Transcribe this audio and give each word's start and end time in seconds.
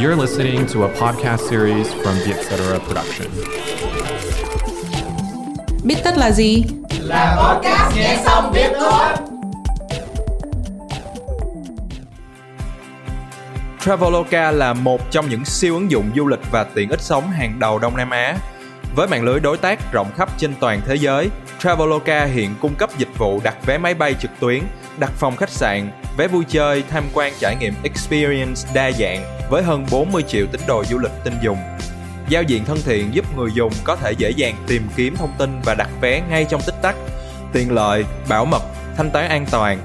You're 0.00 0.16
listening 0.16 0.66
to 0.66 0.84
a 0.84 0.88
podcast 0.88 1.48
series 1.50 1.92
from 1.92 2.14
the 2.24 2.32
Etc. 2.32 2.78
Production. 2.86 3.30
Biết 5.84 5.96
tất 6.04 6.16
là 6.16 6.30
gì? 6.30 6.64
Là 7.00 7.36
podcast 7.36 7.96
nghe 7.96 8.22
xong 8.24 8.52
biết 8.52 8.72
thôi. 8.80 9.08
Traveloka 13.80 14.50
là 14.50 14.72
một 14.72 15.10
trong 15.10 15.28
những 15.30 15.44
siêu 15.44 15.74
ứng 15.74 15.90
dụng 15.90 16.10
du 16.16 16.26
lịch 16.26 16.50
và 16.50 16.64
tiện 16.64 16.90
ích 16.90 17.00
sống 17.00 17.30
hàng 17.30 17.58
đầu 17.58 17.78
Đông 17.78 17.96
Nam 17.96 18.10
Á. 18.10 18.36
Với 18.94 19.08
mạng 19.08 19.24
lưới 19.24 19.40
đối 19.40 19.58
tác 19.58 19.92
rộng 19.92 20.10
khắp 20.16 20.28
trên 20.38 20.54
toàn 20.60 20.80
thế 20.86 20.94
giới, 20.94 21.30
Traveloka 21.58 22.24
hiện 22.24 22.54
cung 22.60 22.74
cấp 22.74 22.90
dịch 22.98 23.18
vụ 23.18 23.40
đặt 23.44 23.66
vé 23.66 23.78
máy 23.78 23.94
bay 23.94 24.14
trực 24.20 24.30
tuyến, 24.40 24.62
đặt 24.98 25.10
phòng 25.16 25.36
khách 25.36 25.50
sạn, 25.50 25.90
vé 26.18 26.28
vui 26.28 26.44
chơi, 26.48 26.82
tham 26.90 27.04
quan 27.14 27.32
trải 27.40 27.56
nghiệm 27.56 27.74
experience 27.82 28.62
đa 28.74 28.90
dạng 28.90 29.24
với 29.50 29.62
hơn 29.62 29.86
40 29.90 30.22
triệu 30.22 30.46
tín 30.52 30.60
đồ 30.66 30.84
du 30.84 30.98
lịch 30.98 31.12
tin 31.24 31.34
dùng. 31.42 31.58
Giao 32.28 32.42
diện 32.42 32.64
thân 32.64 32.78
thiện 32.84 33.14
giúp 33.14 33.24
người 33.36 33.50
dùng 33.54 33.72
có 33.84 33.96
thể 33.96 34.12
dễ 34.12 34.30
dàng 34.30 34.54
tìm 34.66 34.82
kiếm 34.96 35.16
thông 35.16 35.32
tin 35.38 35.60
và 35.64 35.74
đặt 35.74 35.88
vé 36.00 36.22
ngay 36.30 36.44
trong 36.44 36.60
tích 36.66 36.74
tắc. 36.82 36.96
Tiện 37.52 37.72
lợi, 37.72 38.04
bảo 38.28 38.44
mật, 38.44 38.62
thanh 38.96 39.10
toán 39.10 39.28
an 39.28 39.46
toàn. 39.50 39.78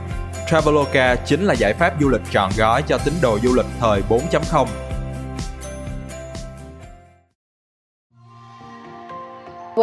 Traveloka 0.50 1.16
chính 1.16 1.46
là 1.46 1.54
giải 1.54 1.74
pháp 1.74 1.94
du 2.02 2.10
lịch 2.10 2.22
trọn 2.32 2.52
gói 2.58 2.82
cho 2.82 2.98
tín 2.98 3.14
đồ 3.22 3.40
du 3.44 3.56
lịch 3.56 3.66
thời 3.80 4.02
4.0 4.10 4.66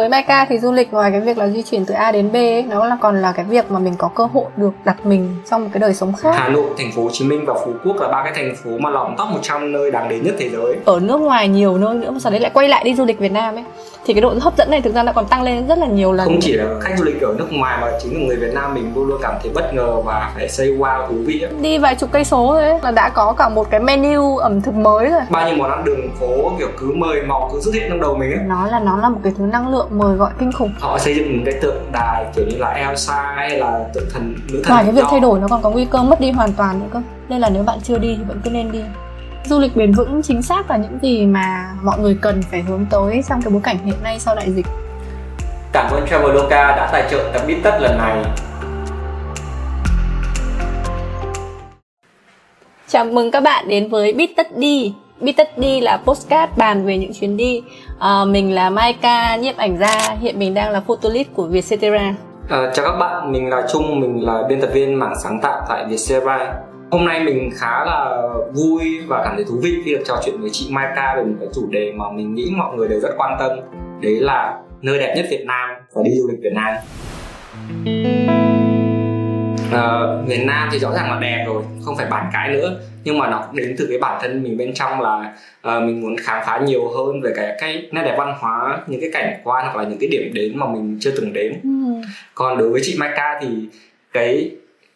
Với 0.01 0.09
Maika 0.09 0.45
thì 0.45 0.59
du 0.59 0.71
lịch 0.71 0.93
ngoài 0.93 1.11
cái 1.11 1.21
việc 1.21 1.37
là 1.37 1.47
di 1.47 1.63
chuyển 1.63 1.85
từ 1.85 1.93
A 1.93 2.11
đến 2.11 2.31
B 2.31 2.35
ấy, 2.35 2.65
nó 2.69 2.85
là 2.85 2.97
còn 3.01 3.21
là 3.21 3.31
cái 3.31 3.45
việc 3.45 3.71
mà 3.71 3.79
mình 3.79 3.93
có 3.97 4.07
cơ 4.15 4.27
hội 4.33 4.45
được 4.57 4.71
đặt 4.83 5.05
mình 5.05 5.35
trong 5.49 5.63
một 5.63 5.69
cái 5.73 5.79
đời 5.79 5.93
sống 5.93 6.13
khác. 6.13 6.35
Hà 6.37 6.49
Nội, 6.49 6.69
thành 6.77 6.91
phố 6.91 7.03
Hồ 7.03 7.09
Chí 7.11 7.25
Minh 7.25 7.45
và 7.45 7.53
Phú 7.53 7.71
Quốc 7.85 7.95
là 7.99 8.07
ba 8.07 8.23
cái 8.23 8.33
thành 8.35 8.55
phố 8.63 8.71
mà 8.79 8.89
lọt 8.89 9.07
top 9.17 9.29
100 9.29 9.71
nơi 9.71 9.91
đáng 9.91 10.09
đến 10.09 10.23
nhất 10.23 10.35
thế 10.39 10.49
giới. 10.49 10.75
Ở 10.85 10.99
nước 10.99 11.17
ngoài 11.17 11.47
nhiều 11.47 11.77
nơi 11.77 11.95
nữa 11.95 12.11
mà 12.11 12.19
sau 12.19 12.31
đấy 12.31 12.41
lại 12.41 12.51
quay 12.53 12.69
lại 12.69 12.83
đi 12.83 12.95
du 12.95 13.05
lịch 13.05 13.19
Việt 13.19 13.31
Nam 13.31 13.55
ấy 13.55 13.63
thì 14.05 14.13
cái 14.13 14.21
độ 14.21 14.33
hấp 14.41 14.57
dẫn 14.57 14.71
này 14.71 14.81
thực 14.81 14.95
ra 14.95 15.03
đã 15.03 15.11
còn 15.11 15.25
tăng 15.25 15.43
lên 15.43 15.67
rất 15.67 15.77
là 15.77 15.87
nhiều 15.87 16.11
lần. 16.11 16.27
Không 16.27 16.39
chỉ 16.41 16.53
là 16.53 16.65
khách 16.81 16.97
du 16.97 17.03
lịch 17.03 17.21
ở 17.21 17.33
nước 17.37 17.47
ngoài 17.51 17.77
mà 17.81 17.91
chính 18.03 18.13
là 18.13 18.27
người 18.27 18.35
Việt 18.35 18.53
Nam 18.53 18.73
mình 18.73 18.91
luôn 18.95 19.07
luôn 19.07 19.19
cảm 19.21 19.33
thấy 19.43 19.51
bất 19.55 19.73
ngờ 19.73 20.01
và 20.05 20.31
phải 20.35 20.49
say 20.49 20.67
wow 20.67 21.07
thú 21.07 21.15
vị. 21.25 21.45
Đi 21.61 21.77
vài 21.77 21.95
chục 21.95 22.09
cây 22.11 22.23
số 22.23 22.47
thôi 22.47 22.63
ấy, 22.63 22.79
là 22.83 22.91
đã 22.91 23.09
có 23.09 23.33
cả 23.33 23.49
một 23.49 23.67
cái 23.69 23.79
menu 23.79 24.37
ẩm 24.37 24.61
thực 24.61 24.75
mới 24.75 25.09
rồi. 25.09 25.21
Bao 25.29 25.47
nhiêu 25.47 25.57
món 25.57 25.71
ăn 25.71 25.83
đường 25.85 26.09
phố 26.19 26.51
kiểu 26.59 26.67
cứ 26.79 26.91
mời 26.95 27.21
mọc 27.21 27.49
cứ 27.53 27.61
xuất 27.61 27.73
hiện 27.73 27.83
trong 27.89 28.01
đầu 28.01 28.15
mình 28.15 28.31
ấy. 28.31 28.39
Nó 28.47 28.67
là 28.67 28.79
nó 28.79 28.97
là 28.97 29.09
một 29.09 29.19
cái 29.23 29.33
thứ 29.37 29.43
năng 29.43 29.67
lượng 29.67 29.87
mời 29.91 30.15
gọi 30.15 30.31
kinh 30.39 30.51
khủng. 30.51 30.71
Họ 30.79 30.97
xây 30.99 31.15
dựng 31.15 31.31
những 31.31 31.45
cái 31.45 31.53
tượng 31.61 31.83
đài 31.91 32.25
kiểu 32.35 32.45
như 32.49 32.57
là 32.57 32.69
Elsa 32.69 33.33
hay 33.35 33.57
là 33.57 33.85
tượng 33.93 34.09
thần 34.13 34.35
nữ 34.51 34.61
thần. 34.63 34.73
Ngoài 34.73 34.83
cái 34.85 34.93
việc 34.93 35.03
thay 35.11 35.19
đổi 35.19 35.39
nó 35.39 35.47
còn 35.47 35.61
có 35.61 35.69
nguy 35.69 35.85
cơ 35.85 36.03
mất 36.03 36.19
đi 36.19 36.31
hoàn 36.31 36.53
toàn 36.53 36.79
nữa 36.79 36.87
cơ. 36.93 37.01
Nên 37.29 37.41
là 37.41 37.49
nếu 37.49 37.63
bạn 37.63 37.79
chưa 37.83 37.97
đi 37.97 38.15
thì 38.17 38.23
vẫn 38.23 38.41
cứ 38.43 38.49
nên 38.49 38.71
đi 38.71 38.81
du 39.45 39.59
lịch 39.59 39.75
bền 39.75 39.91
vững 39.91 40.21
chính 40.21 40.41
xác 40.41 40.69
là 40.69 40.77
những 40.77 40.99
gì 41.01 41.25
mà 41.25 41.69
mọi 41.83 41.99
người 41.99 42.17
cần 42.21 42.43
phải 42.51 42.61
hướng 42.61 42.85
tới 42.89 43.23
trong 43.29 43.41
cái 43.41 43.51
bối 43.51 43.61
cảnh 43.63 43.77
hiện 43.85 44.03
nay 44.03 44.19
sau 44.19 44.35
đại 44.35 44.51
dịch 44.51 44.65
Cảm 45.73 45.91
ơn 45.91 46.07
Traveloka 46.09 46.75
đã 46.75 46.89
tài 46.91 47.03
trợ 47.11 47.29
tập 47.33 47.41
Biết 47.47 47.57
Tất 47.63 47.77
lần 47.81 47.97
này. 47.97 48.25
Chào 52.87 53.05
mừng 53.05 53.31
các 53.31 53.43
bạn 53.43 53.67
đến 53.67 53.89
với 53.89 54.13
Biết 54.13 54.33
Tất 54.37 54.57
Đi 54.57 54.93
Biết 55.21 55.33
Tất 55.37 55.57
Đi 55.57 55.81
là 55.81 56.01
postcard 56.05 56.53
bàn 56.57 56.85
về 56.85 56.97
những 56.97 57.13
chuyến 57.13 57.37
đi. 57.37 57.63
À, 57.99 58.25
Mình 58.25 58.55
là 58.55 58.69
Maika, 58.69 59.35
nhiếp 59.35 59.57
ảnh 59.57 59.77
gia 59.77 60.15
Hiện 60.21 60.39
mình 60.39 60.53
đang 60.53 60.71
là 60.71 60.81
photolit 60.81 61.27
của 61.33 61.43
Vietcetera. 61.43 62.13
À, 62.49 62.71
Chào 62.73 62.85
các 62.85 62.97
bạn, 62.97 63.31
mình 63.31 63.49
là 63.49 63.67
Trung, 63.73 63.99
mình 63.99 64.25
là 64.25 64.43
biên 64.49 64.61
tập 64.61 64.69
viên 64.73 64.93
mảng 64.99 65.13
sáng 65.23 65.39
tạo 65.41 65.61
tại 65.69 65.85
Vietcetera. 65.89 66.53
Hôm 66.91 67.05
nay 67.05 67.23
mình 67.23 67.49
khá 67.53 67.85
là 67.85 68.21
vui 68.53 68.99
và 69.07 69.23
cảm 69.23 69.35
thấy 69.35 69.45
thú 69.45 69.55
vị 69.63 69.75
khi 69.85 69.93
được 69.93 70.03
trò 70.07 70.21
chuyện 70.25 70.41
với 70.41 70.49
chị 70.49 70.67
Maika 70.71 71.15
về 71.17 71.23
một 71.23 71.35
cái 71.39 71.49
chủ 71.53 71.61
đề 71.69 71.91
mà 71.95 72.05
mình 72.15 72.35
nghĩ 72.35 72.51
mọi 72.57 72.75
người 72.75 72.87
đều 72.87 72.99
rất 72.99 73.09
quan 73.17 73.35
tâm. 73.39 73.51
Đấy 74.01 74.19
là 74.19 74.59
nơi 74.81 74.99
đẹp 74.99 75.13
nhất 75.15 75.25
Việt 75.31 75.43
Nam 75.45 75.69
và 75.93 76.01
đi 76.05 76.11
du 76.15 76.27
lịch 76.27 76.39
Việt 76.43 76.53
Nam 76.53 76.75
à, 79.71 79.99
Việt 80.25 80.43
Nam 80.45 80.69
thì 80.71 80.79
rõ 80.79 80.91
ràng 80.91 81.11
là 81.11 81.19
đẹp 81.19 81.43
rồi, 81.47 81.63
không 81.85 81.97
phải 81.97 82.05
bàn 82.05 82.29
cãi 82.33 82.49
nữa 82.49 82.79
nhưng 83.03 83.17
mà 83.17 83.29
nó 83.29 83.43
đến 83.53 83.75
từ 83.77 83.87
cái 83.89 83.97
bản 83.97 84.19
thân 84.21 84.43
mình 84.43 84.57
bên 84.57 84.73
trong 84.73 85.01
là 85.01 85.33
uh, 85.67 85.83
mình 85.83 86.01
muốn 86.01 86.17
khám 86.17 86.43
phá 86.45 86.59
nhiều 86.65 86.87
hơn 86.87 87.21
về 87.21 87.31
cái 87.35 87.55
cái 87.59 87.89
nét 87.91 88.03
đẹp 88.03 88.15
văn 88.17 88.35
hóa 88.39 88.79
những 88.87 89.01
cái 89.01 89.09
cảnh 89.13 89.41
quan 89.43 89.65
hoặc 89.65 89.75
là 89.75 89.83
những 89.83 89.97
cái 89.99 90.09
điểm 90.09 90.31
đến 90.33 90.57
mà 90.57 90.67
mình 90.67 90.97
chưa 91.01 91.11
từng 91.11 91.33
đến 91.33 91.53
ừ. 91.63 91.69
còn 92.35 92.57
đối 92.57 92.69
với 92.69 92.81
chị 92.83 92.95
Maika 92.99 93.39
thì 93.41 93.47
cái 94.13 94.51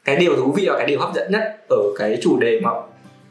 cái 0.05 0.15
điều 0.15 0.35
thú 0.35 0.51
vị 0.51 0.65
và 0.69 0.77
cái 0.77 0.87
điều 0.87 0.99
hấp 0.99 1.13
dẫn 1.13 1.31
nhất 1.31 1.65
ở 1.69 1.77
cái 1.99 2.17
chủ 2.21 2.39
đề 2.39 2.59
mà 2.63 2.69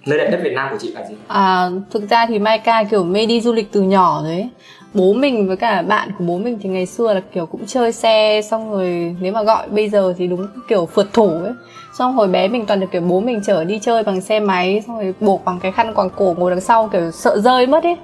nơi 0.06 0.18
đẹp 0.18 0.30
nhất 0.30 0.40
Việt 0.44 0.52
Nam 0.52 0.68
của 0.70 0.76
chị 0.80 0.92
là 0.92 1.06
gì? 1.08 1.14
À, 1.28 1.68
thực 1.90 2.10
ra 2.10 2.26
thì 2.26 2.38
Maika 2.38 2.84
kiểu 2.84 3.04
mê 3.04 3.26
đi 3.26 3.40
du 3.40 3.52
lịch 3.52 3.72
từ 3.72 3.82
nhỏ 3.82 4.22
rồi 4.24 4.48
bố 4.94 5.12
mình 5.12 5.48
với 5.48 5.56
cả 5.56 5.82
bạn 5.82 6.10
của 6.18 6.24
bố 6.24 6.38
mình 6.38 6.58
thì 6.62 6.68
ngày 6.68 6.86
xưa 6.86 7.14
là 7.14 7.20
kiểu 7.34 7.46
cũng 7.46 7.66
chơi 7.66 7.92
xe, 7.92 8.40
xong 8.50 8.72
rồi 8.72 9.16
nếu 9.20 9.32
mà 9.32 9.42
gọi 9.42 9.68
bây 9.68 9.88
giờ 9.88 10.14
thì 10.18 10.26
đúng 10.26 10.46
kiểu 10.68 10.86
phượt 10.86 11.12
thủ 11.12 11.28
ấy. 11.28 11.52
Xong 11.98 12.14
hồi 12.14 12.28
bé 12.28 12.48
mình 12.48 12.66
toàn 12.66 12.80
được 12.80 12.86
kiểu 12.92 13.00
bố 13.00 13.20
mình 13.20 13.40
chở 13.46 13.64
đi 13.64 13.78
chơi 13.82 14.02
bằng 14.02 14.20
xe 14.20 14.40
máy, 14.40 14.82
xong 14.86 14.98
rồi 14.98 15.14
buộc 15.20 15.44
bằng 15.44 15.58
cái 15.62 15.72
khăn 15.72 15.94
quàng 15.94 16.10
cổ 16.10 16.34
ngồi 16.38 16.50
đằng 16.50 16.60
sau 16.60 16.88
kiểu 16.88 17.10
sợ 17.10 17.38
rơi 17.38 17.66
mất 17.66 17.84
ấy. 17.84 17.96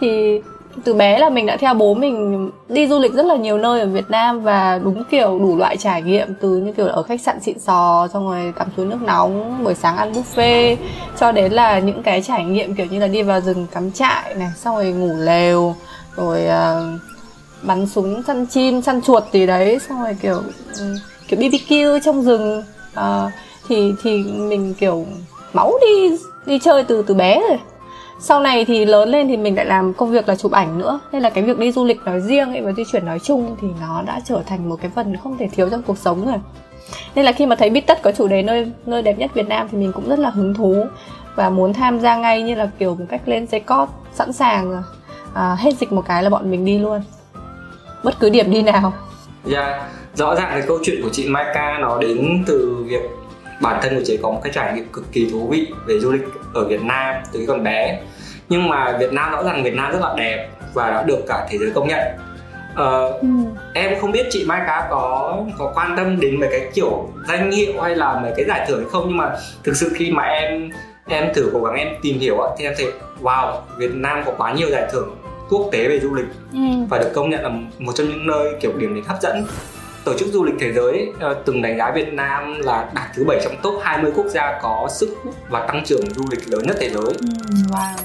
Thì 0.00 0.40
từ 0.84 0.94
bé 0.94 1.18
là 1.18 1.30
mình 1.30 1.46
đã 1.46 1.56
theo 1.56 1.74
bố 1.74 1.94
mình 1.94 2.50
đi 2.68 2.86
du 2.86 2.98
lịch 2.98 3.12
rất 3.12 3.26
là 3.26 3.36
nhiều 3.36 3.58
nơi 3.58 3.80
ở 3.80 3.86
Việt 3.86 4.10
Nam 4.10 4.40
và 4.40 4.80
đúng 4.84 5.04
kiểu 5.10 5.38
đủ 5.38 5.56
loại 5.56 5.76
trải 5.76 6.02
nghiệm, 6.02 6.34
từ 6.40 6.56
như 6.56 6.72
kiểu 6.72 6.86
ở 6.86 7.02
khách 7.02 7.20
sạn 7.20 7.40
xịn 7.40 7.58
sò, 7.58 8.08
xong 8.12 8.28
rồi 8.28 8.52
tắm 8.58 8.68
suối 8.76 8.86
nước 8.86 9.02
nóng, 9.02 9.64
buổi 9.64 9.74
sáng 9.74 9.96
ăn 9.96 10.12
buffet, 10.12 10.76
cho 11.20 11.32
đến 11.32 11.52
là 11.52 11.78
những 11.78 12.02
cái 12.02 12.22
trải 12.22 12.44
nghiệm 12.44 12.74
kiểu 12.74 12.86
như 12.86 13.00
là 13.00 13.06
đi 13.06 13.22
vào 13.22 13.40
rừng 13.40 13.66
cắm 13.72 13.92
trại 13.92 14.34
này, 14.34 14.48
xong 14.56 14.76
rồi 14.76 14.92
ngủ 14.92 15.14
lều 15.18 15.74
rồi 16.16 16.44
uh, 16.44 17.00
bắn 17.62 17.86
súng 17.86 18.22
săn 18.26 18.46
chim 18.46 18.82
săn 18.82 19.02
chuột 19.02 19.22
gì 19.32 19.46
đấy 19.46 19.78
xong 19.88 20.02
rồi 20.02 20.16
kiểu 20.22 20.42
ừ, 20.78 20.96
kiểu 21.28 21.40
BBQ 21.40 22.00
trong 22.04 22.22
rừng. 22.22 22.62
Uh, 22.92 23.32
thì 23.68 23.94
thì 24.02 24.24
mình 24.24 24.74
kiểu 24.74 25.06
máu 25.52 25.72
đi 25.80 26.16
đi 26.46 26.58
chơi 26.58 26.84
từ 26.84 27.02
từ 27.02 27.14
bé 27.14 27.40
rồi. 27.48 27.58
Sau 28.20 28.40
này 28.40 28.64
thì 28.64 28.84
lớn 28.84 29.08
lên 29.08 29.28
thì 29.28 29.36
mình 29.36 29.56
lại 29.56 29.66
làm 29.66 29.94
công 29.94 30.10
việc 30.10 30.28
là 30.28 30.36
chụp 30.36 30.52
ảnh 30.52 30.78
nữa. 30.78 31.00
Nên 31.12 31.22
là 31.22 31.30
cái 31.30 31.44
việc 31.44 31.58
đi 31.58 31.72
du 31.72 31.84
lịch 31.84 32.00
nói 32.04 32.20
riêng 32.20 32.52
ấy 32.52 32.60
và 32.60 32.72
di 32.72 32.82
chuyển 32.92 33.06
nói 33.06 33.18
chung 33.18 33.56
thì 33.60 33.68
nó 33.80 34.02
đã 34.02 34.20
trở 34.24 34.42
thành 34.46 34.68
một 34.68 34.76
cái 34.82 34.90
phần 34.94 35.16
không 35.16 35.38
thể 35.38 35.48
thiếu 35.52 35.68
trong 35.70 35.82
cuộc 35.82 35.98
sống 35.98 36.26
rồi. 36.26 36.40
Nên 37.14 37.24
là 37.24 37.32
khi 37.32 37.46
mà 37.46 37.56
thấy 37.56 37.70
biết 37.70 37.86
tất 37.86 38.02
có 38.02 38.12
chủ 38.12 38.28
đề 38.28 38.42
nơi 38.42 38.72
nơi 38.86 39.02
đẹp 39.02 39.18
nhất 39.18 39.30
Việt 39.34 39.48
Nam 39.48 39.68
thì 39.70 39.78
mình 39.78 39.92
cũng 39.92 40.08
rất 40.08 40.18
là 40.18 40.30
hứng 40.30 40.54
thú 40.54 40.84
và 41.34 41.50
muốn 41.50 41.72
tham 41.72 42.00
gia 42.00 42.16
ngay 42.16 42.42
như 42.42 42.54
là 42.54 42.70
kiểu 42.78 42.94
một 42.94 43.04
cách 43.08 43.28
lên 43.28 43.46
dây 43.46 43.60
cót 43.60 43.88
sẵn 44.14 44.32
sàng 44.32 44.70
rồi 44.70 44.82
à, 45.36 45.56
hết 45.58 45.70
dịch 45.78 45.92
một 45.92 46.04
cái 46.08 46.22
là 46.22 46.30
bọn 46.30 46.50
mình 46.50 46.64
đi 46.64 46.78
luôn 46.78 47.00
bất 48.04 48.14
cứ 48.20 48.30
điểm 48.30 48.50
đi 48.50 48.62
nào 48.62 48.92
dạ 49.44 49.66
yeah. 49.66 49.82
rõ 50.14 50.34
ràng 50.34 50.48
cái 50.50 50.62
câu 50.66 50.78
chuyện 50.82 51.02
của 51.02 51.08
chị 51.12 51.28
Maika 51.28 51.78
nó 51.80 51.98
đến 51.98 52.44
từ 52.46 52.84
việc 52.88 53.02
bản 53.60 53.80
thân 53.82 53.94
của 53.94 54.02
chị 54.04 54.18
có 54.22 54.30
một 54.30 54.40
cái 54.44 54.52
trải 54.52 54.72
nghiệm 54.72 54.88
cực 54.92 55.12
kỳ 55.12 55.30
thú 55.30 55.48
vị 55.50 55.66
về 55.86 55.98
du 56.00 56.12
lịch 56.12 56.28
ở 56.54 56.64
Việt 56.64 56.82
Nam 56.82 57.14
từ 57.32 57.40
khi 57.40 57.46
còn 57.46 57.64
bé 57.64 58.00
nhưng 58.48 58.68
mà 58.68 58.96
Việt 59.00 59.12
Nam 59.12 59.32
rõ 59.32 59.42
ràng 59.42 59.62
Việt 59.62 59.74
Nam 59.74 59.92
rất 59.92 59.98
là 60.00 60.14
đẹp 60.16 60.48
và 60.74 60.90
đã 60.90 61.02
được 61.02 61.24
cả 61.28 61.46
thế 61.50 61.58
giới 61.58 61.70
công 61.74 61.88
nhận 61.88 62.00
uh, 62.72 63.20
ừ. 63.20 63.28
em 63.74 64.00
không 64.00 64.12
biết 64.12 64.26
chị 64.30 64.44
Mai 64.44 64.60
Cá 64.66 64.86
có 64.90 65.36
có 65.58 65.72
quan 65.74 65.96
tâm 65.96 66.20
đến 66.20 66.40
mấy 66.40 66.48
cái 66.52 66.70
kiểu 66.74 67.08
danh 67.28 67.50
hiệu 67.50 67.82
hay 67.82 67.96
là 67.96 68.20
mấy 68.22 68.32
cái 68.36 68.44
giải 68.48 68.64
thưởng 68.68 68.80
hay 68.80 68.88
không 68.90 69.04
nhưng 69.08 69.16
mà 69.16 69.36
thực 69.64 69.76
sự 69.76 69.92
khi 69.94 70.10
mà 70.10 70.22
em 70.22 70.70
em 71.08 71.34
thử 71.34 71.50
cố 71.52 71.60
gắng 71.64 71.74
em 71.74 71.88
tìm 72.02 72.18
hiểu 72.18 72.38
thì 72.58 72.64
em 72.64 72.72
thấy 72.76 72.92
wow 73.22 73.60
Việt 73.76 73.94
Nam 73.94 74.22
có 74.26 74.32
quá 74.38 74.52
nhiều 74.52 74.68
giải 74.70 74.88
thưởng 74.92 75.16
quốc 75.48 75.68
tế 75.72 75.88
về 75.88 76.00
du 76.00 76.14
lịch 76.14 76.26
ừ. 76.52 76.58
và 76.88 76.98
được 76.98 77.10
công 77.14 77.30
nhận 77.30 77.42
là 77.42 77.50
một 77.78 77.92
trong 77.94 78.08
những 78.08 78.26
nơi 78.26 78.54
kiểu 78.60 78.72
điểm 78.78 78.94
đến 78.94 79.04
hấp 79.06 79.22
dẫn 79.22 79.46
tổ 80.06 80.14
chức 80.18 80.28
du 80.28 80.44
lịch 80.44 80.54
thế 80.60 80.72
giới 80.72 81.12
uh, 81.30 81.36
từng 81.44 81.62
đánh 81.62 81.78
giá 81.78 81.90
Việt 81.90 82.12
Nam 82.12 82.60
là 82.60 82.90
đạt 82.94 83.06
thứ 83.14 83.24
bảy 83.28 83.40
trong 83.44 83.56
top 83.62 83.74
20 83.82 84.12
quốc 84.16 84.26
gia 84.26 84.58
có 84.62 84.88
sức 84.90 85.08
hút 85.24 85.34
và 85.48 85.66
tăng 85.66 85.84
trưởng 85.84 86.10
du 86.14 86.24
lịch 86.30 86.48
lớn 86.48 86.62
nhất 86.66 86.76
thế 86.80 86.88
giới. 86.88 87.04
Ừ, 87.04 87.54
wow. 87.70 87.96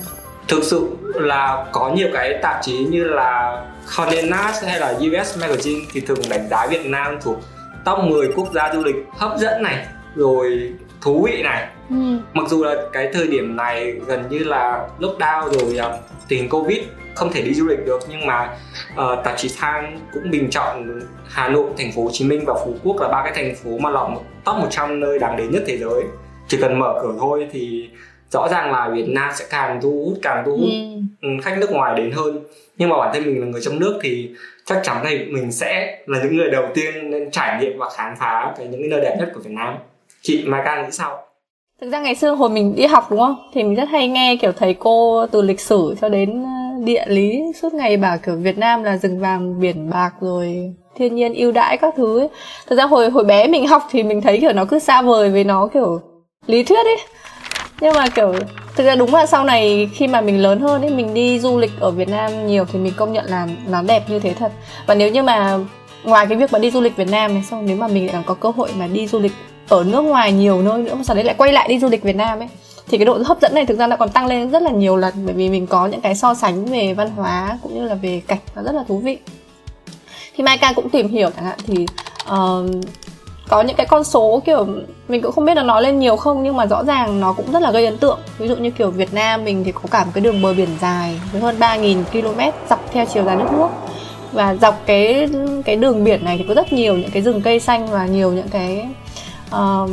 Thực 0.48 0.63
sự 0.63 0.89
là 1.13 1.66
có 1.71 1.92
nhiều 1.95 2.07
cái 2.13 2.39
tạp 2.42 2.60
chí 2.63 2.77
như 2.77 3.04
là 3.04 3.63
Condé 3.95 4.21
Nast 4.21 4.63
hay 4.66 4.80
là 4.80 4.94
US 4.94 5.38
Magazine 5.38 5.81
thì 5.94 6.01
thường 6.01 6.19
đánh 6.30 6.48
giá 6.50 6.68
Việt 6.68 6.86
Nam 6.86 7.18
thuộc 7.21 7.38
top 7.86 8.00
10 8.00 8.31
quốc 8.36 8.48
gia 8.54 8.74
du 8.74 8.83
lịch 8.83 8.95
hấp 9.18 9.38
dẫn 9.38 9.63
này, 9.63 9.86
rồi 10.16 10.74
thú 11.01 11.27
vị 11.31 11.44
này. 11.44 11.68
Ừ. 11.89 11.95
Mặc 12.33 12.45
dù 12.50 12.63
là 12.63 12.75
cái 12.94 13.10
thời 13.13 13.27
điểm 13.27 13.56
này 13.56 13.92
gần 13.92 14.24
như 14.30 14.39
là 14.39 14.88
lockdown 15.00 15.50
rồi 15.50 15.80
uh, 15.80 16.00
tình 16.27 16.39
hình 16.39 16.50
Covid 16.50 16.80
không 17.16 17.31
thể 17.34 17.42
đi 17.42 17.54
du 17.54 17.68
lịch 17.68 17.86
được 17.86 18.00
nhưng 18.10 18.25
mà 18.25 18.58
uh, 18.94 19.24
tạp 19.24 19.38
chí 19.38 19.50
Time 19.62 19.98
cũng 20.13 20.31
bình 20.31 20.50
chọn 20.52 21.00
Hà 21.28 21.50
Nội, 21.50 21.69
thành 21.78 21.92
phố 21.92 22.04
Hồ 22.04 22.10
Chí 22.13 22.25
Minh 22.25 22.44
và 22.46 22.54
Phú 22.66 22.75
Quốc 22.84 22.96
là 23.00 23.08
ba 23.08 23.22
cái 23.24 23.31
thành 23.36 23.56
phố 23.56 23.78
mà 23.78 23.90
lọt 23.90 24.10
top 24.46 24.56
100 24.56 25.00
nơi 25.00 25.19
đáng 25.19 25.38
đến 25.38 25.52
nhất 25.52 25.63
thế 25.68 25.78
giới. 25.78 26.04
Chỉ 26.48 26.58
cần 26.62 26.80
mở 26.80 27.00
cửa 27.02 27.13
thôi 27.19 27.48
thì 27.52 27.90
rõ 28.31 28.48
ràng 28.52 28.72
là 28.72 28.90
Việt 28.90 29.08
Nam 29.08 29.31
sẽ 29.36 29.46
càng 29.50 29.80
thu 29.81 30.04
hút 30.06 30.19
càng 30.22 30.44
thu 30.46 30.52
hút 30.52 30.69
ừ. 31.22 31.28
ừ. 31.28 31.30
khách 31.44 31.58
nước 31.58 31.72
ngoài 31.72 31.94
đến 31.98 32.12
hơn. 32.12 32.40
Nhưng 32.78 32.90
mà 32.90 32.98
bản 32.98 33.12
thân 33.14 33.24
mình 33.24 33.42
là 33.42 33.48
người 33.48 33.62
trong 33.62 33.80
nước 33.80 34.00
thì 34.04 34.30
chắc 34.66 34.81
chắn 34.84 35.04
là 35.04 35.10
mình 35.10 35.52
sẽ 35.52 36.00
là 36.06 36.24
những 36.24 36.38
người 36.38 36.52
đầu 36.52 36.66
tiên 36.74 37.10
nên 37.10 37.31
trải 37.31 37.62
nghiệm 37.62 37.78
và 37.78 37.90
khám 37.90 38.16
phá 38.19 38.54
cái 38.57 38.68
những 38.68 38.90
nơi 38.90 39.02
đẹp 39.02 39.16
nhất 39.19 39.31
của 39.34 39.40
Việt 39.40 39.52
Nam. 39.52 39.75
Chị 40.22 40.44
Mai 40.48 40.62
Ca 40.66 40.84
nghĩ 40.84 40.92
sao? 40.92 41.28
thực 41.81 41.92
ra 41.92 42.00
ngày 42.00 42.16
xưa 42.16 42.31
hồi 42.31 42.50
mình 42.50 42.75
đi 42.75 42.86
học 42.86 43.07
đúng 43.10 43.19
không 43.19 43.36
thì 43.54 43.64
mình 43.64 43.75
rất 43.75 43.90
hay 43.90 44.07
nghe 44.07 44.38
kiểu 44.42 44.52
thầy 44.52 44.74
cô 44.74 45.25
từ 45.28 45.42
lịch 45.42 45.60
sử 45.60 45.96
cho 46.02 46.10
đến 46.10 46.44
địa 46.86 47.06
lý, 47.07 47.44
suốt 47.62 47.74
ngày 47.74 47.98
bảo 47.98 48.18
kiểu 48.18 48.36
Việt 48.36 48.57
Nam 48.57 48.83
là 48.83 48.98
rừng 48.98 49.19
vàng 49.19 49.60
biển 49.60 49.89
bạc 49.89 50.12
rồi 50.22 50.74
thiên 50.95 51.16
nhiên 51.16 51.33
ưu 51.33 51.51
đãi 51.51 51.78
các 51.78 51.94
thứ 51.98 52.19
ấy. 52.19 52.28
thật 52.69 52.75
ra 52.75 52.86
hồi 52.86 53.10
hồi 53.10 53.24
bé 53.24 53.48
mình 53.48 53.68
học 53.68 53.88
thì 53.92 54.04
mình 54.04 54.22
thấy 54.22 54.38
kiểu 54.42 54.54
nó 54.54 54.66
cứ 54.66 54.80
xa 54.80 55.01
vời 55.01 55.30
với 55.30 55.44
nó 55.44 55.68
kiểu 55.74 56.01
lý 56.48 56.63
thuyết 56.63 56.86
ấy 56.86 56.98
nhưng 57.81 57.95
mà 57.95 58.07
kiểu, 58.10 58.33
thực 58.75 58.83
ra 58.83 58.95
đúng 58.95 59.13
là 59.13 59.25
sau 59.25 59.44
này 59.44 59.89
khi 59.94 60.07
mà 60.07 60.22
mình 60.22 60.42
lớn 60.42 60.60
hơn 60.60 60.81
ấy, 60.81 60.92
mình 60.92 61.13
đi 61.13 61.39
du 61.39 61.57
lịch 61.57 61.72
ở 61.80 61.92
Việt 61.92 62.10
Nam 62.10 62.48
nhiều 62.48 62.66
thì 62.74 62.80
mình 62.80 62.94
công 62.98 63.13
nhận 63.13 63.25
là 63.25 63.48
nó 63.69 63.81
đẹp 63.81 64.10
như 64.10 64.19
thế 64.19 64.33
thật 64.33 64.51
và 64.86 64.95
nếu 64.95 65.12
như 65.12 65.24
mà 65.24 65.57
ngoài 66.04 66.25
cái 66.25 66.38
việc 66.38 66.54
mà 66.54 66.60
đi 66.60 66.72
du 66.72 66.81
lịch 66.81 66.95
Việt 66.95 67.07
Nam 67.12 67.33
này, 67.33 67.44
xong 67.44 67.66
nếu 67.66 67.78
mà 67.78 67.88
mình 67.88 68.13
lại 68.13 68.24
có 68.25 68.33
cơ 68.33 68.50
hội 68.50 68.69
mà 68.80 68.88
đi 68.88 69.07
du 69.07 69.19
lịch 69.19 69.31
ở 69.69 69.83
nước 69.83 70.01
ngoài 70.01 70.31
nhiều 70.31 70.62
nơi 70.62 70.81
nữa 70.81 70.95
sau 71.04 71.16
đấy 71.16 71.25
lại 71.25 71.36
quay 71.38 71.54
lại 71.54 71.68
đi 71.69 71.80
du 71.80 71.89
lịch 71.89 72.04
Việt 72.04 72.16
Nam 72.16 72.39
ấy 72.39 72.48
thì 72.88 72.98
cái 72.98 73.06
độ 73.06 73.18
hấp 73.25 73.42
dẫn 73.42 73.54
này 73.56 73.66
thực 73.66 73.78
ra 73.78 73.88
nó 73.88 73.95
còn 73.95 74.10
tăng 74.10 74.28
lên 74.28 74.51
rất 74.51 74.62
là 74.62 74.72
nhiều 74.72 74.98
lần 74.98 75.13
bởi 75.25 75.33
vì 75.33 75.50
mình 75.50 75.68
có 75.68 75.88
những 75.88 76.01
cái 76.01 76.16
so 76.16 76.33
sánh 76.33 76.66
về 76.66 76.94
văn 76.94 77.10
hóa 77.10 77.60
cũng 77.63 77.75
như 77.75 77.86
là 77.86 77.95
về 77.95 78.22
cảnh 78.28 78.39
nó 78.56 78.62
rất 78.62 78.75
là 78.75 78.83
thú 78.88 78.98
vị. 78.98 79.18
Thì 80.36 80.44
Mai 80.44 80.57
Ca 80.57 80.74
cũng 80.74 80.89
tìm 80.89 81.07
hiểu 81.07 81.30
chẳng 81.36 81.45
hạn 81.45 81.60
thì 81.68 81.86
uh, 82.24 82.86
có 83.50 83.62
những 83.62 83.75
cái 83.75 83.86
con 83.86 84.04
số 84.04 84.42
kiểu 84.45 84.68
mình 85.07 85.22
cũng 85.22 85.31
không 85.31 85.45
biết 85.45 85.57
là 85.57 85.63
nói 85.63 85.81
lên 85.81 86.00
nhiều 86.00 86.16
không 86.16 86.44
nhưng 86.44 86.57
mà 86.57 86.66
rõ 86.66 86.83
ràng 86.83 87.19
nó 87.19 87.33
cũng 87.33 87.51
rất 87.51 87.62
là 87.62 87.72
gây 87.72 87.86
ấn 87.86 87.98
tượng. 87.98 88.19
Ví 88.38 88.48
dụ 88.48 88.56
như 88.56 88.72
kiểu 88.72 88.92
Việt 88.92 89.13
Nam 89.13 89.44
mình 89.44 89.63
thì 89.63 89.72
có 89.72 89.81
cả 89.92 90.04
một 90.04 90.12
cái 90.13 90.22
đường 90.22 90.42
bờ 90.42 90.54
biển 90.54 90.69
dài 90.81 91.19
với 91.31 91.42
hơn 91.42 91.60
3.000 91.60 92.04
km 92.04 92.39
dọc 92.69 92.92
theo 92.92 93.06
chiều 93.13 93.24
dài 93.24 93.36
nước 93.36 93.48
nước. 93.51 93.68
Và 94.31 94.56
dọc 94.56 94.81
cái 94.86 95.30
cái 95.66 95.75
đường 95.75 96.04
biển 96.04 96.25
này 96.25 96.38
thì 96.38 96.45
có 96.48 96.54
rất 96.54 96.74
nhiều 96.74 96.98
những 96.98 97.12
cái 97.12 97.22
rừng 97.22 97.42
cây 97.42 97.60
xanh 97.60 97.88
và 97.88 98.06
nhiều 98.06 98.31
những 98.31 98.50
cái 98.50 98.88
uh, 99.56 99.89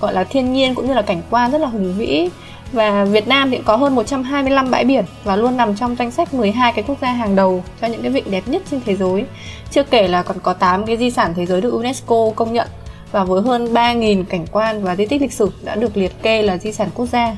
gọi 0.00 0.12
là 0.12 0.24
thiên 0.24 0.52
nhiên 0.52 0.74
cũng 0.74 0.86
như 0.86 0.94
là 0.94 1.02
cảnh 1.02 1.22
quan 1.30 1.50
rất 1.50 1.60
là 1.60 1.66
hùng 1.66 1.94
vĩ 1.96 2.28
và 2.72 3.04
Việt 3.04 3.28
Nam 3.28 3.50
thì 3.50 3.58
có 3.64 3.76
hơn 3.76 3.94
125 3.94 4.70
bãi 4.70 4.84
biển 4.84 5.04
và 5.24 5.36
luôn 5.36 5.56
nằm 5.56 5.76
trong 5.76 5.96
danh 5.96 6.10
sách 6.10 6.34
12 6.34 6.72
cái 6.72 6.84
quốc 6.88 6.96
gia 7.02 7.12
hàng 7.12 7.36
đầu 7.36 7.64
cho 7.80 7.86
những 7.86 8.02
cái 8.02 8.10
vịnh 8.10 8.30
đẹp 8.30 8.42
nhất 8.46 8.62
trên 8.70 8.80
thế 8.86 8.96
giới. 8.96 9.24
Chưa 9.70 9.82
kể 9.82 10.08
là 10.08 10.22
còn 10.22 10.36
có 10.42 10.52
8 10.52 10.86
cái 10.86 10.96
di 10.96 11.10
sản 11.10 11.32
thế 11.36 11.46
giới 11.46 11.60
được 11.60 11.72
UNESCO 11.72 12.30
công 12.36 12.52
nhận 12.52 12.68
và 13.12 13.24
với 13.24 13.42
hơn 13.42 13.74
3.000 13.74 14.24
cảnh 14.24 14.46
quan 14.52 14.82
và 14.82 14.96
di 14.96 15.06
tích 15.06 15.22
lịch 15.22 15.32
sử 15.32 15.52
đã 15.64 15.74
được 15.74 15.96
liệt 15.96 16.22
kê 16.22 16.42
là 16.42 16.58
di 16.58 16.72
sản 16.72 16.88
quốc 16.94 17.06
gia. 17.06 17.36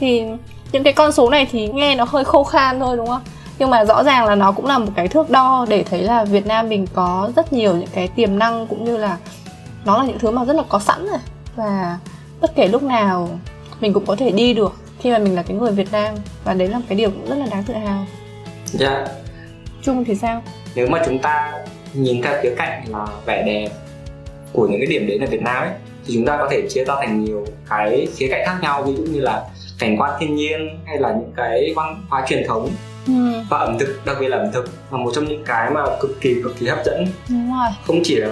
Thì 0.00 0.22
những 0.72 0.82
cái 0.82 0.92
con 0.92 1.12
số 1.12 1.30
này 1.30 1.46
thì 1.52 1.68
nghe 1.68 1.94
nó 1.94 2.04
hơi 2.08 2.24
khô 2.24 2.44
khan 2.44 2.80
thôi 2.80 2.96
đúng 2.96 3.06
không? 3.06 3.22
Nhưng 3.58 3.70
mà 3.70 3.84
rõ 3.84 4.04
ràng 4.04 4.26
là 4.26 4.34
nó 4.34 4.52
cũng 4.52 4.66
là 4.66 4.78
một 4.78 4.92
cái 4.96 5.08
thước 5.08 5.30
đo 5.30 5.66
để 5.68 5.84
thấy 5.90 6.02
là 6.02 6.24
Việt 6.24 6.46
Nam 6.46 6.68
mình 6.68 6.86
có 6.94 7.30
rất 7.36 7.52
nhiều 7.52 7.76
những 7.76 7.88
cái 7.94 8.08
tiềm 8.08 8.38
năng 8.38 8.66
cũng 8.66 8.84
như 8.84 8.96
là 8.96 9.16
nó 9.84 9.98
là 9.98 10.04
những 10.04 10.18
thứ 10.18 10.30
mà 10.30 10.44
rất 10.44 10.56
là 10.56 10.62
có 10.68 10.78
sẵn 10.78 11.06
rồi 11.06 11.18
và 11.56 11.98
bất 12.40 12.54
kể 12.54 12.68
lúc 12.68 12.82
nào 12.82 13.28
mình 13.80 13.92
cũng 13.92 14.06
có 14.06 14.16
thể 14.16 14.30
đi 14.30 14.54
được 14.54 14.72
khi 15.00 15.10
mà 15.10 15.18
mình 15.18 15.36
là 15.36 15.42
cái 15.42 15.56
người 15.56 15.72
Việt 15.72 15.92
Nam 15.92 16.14
và 16.44 16.54
đấy 16.54 16.68
là 16.68 16.78
một 16.78 16.84
cái 16.88 16.98
điều 16.98 17.10
cũng 17.10 17.26
rất 17.28 17.36
là 17.36 17.46
đáng 17.50 17.64
tự 17.64 17.74
hào. 17.74 18.06
Dạ. 18.66 18.90
Yeah. 18.90 19.10
Trung 19.82 20.04
thì 20.04 20.14
sao? 20.14 20.42
Nếu 20.74 20.86
mà 20.90 21.02
chúng 21.06 21.18
ta 21.18 21.52
nhìn 21.94 22.22
theo 22.22 22.42
khía 22.42 22.54
cạnh 22.56 22.82
là 22.88 23.06
vẻ 23.26 23.42
đẹp 23.46 23.68
của 24.52 24.66
những 24.66 24.80
cái 24.80 24.86
điểm 24.86 25.06
đến 25.06 25.20
ở 25.20 25.26
Việt 25.26 25.42
Nam 25.42 25.62
ấy 25.62 25.70
thì 26.06 26.14
chúng 26.14 26.26
ta 26.26 26.36
có 26.36 26.48
thể 26.50 26.68
chia 26.68 26.84
ra 26.84 26.94
thành 27.00 27.24
nhiều 27.24 27.46
cái 27.68 28.08
khía 28.16 28.28
cạnh 28.30 28.42
khác 28.46 28.58
nhau 28.62 28.82
ví 28.82 28.94
dụ 28.96 29.02
như 29.02 29.20
là 29.20 29.42
cảnh 29.78 29.96
quan 30.00 30.12
thiên 30.20 30.36
nhiên 30.36 30.78
hay 30.86 30.98
là 30.98 31.12
những 31.12 31.32
cái 31.36 31.72
văn 31.76 32.04
hóa 32.08 32.24
truyền 32.28 32.46
thống 32.48 32.70
ừ. 33.06 33.12
và 33.50 33.58
ẩm 33.58 33.78
thực 33.78 34.00
đặc 34.06 34.16
biệt 34.20 34.28
là 34.28 34.36
ẩm 34.36 34.52
thực 34.52 34.70
là 34.90 34.98
một 34.98 35.10
trong 35.14 35.24
những 35.24 35.44
cái 35.44 35.70
mà 35.70 35.82
cực 36.00 36.20
kỳ 36.20 36.34
cực 36.42 36.58
kỳ 36.58 36.66
hấp 36.66 36.78
dẫn 36.84 37.06
Đúng 37.28 37.52
rồi. 37.52 37.68
không 37.86 38.00
chỉ 38.04 38.16
là 38.16 38.28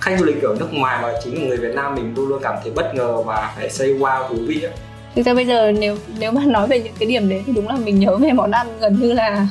khách 0.00 0.18
du 0.18 0.24
lịch 0.24 0.42
ở 0.42 0.56
nước 0.60 0.68
ngoài 0.72 0.98
mà 1.02 1.12
chính 1.24 1.34
là 1.34 1.48
người 1.48 1.56
Việt 1.56 1.74
Nam 1.74 1.94
mình 1.94 2.12
luôn 2.16 2.28
luôn 2.28 2.40
cảm 2.42 2.54
thấy 2.62 2.72
bất 2.72 2.94
ngờ 2.94 3.22
và 3.22 3.52
phải 3.56 3.70
say 3.70 3.88
wow 3.88 4.28
thú 4.28 4.36
vị 4.46 4.62
ấy. 4.62 4.72
Thực 5.16 5.26
ra 5.26 5.34
bây 5.34 5.46
giờ 5.46 5.72
nếu 5.72 5.96
nếu 6.18 6.32
mà 6.32 6.42
nói 6.46 6.68
về 6.68 6.80
những 6.80 6.92
cái 6.98 7.08
điểm 7.08 7.28
đấy 7.28 7.42
thì 7.46 7.52
đúng 7.52 7.68
là 7.68 7.76
mình 7.76 8.00
nhớ 8.00 8.16
về 8.16 8.32
món 8.32 8.50
ăn 8.50 8.78
gần 8.80 9.00
như 9.00 9.12
là 9.12 9.46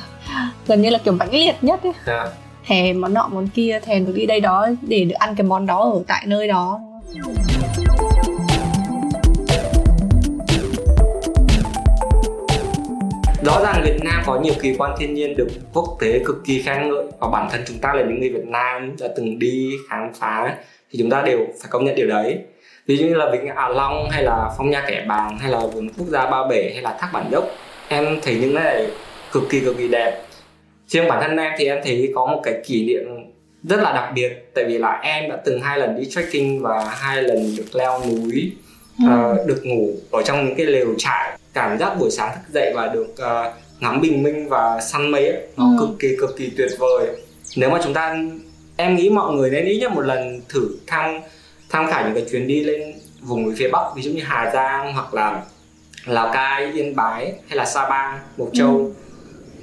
gần 0.66 0.82
như 0.82 0.90
là 0.90 0.98
kiểu 0.98 1.14
mãnh 1.14 1.34
liệt 1.34 1.54
nhất 1.62 1.82
ấy. 1.82 1.92
Yeah. 1.92 2.06
Dạ. 2.06 2.26
Thèm 2.66 3.00
món 3.00 3.14
nọ 3.14 3.28
món 3.32 3.48
kia, 3.48 3.80
thèm 3.84 4.06
được 4.06 4.12
đi 4.16 4.26
đây 4.26 4.40
đó 4.40 4.68
để 4.82 5.04
được 5.04 5.14
ăn 5.18 5.34
cái 5.36 5.46
món 5.46 5.66
đó 5.66 5.90
ở 5.94 6.02
tại 6.06 6.22
nơi 6.26 6.48
đó. 6.48 6.80
Rõ 13.42 13.60
ràng 13.62 13.82
Việt 13.84 14.04
Nam 14.04 14.22
có 14.26 14.40
nhiều 14.40 14.54
kỳ 14.62 14.74
quan 14.78 14.92
thiên 14.98 15.14
nhiên 15.14 15.36
được 15.36 15.48
quốc 15.72 15.96
tế 16.00 16.20
cực 16.24 16.36
kỳ 16.44 16.62
khen 16.62 16.88
ngợi 16.88 17.04
và 17.20 17.28
bản 17.28 17.48
thân 17.50 17.60
chúng 17.66 17.78
ta 17.78 17.94
là 17.94 18.02
những 18.02 18.20
người 18.20 18.28
Việt 18.28 18.46
Nam 18.46 18.96
đã 19.00 19.08
từng 19.16 19.38
đi 19.38 19.70
khám 19.88 20.12
phá 20.14 20.54
thì 20.90 20.98
chúng 20.98 21.10
ta 21.10 21.22
đều 21.22 21.38
phải 21.60 21.68
công 21.70 21.84
nhận 21.84 21.94
điều 21.94 22.06
đấy. 22.06 22.38
Ví 22.86 22.96
dụ 22.96 23.06
như 23.06 23.14
là 23.14 23.30
vịnh 23.32 23.46
Hạ 23.56 23.68
Long 23.68 24.10
hay 24.10 24.22
là 24.22 24.50
phong 24.58 24.70
nha 24.70 24.84
kẻ 24.88 25.04
bàng 25.08 25.38
hay 25.38 25.50
là 25.50 25.60
vườn 25.60 25.88
quốc 25.98 26.06
gia 26.08 26.30
Ba 26.30 26.38
Bể 26.50 26.70
hay 26.72 26.82
là 26.82 26.96
thác 27.00 27.10
Bản 27.12 27.26
Dốc 27.30 27.44
em 27.88 28.18
thấy 28.22 28.34
những 28.40 28.54
cái 28.54 28.64
này 28.64 28.86
cực 29.32 29.42
kỳ 29.50 29.60
cực 29.60 29.78
kỳ 29.78 29.88
đẹp. 29.88 30.22
Riêng 30.88 31.08
bản 31.08 31.22
thân 31.22 31.36
em 31.36 31.52
thì 31.58 31.66
em 31.66 31.78
thấy 31.84 32.12
có 32.14 32.26
một 32.26 32.40
cái 32.44 32.54
kỷ 32.64 32.86
niệm 32.86 33.04
rất 33.62 33.80
là 33.80 33.92
đặc 33.92 34.12
biệt 34.14 34.50
tại 34.54 34.64
vì 34.64 34.78
là 34.78 35.00
em 35.02 35.30
đã 35.30 35.36
từng 35.44 35.60
hai 35.60 35.78
lần 35.78 36.00
đi 36.00 36.08
trekking 36.10 36.62
và 36.62 36.84
hai 36.90 37.22
lần 37.22 37.56
được 37.56 37.74
leo 37.74 38.00
núi 38.00 38.52
ừ. 38.98 39.04
uh, 39.06 39.46
được 39.46 39.60
ngủ 39.64 39.90
ở 40.10 40.22
trong 40.22 40.46
những 40.46 40.54
cái 40.54 40.66
lều 40.66 40.94
trại 40.98 41.39
cảm 41.52 41.78
giác 41.78 41.98
buổi 41.98 42.10
sáng 42.10 42.34
thức 42.34 42.52
dậy 42.54 42.72
và 42.74 42.86
được 42.86 43.08
uh, 43.12 43.54
ngắm 43.80 44.00
bình 44.00 44.22
minh 44.22 44.48
và 44.48 44.80
săn 44.80 45.10
mây 45.10 45.28
ấy, 45.28 45.42
nó 45.56 45.64
ừ. 45.64 45.76
cực 45.78 45.98
kỳ 45.98 46.16
cực 46.20 46.36
kỳ 46.36 46.50
tuyệt 46.56 46.70
vời 46.78 47.06
nếu 47.56 47.70
mà 47.70 47.80
chúng 47.84 47.94
ta 47.94 48.16
em 48.76 48.96
nghĩ 48.96 49.10
mọi 49.10 49.34
người 49.34 49.50
nên 49.50 49.64
ít 49.64 49.78
nhất 49.78 49.92
một 49.92 50.00
lần 50.00 50.40
thử 50.48 50.68
tham 50.86 51.20
tham 51.68 51.86
khảo 51.90 52.04
những 52.04 52.14
cái 52.14 52.26
chuyến 52.30 52.46
đi 52.46 52.64
lên 52.64 52.94
vùng 53.20 53.42
núi 53.42 53.54
phía 53.58 53.68
bắc 53.68 53.84
ví 53.96 54.02
dụ 54.02 54.10
như 54.10 54.22
hà 54.24 54.50
giang 54.54 54.94
hoặc 54.94 55.14
là 55.14 55.42
lào 56.06 56.32
cai 56.32 56.72
yên 56.72 56.96
bái 56.96 57.32
hay 57.48 57.56
là 57.56 57.64
sapa 57.64 58.18
mộc 58.36 58.48
châu 58.52 58.76
ừ. 58.76 58.92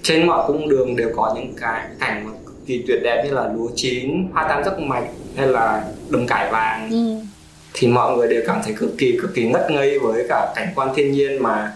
trên 0.03 0.27
mọi 0.27 0.47
cung 0.47 0.69
đường 0.69 0.95
đều 0.95 1.09
có 1.15 1.33
những 1.35 1.53
cái 1.61 1.87
cảnh 1.99 2.25
mà 2.25 2.31
cực 2.45 2.65
kỳ 2.65 2.83
tuyệt 2.87 2.99
đẹp 3.03 3.23
như 3.25 3.33
là 3.33 3.49
lúa 3.55 3.69
chín 3.75 4.27
hoa 4.33 4.47
tam 4.49 4.63
giác 4.63 4.79
mạch 4.79 5.07
hay 5.35 5.47
là 5.47 5.85
đồng 6.09 6.27
cải 6.27 6.51
vàng 6.51 6.89
ừ 6.91 7.26
thì 7.79 7.87
mọi 7.87 8.17
người 8.17 8.27
đều 8.27 8.43
cảm 8.47 8.61
thấy 8.63 8.73
cực 8.73 8.97
kỳ 8.97 9.17
cực 9.21 9.33
kỳ 9.33 9.47
ngất 9.47 9.71
ngây 9.71 9.99
với 9.99 10.25
cả 10.29 10.53
cảnh 10.55 10.71
quan 10.75 10.89
thiên 10.95 11.11
nhiên 11.11 11.43
mà 11.43 11.73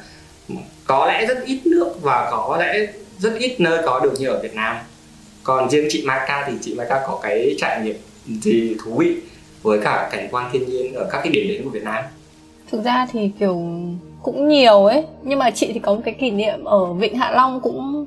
có 0.85 1.05
lẽ 1.05 1.25
rất 1.25 1.45
ít 1.45 1.61
nước 1.65 1.93
và 2.01 2.27
có 2.31 2.57
lẽ 2.59 2.87
rất 3.19 3.33
ít 3.37 3.55
nơi 3.59 3.81
có 3.85 3.99
được 3.99 4.13
như 4.19 4.27
ở 4.27 4.39
Việt 4.43 4.55
Nam. 4.55 4.75
Còn 5.43 5.69
riêng 5.69 5.87
chị 5.89 6.03
Mai 6.05 6.19
Ca 6.27 6.47
thì 6.47 6.53
chị 6.61 6.73
Mai 6.73 6.87
Ca 6.89 7.01
có 7.07 7.19
cái 7.23 7.55
trải 7.57 7.81
nghiệm 7.83 7.95
gì 8.41 8.75
thú 8.83 8.95
vị 8.97 9.15
với 9.61 9.79
cả 9.83 10.09
cảnh 10.11 10.27
quan 10.31 10.49
thiên 10.53 10.69
nhiên 10.69 10.93
ở 10.93 11.09
các 11.11 11.21
cái 11.23 11.33
điểm 11.33 11.47
đến 11.47 11.63
của 11.63 11.69
Việt 11.69 11.83
Nam? 11.83 12.03
Thực 12.71 12.83
ra 12.83 13.07
thì, 13.11 13.31
kiểu, 13.39 13.61
cũng 14.23 14.47
nhiều 14.47 14.85
ấy. 14.85 15.03
Nhưng 15.23 15.39
mà 15.39 15.51
chị 15.51 15.71
thì 15.73 15.79
có 15.79 15.93
một 15.93 16.01
cái 16.05 16.13
kỷ 16.13 16.31
niệm 16.31 16.63
ở 16.63 16.93
Vịnh 16.93 17.15
Hạ 17.15 17.31
Long 17.31 17.61
cũng 17.61 18.05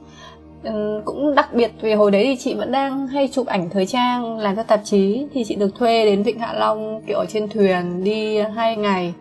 Ừ, 0.65 1.03
cũng 1.05 1.35
đặc 1.35 1.55
biệt 1.55 1.73
vì 1.81 1.95
hồi 1.95 2.11
đấy 2.11 2.25
thì 2.25 2.37
chị 2.37 2.55
vẫn 2.55 2.73
đang 2.73 3.07
hay 3.07 3.29
chụp 3.33 3.47
ảnh 3.47 3.71
thời 3.71 3.87
trang 3.87 4.39
làm 4.39 4.57
cho 4.57 4.63
tạp 4.63 4.81
chí. 4.85 5.27
Thì 5.35 5.45
chị 5.45 5.55
được 5.55 5.75
thuê 5.79 6.05
đến 6.05 6.23
vịnh 6.23 6.39
hạ 6.39 6.53
long 6.53 7.03
kiểu 7.07 7.19
ở 7.19 7.27
trên 7.29 7.49
thuyền 7.49 8.05
đi 8.05 8.39
hai 8.39 8.77
ngày. 8.77 9.15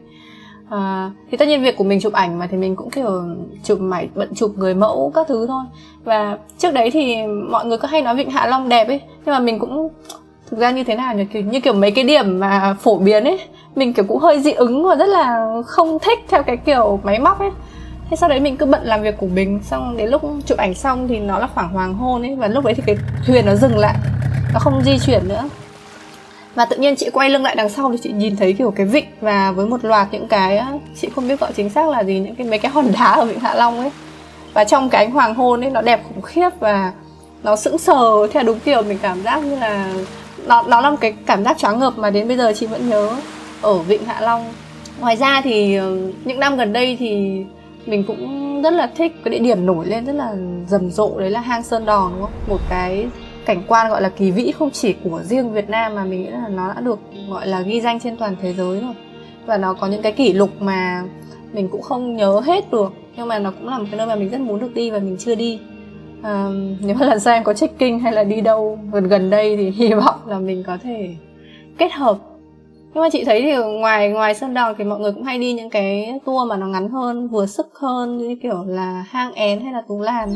À, 0.69 1.11
thì 1.31 1.37
tất 1.37 1.47
nhiên 1.47 1.63
việc 1.63 1.77
của 1.77 1.83
mình 1.83 1.99
chụp 2.01 2.13
ảnh 2.13 2.39
mà 2.39 2.47
thì 2.51 2.57
mình 2.57 2.75
cũng 2.75 2.89
kiểu 2.89 3.23
chụp 3.63 3.79
máy 3.81 4.09
bận 4.15 4.29
chụp 4.35 4.51
người 4.57 4.73
mẫu 4.73 5.11
các 5.15 5.27
thứ 5.27 5.47
thôi. 5.47 5.63
Và 6.03 6.37
trước 6.57 6.73
đấy 6.73 6.91
thì 6.91 7.17
mọi 7.49 7.65
người 7.65 7.77
cứ 7.77 7.87
hay 7.87 8.01
nói 8.01 8.15
vịnh 8.15 8.29
hạ 8.29 8.47
long 8.47 8.69
đẹp 8.69 8.87
ấy 8.87 9.01
nhưng 9.25 9.33
mà 9.33 9.39
mình 9.39 9.59
cũng 9.59 9.89
thực 10.49 10.59
ra 10.59 10.71
như 10.71 10.83
thế 10.83 10.95
nào 10.95 11.15
nhỉ? 11.15 11.25
Kiểu 11.33 11.41
như 11.41 11.59
kiểu 11.59 11.73
mấy 11.73 11.91
cái 11.91 12.03
điểm 12.03 12.39
mà 12.39 12.75
phổ 12.81 12.97
biến 12.97 13.23
ấy 13.23 13.39
mình 13.75 13.93
kiểu 13.93 14.05
cũng 14.07 14.19
hơi 14.19 14.39
dị 14.39 14.51
ứng 14.51 14.83
và 14.83 14.95
rất 14.95 15.09
là 15.09 15.47
không 15.65 15.99
thích 15.99 16.19
theo 16.29 16.43
cái 16.43 16.57
kiểu 16.57 16.99
máy 17.03 17.19
móc 17.19 17.39
ấy 17.39 17.51
thế 18.13 18.17
sau 18.17 18.29
đấy 18.29 18.39
mình 18.39 18.57
cứ 18.57 18.65
bận 18.65 18.81
làm 18.83 19.01
việc 19.01 19.17
của 19.17 19.27
mình, 19.27 19.59
xong 19.63 19.97
đến 19.97 20.09
lúc 20.09 20.21
chụp 20.45 20.57
ảnh 20.57 20.73
xong 20.73 21.07
thì 21.07 21.19
nó 21.19 21.39
là 21.39 21.47
khoảng 21.47 21.69
hoàng 21.69 21.93
hôn 21.93 22.21
ấy, 22.21 22.35
và 22.35 22.47
lúc 22.47 22.65
đấy 22.65 22.73
thì 22.73 22.83
cái 22.85 22.95
thuyền 23.27 23.45
nó 23.45 23.55
dừng 23.55 23.77
lại, 23.77 23.95
nó 24.53 24.59
không 24.59 24.81
di 24.83 24.99
chuyển 24.99 25.27
nữa. 25.27 25.49
Và 26.55 26.65
tự 26.65 26.75
nhiên 26.75 26.95
chị 26.95 27.09
quay 27.13 27.29
lưng 27.29 27.43
lại 27.43 27.55
đằng 27.55 27.69
sau 27.69 27.91
thì 27.91 27.97
chị 28.03 28.11
nhìn 28.11 28.35
thấy 28.35 28.53
kiểu 28.53 28.71
cái 28.71 28.85
vịnh 28.85 29.05
và 29.21 29.51
với 29.51 29.65
một 29.65 29.85
loạt 29.85 30.07
những 30.11 30.27
cái 30.27 30.61
chị 31.01 31.09
không 31.15 31.27
biết 31.27 31.39
gọi 31.39 31.51
chính 31.55 31.69
xác 31.69 31.89
là 31.89 32.03
gì, 32.03 32.19
những 32.19 32.35
cái 32.35 32.47
mấy 32.47 32.59
cái 32.59 32.71
hòn 32.71 32.91
đá 32.99 33.05
ở 33.05 33.25
vịnh 33.25 33.39
hạ 33.39 33.53
long 33.55 33.79
ấy. 33.79 33.91
Và 34.53 34.63
trong 34.63 34.89
cái 34.89 35.05
ánh 35.05 35.13
hoàng 35.13 35.35
hôn 35.35 35.63
ấy, 35.63 35.69
nó 35.69 35.81
đẹp 35.81 36.03
khủng 36.07 36.21
khiếp 36.21 36.49
và 36.59 36.91
nó 37.43 37.55
sững 37.55 37.77
sờ, 37.77 38.27
theo 38.33 38.43
đúng 38.43 38.59
kiểu 38.59 38.81
mình 38.83 38.97
cảm 39.01 39.23
giác 39.23 39.43
như 39.43 39.55
là 39.55 39.93
nó 40.45 40.63
nó 40.67 40.81
là 40.81 40.89
một 40.89 40.97
cái 41.01 41.13
cảm 41.25 41.43
giác 41.43 41.57
choáng 41.57 41.79
ngợp 41.79 41.97
mà 41.97 42.09
đến 42.09 42.27
bây 42.27 42.37
giờ 42.37 42.53
chị 42.55 42.65
vẫn 42.65 42.89
nhớ 42.89 43.09
ở 43.61 43.77
vịnh 43.77 44.05
hạ 44.05 44.21
long. 44.21 44.45
Ngoài 44.99 45.15
ra 45.15 45.41
thì 45.43 45.75
ờ, 45.75 45.97
những 46.25 46.39
năm 46.39 46.57
gần 46.57 46.73
đây 46.73 46.97
thì 46.99 47.43
mình 47.85 48.03
cũng 48.03 48.61
rất 48.61 48.73
là 48.73 48.87
thích 48.95 49.15
cái 49.23 49.31
địa 49.31 49.39
điểm 49.39 49.65
nổi 49.65 49.85
lên 49.85 50.05
rất 50.05 50.13
là 50.13 50.35
rầm 50.67 50.91
rộ 50.91 51.19
đấy 51.19 51.29
là 51.29 51.39
hang 51.39 51.63
sơn 51.63 51.85
đòn 51.85 52.11
đúng 52.11 52.21
không? 52.21 52.31
Một 52.47 52.59
cái 52.69 53.07
cảnh 53.45 53.63
quan 53.67 53.89
gọi 53.89 54.01
là 54.01 54.09
kỳ 54.09 54.31
vĩ 54.31 54.51
không 54.51 54.71
chỉ 54.71 54.93
của 55.03 55.21
riêng 55.23 55.53
Việt 55.53 55.69
Nam 55.69 55.95
mà 55.95 56.03
mình 56.03 56.21
nghĩ 56.21 56.29
là 56.29 56.47
nó 56.47 56.73
đã 56.73 56.81
được 56.81 56.99
gọi 57.29 57.47
là 57.47 57.61
ghi 57.61 57.81
danh 57.81 57.99
trên 57.99 58.17
toàn 58.17 58.35
thế 58.41 58.53
giới 58.53 58.79
rồi. 58.79 58.93
Và 59.45 59.57
nó 59.57 59.73
có 59.73 59.87
những 59.87 60.01
cái 60.01 60.11
kỷ 60.11 60.33
lục 60.33 60.49
mà 60.59 61.03
mình 61.53 61.69
cũng 61.69 61.81
không 61.81 62.15
nhớ 62.15 62.41
hết 62.45 62.71
được 62.71 62.93
nhưng 63.17 63.27
mà 63.27 63.39
nó 63.39 63.51
cũng 63.51 63.67
là 63.67 63.77
một 63.77 63.85
cái 63.91 63.97
nơi 63.97 64.07
mà 64.07 64.15
mình 64.15 64.29
rất 64.29 64.41
muốn 64.41 64.59
được 64.59 64.73
đi 64.73 64.91
và 64.91 64.99
mình 64.99 65.17
chưa 65.19 65.35
đi. 65.35 65.59
À, 66.21 66.47
nếu 66.81 66.95
mà 66.99 67.05
lần 67.05 67.19
sau 67.19 67.33
em 67.33 67.43
có 67.43 67.53
trekking 67.53 67.99
hay 67.99 68.13
là 68.13 68.23
đi 68.23 68.41
đâu 68.41 68.79
gần 68.91 69.07
gần 69.07 69.29
đây 69.29 69.57
thì 69.57 69.69
hy 69.77 69.93
vọng 69.93 70.19
là 70.25 70.39
mình 70.39 70.63
có 70.67 70.77
thể 70.83 71.15
kết 71.77 71.91
hợp 71.91 72.17
nhưng 72.93 73.01
mà 73.01 73.09
chị 73.09 73.23
thấy 73.25 73.41
thì 73.41 73.55
ngoài 73.55 74.09
ngoài 74.09 74.35
sơn 74.35 74.53
đòn 74.53 74.75
thì 74.77 74.83
mọi 74.83 74.99
người 74.99 75.11
cũng 75.11 75.23
hay 75.23 75.37
đi 75.37 75.53
những 75.53 75.69
cái 75.69 76.13
tour 76.25 76.49
mà 76.49 76.57
nó 76.57 76.67
ngắn 76.67 76.89
hơn 76.89 77.27
vừa 77.27 77.45
sức 77.45 77.67
hơn 77.73 78.17
như 78.17 78.37
kiểu 78.43 78.63
là 78.67 79.05
hang 79.09 79.33
én 79.33 79.59
hay 79.63 79.73
là 79.73 79.81
tú 79.87 80.01
làn 80.01 80.35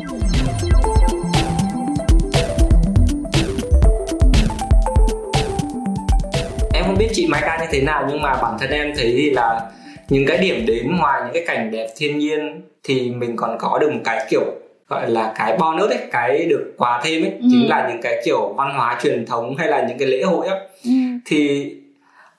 em 6.74 6.86
không 6.86 6.96
biết 7.00 7.08
chị 7.14 7.28
Mai 7.28 7.42
Ca 7.46 7.58
như 7.62 7.68
thế 7.72 7.82
nào 7.82 8.06
nhưng 8.10 8.22
mà 8.22 8.38
bản 8.42 8.58
thân 8.60 8.70
em 8.70 8.94
thấy 8.98 9.14
thì 9.18 9.30
là 9.30 9.62
những 10.10 10.26
cái 10.26 10.38
điểm 10.38 10.66
đến 10.66 10.98
ngoài 10.98 11.22
những 11.24 11.34
cái 11.34 11.44
cảnh 11.48 11.72
đẹp 11.72 11.88
thiên 11.98 12.18
nhiên 12.20 12.62
thì 12.84 13.12
mình 13.12 13.36
còn 13.36 13.58
có 13.60 13.78
được 13.80 13.92
một 13.94 14.02
cái 14.04 14.26
kiểu 14.30 14.46
gọi 14.88 15.10
là 15.10 15.34
cái 15.36 15.58
bonus 15.58 15.90
ấy 15.90 16.00
cái 16.12 16.46
được 16.46 16.74
quà 16.78 17.02
thêm 17.04 17.24
ấy 17.24 17.32
ừ. 17.32 17.48
chính 17.52 17.70
là 17.70 17.90
những 17.90 18.02
cái 18.02 18.22
kiểu 18.26 18.54
văn 18.54 18.74
hóa 18.74 19.00
truyền 19.04 19.26
thống 19.26 19.56
hay 19.58 19.68
là 19.68 19.86
những 19.88 19.98
cái 19.98 20.08
lễ 20.08 20.22
hội 20.24 20.48
ấy 20.48 20.60
ừ. 20.84 20.92
thì 21.26 21.72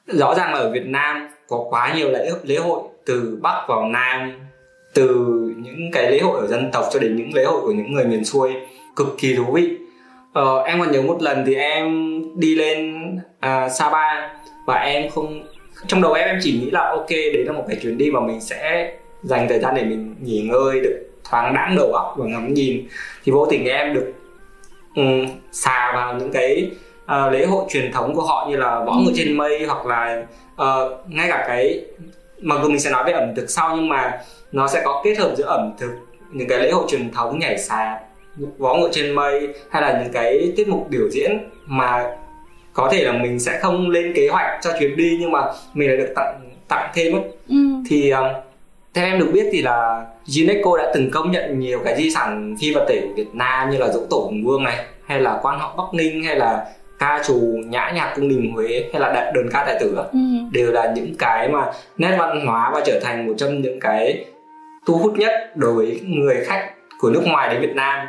rõ 0.08 0.34
ràng 0.34 0.52
là 0.52 0.58
ở 0.58 0.70
Việt 0.70 0.86
Nam 0.86 1.28
có 1.48 1.66
quá 1.70 1.94
nhiều 1.96 2.10
lễ 2.10 2.30
lễ 2.44 2.56
hội 2.56 2.82
từ 3.06 3.38
Bắc 3.42 3.64
vào 3.68 3.84
Nam 3.84 4.32
từ 4.94 5.14
những 5.56 5.90
cái 5.92 6.10
lễ 6.10 6.20
hội 6.20 6.40
ở 6.40 6.46
dân 6.46 6.70
tộc 6.72 6.84
cho 6.92 6.98
đến 6.98 7.16
những 7.16 7.34
lễ 7.34 7.44
hội 7.44 7.60
của 7.60 7.72
những 7.72 7.92
người 7.92 8.04
miền 8.04 8.24
xuôi 8.24 8.54
cực 8.96 9.06
kỳ 9.18 9.34
thú 9.36 9.44
vị. 9.52 9.76
Ờ, 10.32 10.62
em 10.62 10.80
còn 10.80 10.92
nhớ 10.92 11.02
một 11.02 11.22
lần 11.22 11.44
thì 11.46 11.54
em 11.54 12.18
đi 12.36 12.54
lên 12.54 12.96
à, 13.40 13.68
Sapa 13.68 14.30
và 14.66 14.74
em 14.74 15.10
không 15.10 15.46
trong 15.86 16.02
đầu 16.02 16.12
em 16.12 16.28
em 16.28 16.38
chỉ 16.42 16.52
nghĩ 16.52 16.70
là 16.70 16.90
ok 16.90 17.10
đấy 17.10 17.44
là 17.46 17.52
một 17.52 17.64
cái 17.68 17.78
chuyến 17.82 17.98
đi 17.98 18.10
mà 18.10 18.20
mình 18.20 18.40
sẽ 18.40 18.92
dành 19.22 19.48
thời 19.48 19.58
gian 19.58 19.74
để 19.74 19.84
mình 19.84 20.14
nghỉ 20.22 20.42
ngơi 20.42 20.80
được 20.80 21.08
thoáng 21.30 21.54
đãng 21.54 21.76
đầu 21.76 21.92
óc 21.92 22.14
và 22.18 22.26
ngắm 22.26 22.54
nhìn. 22.54 22.86
Thì 23.24 23.32
vô 23.32 23.46
tình 23.50 23.64
em 23.64 23.94
được 23.94 24.12
um, 24.94 25.26
xà 25.52 25.92
vào 25.94 26.14
những 26.14 26.32
cái 26.32 26.70
uh, 27.12 27.32
lễ 27.32 27.46
hội 27.46 27.64
truyền 27.70 27.92
thống 27.92 28.14
của 28.14 28.22
họ 28.22 28.46
như 28.50 28.56
là 28.56 28.84
võ 28.84 28.92
ngựa 28.92 29.12
trên 29.16 29.36
mây 29.36 29.66
hoặc 29.66 29.86
là 29.86 30.26
uh, 30.62 30.92
ngay 31.08 31.28
cả 31.30 31.44
cái 31.48 31.84
mặc 32.40 32.58
dù 32.62 32.68
mình 32.68 32.80
sẽ 32.80 32.90
nói 32.90 33.04
về 33.04 33.12
ẩm 33.12 33.34
thực 33.36 33.50
sau 33.50 33.76
nhưng 33.76 33.88
mà 33.88 34.20
nó 34.52 34.68
sẽ 34.68 34.82
có 34.84 35.02
kết 35.04 35.18
hợp 35.18 35.34
giữa 35.36 35.44
ẩm 35.44 35.72
thực 35.78 35.90
những 36.32 36.48
cái 36.48 36.58
lễ 36.58 36.70
hội 36.70 36.84
truyền 36.88 37.10
thống 37.10 37.38
nhảy 37.38 37.58
sạp 37.58 37.98
võ 38.58 38.74
ngựa 38.74 38.88
trên 38.92 39.14
mây 39.14 39.48
hay 39.70 39.82
là 39.82 40.00
những 40.02 40.12
cái 40.12 40.52
tiết 40.56 40.68
mục 40.68 40.86
biểu 40.90 41.10
diễn 41.10 41.50
mà 41.66 42.16
có 42.72 42.88
thể 42.92 43.04
là 43.04 43.12
mình 43.12 43.38
sẽ 43.38 43.58
không 43.62 43.90
lên 43.90 44.12
kế 44.14 44.28
hoạch 44.28 44.60
cho 44.62 44.70
chuyến 44.80 44.96
đi 44.96 45.16
nhưng 45.20 45.30
mà 45.30 45.46
mình 45.74 45.88
lại 45.88 45.96
được 45.96 46.12
tặng 46.14 46.50
tặng 46.68 46.90
thêm 46.94 47.12
ấy. 47.12 47.22
Ừ. 47.48 47.56
thì 47.88 48.10
um, 48.10 48.26
theo 48.94 49.06
em 49.06 49.18
được 49.18 49.30
biết 49.32 49.46
thì 49.52 49.62
là 49.62 50.06
UNESCO 50.40 50.76
đã 50.78 50.92
từng 50.94 51.10
công 51.10 51.30
nhận 51.30 51.60
nhiều 51.60 51.80
cái 51.84 51.96
di 51.96 52.10
sản 52.10 52.56
phi 52.60 52.74
vật 52.74 52.86
thể 52.88 53.00
của 53.00 53.14
Việt 53.16 53.34
Nam 53.34 53.70
như 53.70 53.76
là 53.78 53.88
dỗ 53.88 54.00
tổ 54.10 54.16
Hùng 54.16 54.44
Vương 54.44 54.64
này 54.64 54.84
hay 55.06 55.20
là 55.20 55.38
quan 55.42 55.58
họ 55.58 55.74
Bắc 55.76 55.94
Ninh 55.94 56.24
hay 56.24 56.36
là 56.36 56.66
ca 56.98 57.22
trù 57.26 57.40
nhã 57.66 57.92
nhạc 57.94 58.12
cung 58.16 58.28
đình 58.28 58.52
Huế 58.54 58.84
hay 58.92 59.00
là 59.00 59.30
đơn 59.34 59.48
ca 59.52 59.64
đại 59.66 59.76
tử 59.80 59.96
ừ. 60.12 60.18
đều 60.52 60.72
là 60.72 60.92
những 60.94 61.14
cái 61.18 61.48
mà 61.48 61.72
nét 61.98 62.16
văn 62.18 62.46
hóa 62.46 62.70
và 62.74 62.80
trở 62.86 63.00
thành 63.02 63.26
một 63.26 63.34
trong 63.36 63.62
những 63.62 63.80
cái 63.80 64.24
thu 64.86 64.94
hút 64.94 65.12
nhất 65.18 65.32
đối 65.56 65.74
với 65.74 66.00
người 66.06 66.44
khách 66.44 66.70
của 67.00 67.10
nước 67.10 67.22
ngoài 67.24 67.48
đến 67.52 67.60
Việt 67.60 67.74
Nam. 67.74 68.06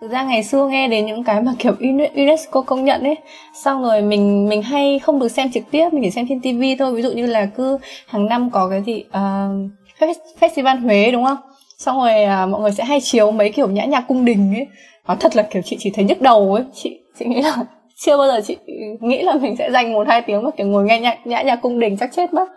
Thực 0.00 0.10
ra 0.10 0.22
ngày 0.22 0.44
xưa 0.44 0.68
nghe 0.68 0.88
đến 0.88 1.06
những 1.06 1.24
cái 1.24 1.42
mà 1.42 1.52
kiểu 1.58 1.72
UNESCO 2.14 2.62
công 2.62 2.84
nhận 2.84 3.02
ấy 3.02 3.16
Xong 3.54 3.82
rồi 3.82 4.02
mình 4.02 4.48
mình 4.48 4.62
hay 4.62 4.98
không 4.98 5.18
được 5.20 5.28
xem 5.28 5.52
trực 5.52 5.62
tiếp 5.70 5.88
Mình 5.92 6.02
chỉ 6.04 6.10
xem 6.10 6.26
trên 6.28 6.40
TV 6.40 6.62
thôi. 6.78 6.94
Ví 6.94 7.02
dụ 7.02 7.12
như 7.12 7.26
là 7.26 7.46
cứ 7.46 7.78
hàng 8.06 8.26
năm 8.26 8.50
có 8.50 8.68
cái 8.68 8.82
gì 8.86 9.04
uh, 9.08 10.10
Festival 10.40 10.80
Huế 10.80 11.10
đúng 11.10 11.24
không? 11.24 11.36
Xong 11.78 11.98
rồi 11.98 12.12
uh, 12.24 12.48
mọi 12.48 12.60
người 12.60 12.72
sẽ 12.72 12.84
hay 12.84 13.00
chiếu 13.00 13.30
mấy 13.30 13.52
kiểu 13.52 13.68
nhã 13.68 13.84
nhạc 13.84 14.04
cung 14.08 14.24
đình 14.24 14.54
ấy. 14.54 14.66
Nó 15.08 15.14
thật 15.14 15.36
là 15.36 15.42
kiểu 15.50 15.62
chị 15.64 15.76
chỉ 15.80 15.90
thấy 15.94 16.04
nhức 16.04 16.20
đầu 16.20 16.54
ấy. 16.54 16.64
Chị 16.74 16.98
chị 17.18 17.24
nghĩ 17.24 17.42
là 17.42 17.56
chưa 18.00 18.16
bao 18.16 18.26
giờ 18.26 18.40
chị 18.46 18.56
nghĩ 19.00 19.22
là 19.22 19.34
mình 19.34 19.56
sẽ 19.56 19.70
dành 19.70 19.92
một 19.92 20.08
hai 20.08 20.22
tiếng 20.22 20.42
mà, 20.42 20.50
kiểu, 20.56 20.66
ngồi 20.66 20.84
nghe 20.84 21.00
nhạc, 21.00 21.26
nhã 21.26 21.42
nhạc 21.42 21.56
cung 21.56 21.80
đình 21.80 21.96
chắc 22.00 22.10
chết 22.16 22.32
mất. 22.32 22.48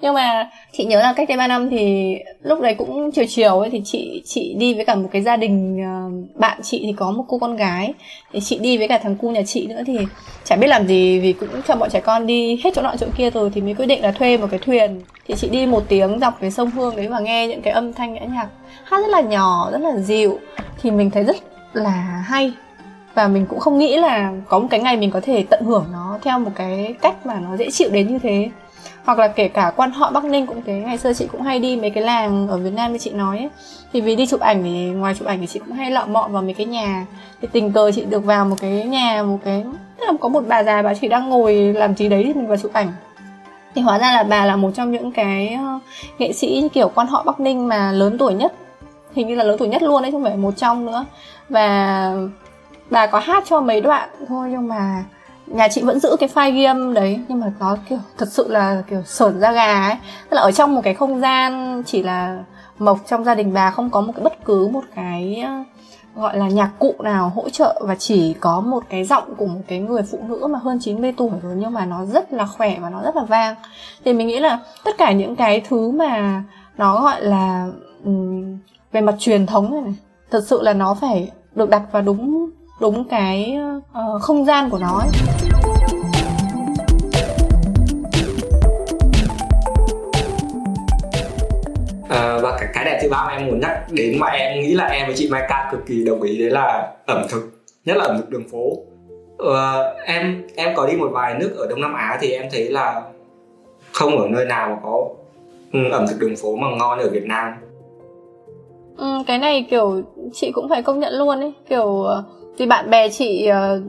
Nhưng 0.00 0.14
mà 0.14 0.50
chị 0.72 0.84
nhớ 0.84 0.98
là 0.98 1.12
cách 1.16 1.28
đây 1.28 1.38
ba 1.38 1.48
năm 1.48 1.70
thì 1.70 2.14
lúc 2.42 2.60
đấy 2.60 2.74
cũng 2.74 3.10
chiều 3.12 3.24
chiều 3.28 3.58
ấy, 3.58 3.70
thì 3.70 3.82
chị 3.84 4.22
chị 4.24 4.54
đi 4.58 4.74
với 4.74 4.84
cả 4.84 4.94
một 4.94 5.08
cái 5.12 5.22
gia 5.22 5.36
đình 5.36 5.82
ờ, 5.84 6.10
bạn 6.34 6.58
chị 6.62 6.80
thì 6.86 6.92
có 6.96 7.10
một 7.10 7.24
cô 7.28 7.38
con 7.38 7.56
gái. 7.56 7.94
Thì 8.32 8.40
chị 8.40 8.58
đi 8.58 8.78
với 8.78 8.88
cả 8.88 8.98
thằng 8.98 9.16
cu 9.16 9.30
nhà 9.30 9.42
chị 9.46 9.66
nữa 9.66 9.82
thì 9.86 9.98
chả 10.44 10.56
biết 10.56 10.66
làm 10.66 10.86
gì 10.86 11.20
vì 11.20 11.32
cũng 11.32 11.48
cho 11.68 11.76
bọn 11.76 11.90
trẻ 11.90 12.00
con 12.00 12.26
đi 12.26 12.60
hết 12.64 12.70
chỗ 12.74 12.82
nọ 12.82 12.94
chỗ 13.00 13.06
kia 13.16 13.30
rồi 13.30 13.50
thì 13.54 13.60
mới 13.60 13.74
quyết 13.74 13.86
định 13.86 14.02
là 14.02 14.12
thuê 14.12 14.36
một 14.36 14.46
cái 14.50 14.60
thuyền. 14.62 15.00
Thì 15.28 15.34
chị 15.34 15.48
đi 15.48 15.66
một 15.66 15.82
tiếng 15.88 16.18
dọc 16.20 16.40
cái 16.40 16.50
sông 16.50 16.70
Hương 16.70 16.96
đấy 16.96 17.08
và 17.08 17.20
nghe 17.20 17.46
những 17.46 17.62
cái 17.62 17.72
âm 17.72 17.92
thanh 17.92 18.14
nhã 18.14 18.20
nhạc 18.20 18.48
hát 18.84 18.98
rất 19.00 19.08
là 19.08 19.20
nhỏ, 19.20 19.70
rất 19.72 19.78
là 19.78 19.96
dịu. 19.96 20.38
Thì 20.82 20.90
mình 20.90 21.10
thấy 21.10 21.24
rất 21.24 21.36
là 21.72 22.24
hay 22.26 22.52
và 23.14 23.28
mình 23.28 23.46
cũng 23.46 23.60
không 23.60 23.78
nghĩ 23.78 23.96
là 23.96 24.32
có 24.48 24.58
một 24.58 24.66
cái 24.70 24.80
ngày 24.80 24.96
mình 24.96 25.10
có 25.10 25.20
thể 25.20 25.44
tận 25.50 25.62
hưởng 25.64 25.86
nó 25.92 26.18
theo 26.22 26.38
một 26.38 26.50
cái 26.54 26.94
cách 27.00 27.26
mà 27.26 27.40
nó 27.40 27.56
dễ 27.56 27.70
chịu 27.70 27.88
đến 27.92 28.08
như 28.08 28.18
thế. 28.18 28.50
Hoặc 29.04 29.18
là 29.18 29.28
kể 29.28 29.48
cả 29.48 29.72
quan 29.76 29.90
họ 29.90 30.10
Bắc 30.10 30.24
Ninh 30.24 30.46
cũng 30.46 30.62
thế, 30.66 30.72
ngày 30.72 30.98
xưa 30.98 31.12
chị 31.12 31.26
cũng 31.32 31.42
hay 31.42 31.58
đi 31.58 31.76
mấy 31.76 31.90
cái 31.90 32.04
làng 32.04 32.48
ở 32.48 32.56
Việt 32.56 32.72
Nam 32.74 32.92
như 32.92 32.98
chị 32.98 33.10
nói 33.10 33.38
ấy. 33.38 33.48
thì 33.92 34.00
vì 34.00 34.16
đi 34.16 34.26
chụp 34.26 34.40
ảnh 34.40 34.62
thì 34.62 34.86
ngoài 34.86 35.14
chụp 35.18 35.28
ảnh 35.28 35.40
thì 35.40 35.46
chị 35.46 35.58
cũng 35.58 35.76
hay 35.76 35.90
lọ 35.90 36.06
mọ 36.06 36.28
vào 36.28 36.42
mấy 36.42 36.54
cái 36.54 36.66
nhà. 36.66 37.06
Thì 37.42 37.48
tình 37.52 37.72
cờ 37.72 37.92
chị 37.92 38.04
được 38.04 38.24
vào 38.24 38.44
một 38.44 38.56
cái 38.60 38.84
nhà, 38.84 39.22
một 39.22 39.38
cái, 39.44 39.64
tức 40.00 40.06
là 40.06 40.12
có 40.20 40.28
một 40.28 40.44
bà 40.48 40.62
già, 40.62 40.82
bà 40.82 40.94
chị 40.94 41.08
đang 41.08 41.28
ngồi 41.28 41.54
làm 41.54 41.94
gì 41.94 42.08
đấy 42.08 42.24
thì 42.26 42.34
mình 42.34 42.46
vào 42.46 42.56
chụp 42.56 42.72
ảnh. 42.72 42.92
Thì 43.74 43.82
hóa 43.82 43.98
ra 43.98 44.12
là 44.12 44.22
bà 44.22 44.46
là 44.46 44.56
một 44.56 44.70
trong 44.74 44.92
những 44.92 45.12
cái 45.12 45.48
ờ, 45.48 45.78
nghệ 46.18 46.32
sĩ 46.32 46.68
kiểu 46.72 46.90
quan 46.94 47.06
họ 47.06 47.22
Bắc 47.26 47.40
Ninh 47.40 47.68
mà 47.68 47.92
lớn 47.92 48.18
tuổi 48.18 48.34
nhất. 48.34 48.52
Hình 49.14 49.28
như 49.28 49.34
là 49.34 49.44
lớn 49.44 49.56
tuổi 49.58 49.68
nhất 49.68 49.82
luôn 49.82 50.02
đấy, 50.02 50.12
không 50.12 50.24
phải 50.24 50.36
một 50.36 50.56
trong 50.56 50.86
nữa. 50.86 51.04
Và 51.48 52.12
bà 52.94 53.06
có 53.06 53.18
hát 53.18 53.44
cho 53.46 53.60
mấy 53.60 53.80
đoạn 53.80 54.08
thôi 54.28 54.48
nhưng 54.50 54.68
mà 54.68 55.04
nhà 55.46 55.68
chị 55.68 55.82
vẫn 55.82 56.00
giữ 56.00 56.16
cái 56.20 56.28
file 56.34 56.66
âm 56.66 56.94
đấy 56.94 57.20
nhưng 57.28 57.40
mà 57.40 57.52
nó 57.60 57.76
kiểu 57.88 57.98
thật 58.18 58.28
sự 58.30 58.48
là 58.48 58.82
kiểu 58.90 59.02
sởn 59.02 59.40
da 59.40 59.52
gà 59.52 59.86
ấy. 59.86 59.96
Tức 60.30 60.34
là 60.34 60.42
ở 60.42 60.52
trong 60.52 60.74
một 60.74 60.80
cái 60.84 60.94
không 60.94 61.20
gian 61.20 61.82
chỉ 61.86 62.02
là 62.02 62.38
mộc 62.78 62.98
trong 63.06 63.24
gia 63.24 63.34
đình 63.34 63.52
bà 63.54 63.70
không 63.70 63.90
có 63.90 64.00
một 64.00 64.12
cái 64.16 64.24
bất 64.24 64.44
cứ 64.44 64.68
một 64.68 64.84
cái 64.94 65.42
ờ, 65.46 65.52
gọi 66.14 66.38
là 66.38 66.48
nhạc 66.48 66.70
cụ 66.78 66.94
nào 66.98 67.32
hỗ 67.34 67.48
trợ 67.48 67.80
và 67.84 67.94
chỉ 67.94 68.34
có 68.40 68.60
một 68.60 68.84
cái 68.88 69.04
giọng 69.04 69.34
của 69.34 69.46
một 69.46 69.60
cái 69.68 69.78
người 69.78 70.02
phụ 70.02 70.18
nữ 70.28 70.46
mà 70.46 70.58
hơn 70.58 70.78
90 70.80 71.14
tuổi 71.16 71.30
rồi 71.42 71.54
nhưng 71.56 71.72
mà 71.72 71.86
nó 71.86 72.04
rất 72.04 72.32
là 72.32 72.46
khỏe 72.46 72.78
và 72.80 72.90
nó 72.90 73.02
rất 73.02 73.16
là 73.16 73.24
vang. 73.24 73.54
Thì 74.04 74.12
mình 74.12 74.26
nghĩ 74.26 74.38
là 74.38 74.58
tất 74.84 74.98
cả 74.98 75.12
những 75.12 75.36
cái 75.36 75.62
thứ 75.68 75.90
mà 75.90 76.42
nó 76.76 77.00
gọi 77.00 77.22
là 77.22 77.66
um, 78.04 78.58
về 78.92 79.00
mặt 79.00 79.14
truyền 79.18 79.46
thống 79.46 79.70
này, 79.70 79.82
này 79.82 79.94
thật 80.30 80.44
sự 80.46 80.62
là 80.62 80.72
nó 80.72 80.94
phải 80.94 81.30
được 81.54 81.70
đặt 81.70 81.82
vào 81.92 82.02
đúng 82.02 82.43
đúng 82.80 83.04
cái 83.08 83.58
uh, 84.16 84.22
không 84.22 84.44
gian 84.44 84.70
của 84.70 84.78
nó 84.78 84.98
ấy. 84.98 85.08
À, 92.08 92.38
và 92.42 92.56
cái, 92.58 92.68
cái 92.74 92.84
đẹp 92.84 92.98
thứ 93.02 93.08
ba 93.10 93.24
mà 93.26 93.32
em 93.32 93.46
muốn 93.46 93.60
nhắc 93.60 93.86
đến 93.90 94.18
mà 94.18 94.26
em 94.26 94.60
nghĩ 94.60 94.74
là 94.74 94.86
em 94.86 95.06
với 95.06 95.16
chị 95.16 95.28
Mai 95.30 95.42
Ca 95.48 95.68
cực 95.72 95.86
kỳ 95.86 96.04
đồng 96.04 96.22
ý 96.22 96.38
đấy 96.38 96.50
là 96.50 96.92
ẩm 97.06 97.26
thực 97.30 97.62
nhất 97.84 97.96
là 97.96 98.04
ẩm 98.04 98.16
thực 98.16 98.30
đường 98.30 98.48
phố. 98.52 98.76
Ờ, 99.38 99.94
em 100.06 100.46
em 100.56 100.74
có 100.76 100.86
đi 100.86 100.96
một 100.96 101.08
vài 101.12 101.34
nước 101.34 101.56
ở 101.56 101.66
Đông 101.66 101.80
Nam 101.80 101.94
Á 101.94 102.18
thì 102.20 102.30
em 102.32 102.48
thấy 102.52 102.70
là 102.70 103.02
không 103.92 104.18
ở 104.18 104.28
nơi 104.28 104.44
nào 104.44 104.68
mà 104.68 104.76
có 104.82 105.08
ừ, 105.72 105.80
ẩm 105.92 106.06
thực 106.08 106.18
đường 106.18 106.36
phố 106.36 106.56
mà 106.56 106.66
ngon 106.78 106.98
ở 106.98 107.10
Việt 107.10 107.24
Nam. 107.24 107.54
Ừ, 108.96 109.06
cái 109.26 109.38
này 109.38 109.66
kiểu 109.70 110.02
chị 110.32 110.52
cũng 110.52 110.68
phải 110.68 110.82
công 110.82 111.00
nhận 111.00 111.12
luôn 111.12 111.40
ấy. 111.40 111.52
Kiểu 111.68 112.06
thì 112.58 112.66
bạn 112.66 112.90
bè 112.90 113.08
chị 113.08 113.50
uh, 113.50 113.82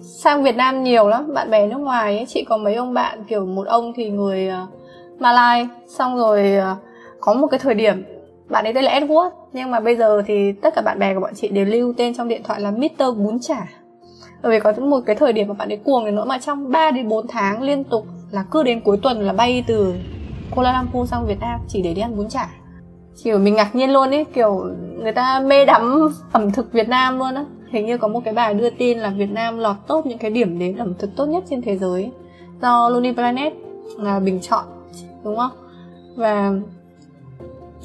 sang 0.00 0.42
Việt 0.42 0.56
Nam 0.56 0.82
nhiều 0.82 1.08
lắm 1.08 1.34
bạn 1.34 1.50
bè 1.50 1.66
nước 1.66 1.78
ngoài 1.78 2.16
ấy. 2.16 2.26
chị 2.26 2.44
có 2.44 2.56
mấy 2.56 2.74
ông 2.74 2.94
bạn 2.94 3.24
kiểu 3.28 3.46
một 3.46 3.66
ông 3.66 3.92
thì 3.96 4.10
người 4.10 4.48
uh, 4.48 4.68
Malai 5.20 5.68
xong 5.86 6.16
rồi 6.16 6.52
uh, 6.58 6.78
có 7.20 7.34
một 7.34 7.46
cái 7.46 7.58
thời 7.58 7.74
điểm 7.74 8.04
bạn 8.48 8.64
ấy 8.64 8.74
tên 8.74 8.84
là 8.84 9.00
Edward 9.00 9.30
nhưng 9.52 9.70
mà 9.70 9.80
bây 9.80 9.96
giờ 9.96 10.22
thì 10.26 10.52
tất 10.52 10.74
cả 10.74 10.82
bạn 10.82 10.98
bè 10.98 11.14
của 11.14 11.20
bọn 11.20 11.34
chị 11.34 11.48
đều 11.48 11.64
lưu 11.64 11.92
tên 11.96 12.14
trong 12.14 12.28
điện 12.28 12.42
thoại 12.44 12.60
là 12.60 12.70
Mr. 12.70 13.16
Bún 13.16 13.38
Chả 13.40 13.66
bởi 14.42 14.52
vì 14.52 14.60
có 14.60 14.72
một 14.72 15.00
cái 15.06 15.16
thời 15.16 15.32
điểm 15.32 15.48
mà 15.48 15.54
bạn 15.54 15.68
ấy 15.68 15.78
cuồng 15.84 16.04
đến 16.04 16.14
nỗi 16.14 16.26
mà 16.26 16.38
trong 16.38 16.70
3 16.70 16.90
đến 16.90 17.08
4 17.08 17.26
tháng 17.26 17.62
liên 17.62 17.84
tục 17.84 18.06
là 18.30 18.44
cứ 18.50 18.62
đến 18.62 18.80
cuối 18.80 18.96
tuần 19.02 19.20
là 19.20 19.32
bay 19.32 19.64
từ 19.66 19.94
Kuala 20.54 20.72
Lumpur 20.72 21.10
sang 21.10 21.26
Việt 21.26 21.40
Nam 21.40 21.60
chỉ 21.68 21.82
để 21.82 21.94
đi 21.94 22.00
ăn 22.02 22.16
bún 22.16 22.28
chả 22.28 22.48
kiểu 23.24 23.38
mình 23.38 23.54
ngạc 23.54 23.74
nhiên 23.74 23.90
luôn 23.90 24.10
ấy 24.10 24.24
kiểu 24.24 24.64
người 25.02 25.12
ta 25.12 25.40
mê 25.40 25.64
đắm 25.64 26.08
ẩm 26.32 26.50
thực 26.52 26.72
Việt 26.72 26.88
Nam 26.88 27.18
luôn 27.18 27.34
á 27.34 27.44
hình 27.70 27.86
như 27.86 27.98
có 27.98 28.08
một 28.08 28.20
cái 28.24 28.34
bài 28.34 28.54
đưa 28.54 28.70
tin 28.70 28.98
là 28.98 29.10
Việt 29.10 29.30
Nam 29.30 29.58
lọt 29.58 29.76
top 29.86 30.06
những 30.06 30.18
cái 30.18 30.30
điểm 30.30 30.58
đến 30.58 30.76
ẩm 30.76 30.94
thực 30.98 31.16
tốt 31.16 31.26
nhất 31.26 31.44
trên 31.50 31.62
thế 31.62 31.76
giới 31.78 32.10
do 32.62 32.88
Lonely 32.88 33.12
Planet 33.12 33.52
là 33.98 34.20
bình 34.20 34.40
chọn, 34.40 34.64
đúng 35.24 35.36
không? 35.36 35.50
Và 36.16 36.52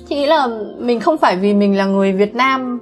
chị 0.10 0.16
nghĩ 0.16 0.25
là 0.25 0.48
mình 0.78 1.00
không 1.00 1.18
phải 1.18 1.36
vì 1.36 1.54
mình 1.54 1.78
là 1.78 1.86
người 1.86 2.13
Việt 2.13 2.36
Nam 2.36 2.80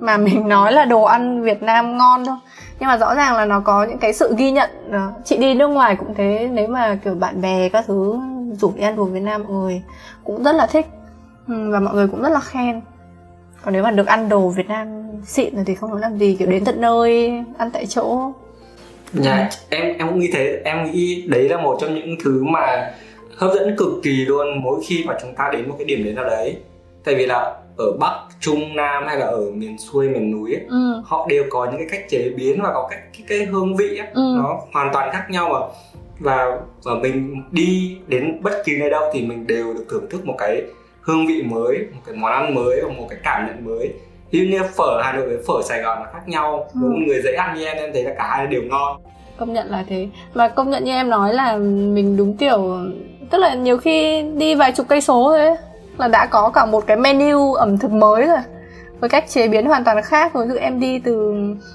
mà 0.00 0.16
mình 0.16 0.48
nói 0.48 0.72
là 0.72 0.84
đồ 0.84 1.02
ăn 1.02 1.42
Việt 1.42 1.62
Nam 1.62 1.98
ngon 1.98 2.24
đâu. 2.24 2.36
Nhưng 2.80 2.88
mà 2.88 2.96
rõ 2.96 3.14
ràng 3.14 3.36
là 3.36 3.44
nó 3.44 3.60
có 3.60 3.84
những 3.84 3.98
cái 3.98 4.12
sự 4.12 4.34
ghi 4.38 4.50
nhận 4.50 4.70
à, 4.92 5.12
chị 5.24 5.36
đi 5.36 5.54
nước 5.54 5.68
ngoài 5.68 5.96
cũng 5.96 6.14
thế, 6.14 6.48
nếu 6.52 6.68
mà 6.68 6.98
kiểu 7.04 7.14
bạn 7.14 7.40
bè 7.40 7.68
các 7.68 7.84
thứ 7.86 8.18
rủ 8.52 8.72
đi 8.76 8.82
ăn 8.82 8.96
đồ 8.96 9.04
Việt 9.04 9.20
Nam, 9.20 9.42
mọi 9.42 9.52
người 9.52 9.82
cũng 10.24 10.42
rất 10.42 10.52
là 10.52 10.66
thích. 10.66 10.86
Ừ, 11.48 11.70
và 11.72 11.80
mọi 11.80 11.94
người 11.94 12.08
cũng 12.08 12.22
rất 12.22 12.28
là 12.28 12.40
khen 12.40 12.80
còn 13.62 13.74
nếu 13.74 13.82
mà 13.82 13.90
được 13.90 14.06
ăn 14.06 14.28
đồ 14.28 14.48
Việt 14.48 14.68
Nam 14.68 14.88
xịn 15.26 15.54
rồi 15.54 15.64
thì 15.66 15.74
không 15.74 15.90
nói 15.90 16.00
làm 16.00 16.18
gì 16.18 16.36
kiểu 16.38 16.48
đến 16.48 16.64
tận 16.64 16.80
nơi 16.80 17.32
ăn 17.58 17.70
tại 17.72 17.86
chỗ 17.86 18.32
Dạ, 19.12 19.48
em 19.68 19.82
em 19.98 20.08
cũng 20.08 20.18
nghĩ 20.18 20.30
thế, 20.32 20.60
em 20.64 20.90
nghĩ 20.92 21.24
đấy 21.28 21.48
là 21.48 21.56
một 21.56 21.78
trong 21.80 21.94
những 21.94 22.16
thứ 22.24 22.44
mà 22.44 22.90
hấp 23.36 23.50
dẫn 23.54 23.76
cực 23.76 23.88
kỳ 24.02 24.10
luôn 24.24 24.62
mỗi 24.62 24.80
khi 24.86 25.04
mà 25.06 25.18
chúng 25.22 25.34
ta 25.34 25.50
đến 25.52 25.68
một 25.68 25.74
cái 25.78 25.84
điểm 25.84 26.04
đến 26.04 26.14
nào 26.14 26.24
đấy. 26.24 26.56
Tại 27.04 27.14
vì 27.14 27.26
là 27.26 27.56
ở 27.76 27.92
Bắc, 28.00 28.12
Trung, 28.40 28.76
Nam 28.76 29.04
hay 29.06 29.16
là 29.18 29.26
ở 29.26 29.50
miền 29.54 29.78
xuôi, 29.78 30.08
miền 30.08 30.30
núi 30.30 30.54
ấy, 30.54 30.64
ừ. 30.68 31.02
họ 31.04 31.26
đều 31.30 31.44
có 31.50 31.64
những 31.64 31.76
cái 31.78 31.86
cách 31.90 32.10
chế 32.10 32.30
biến 32.36 32.62
và 32.62 32.70
có 32.74 32.88
cách 32.90 33.00
cái, 33.12 33.24
cái 33.28 33.44
hương 33.44 33.76
vị 33.76 33.96
ấy, 33.98 34.08
Ừ. 34.14 34.34
nó 34.36 34.60
hoàn 34.72 34.90
toàn 34.92 35.10
khác 35.12 35.26
nhau 35.30 35.48
mà 35.52 35.58
và 36.20 36.58
và 36.84 36.94
mình 36.94 37.42
đi 37.50 37.98
đến 38.08 38.42
bất 38.42 38.62
kỳ 38.64 38.76
nơi 38.78 38.90
đâu 38.90 39.10
thì 39.12 39.22
mình 39.26 39.46
đều 39.46 39.74
được 39.74 39.84
thưởng 39.90 40.06
thức 40.10 40.26
một 40.26 40.34
cái 40.38 40.62
hương 41.00 41.26
vị 41.26 41.42
mới, 41.42 41.78
một 41.94 42.00
cái 42.06 42.16
món 42.16 42.32
ăn 42.32 42.54
mới 42.54 42.80
và 42.82 42.92
một 42.92 43.06
cái 43.10 43.18
cảm 43.22 43.46
nhận 43.46 43.64
mới. 43.64 43.92
Ví 44.30 44.48
như 44.50 44.60
phở 44.76 45.00
Hà 45.04 45.12
Nội 45.12 45.26
với 45.26 45.38
phở 45.48 45.54
Sài 45.68 45.82
Gòn 45.82 45.98
là 46.02 46.10
khác 46.12 46.28
nhau. 46.28 46.68
Ừ. 46.74 46.80
Với 46.80 46.90
một 46.90 46.98
người 47.06 47.22
dễ 47.22 47.32
ăn 47.34 47.54
như 47.54 47.64
em 47.66 47.76
em 47.76 47.90
thấy 47.92 48.02
là 48.02 48.14
cả 48.18 48.26
hai 48.30 48.46
đều 48.46 48.62
ngon. 48.62 49.02
công 49.38 49.52
nhận 49.52 49.70
là 49.70 49.84
thế 49.88 50.08
mà 50.34 50.48
công 50.48 50.70
nhận 50.70 50.84
như 50.84 50.92
em 50.92 51.10
nói 51.10 51.34
là 51.34 51.56
mình 51.56 52.16
đúng 52.16 52.36
kiểu 52.36 52.78
tức 53.30 53.38
là 53.38 53.54
nhiều 53.54 53.78
khi 53.78 54.22
đi 54.22 54.54
vài 54.54 54.72
chục 54.72 54.88
cây 54.88 55.00
số 55.00 55.24
thôi 55.24 55.40
ấy, 55.40 55.56
là 55.98 56.08
đã 56.08 56.26
có 56.26 56.50
cả 56.54 56.66
một 56.66 56.86
cái 56.86 56.96
menu 56.96 57.54
ẩm 57.54 57.78
thực 57.78 57.90
mới 57.90 58.26
rồi 58.26 58.38
với 59.00 59.10
cách 59.10 59.24
chế 59.28 59.48
biến 59.48 59.66
hoàn 59.66 59.84
toàn 59.84 60.02
khác 60.02 60.34
rồi 60.34 60.46
ví 60.46 60.52
dụ 60.52 60.58
em 60.58 60.80
đi 60.80 60.98
từ 60.98 61.32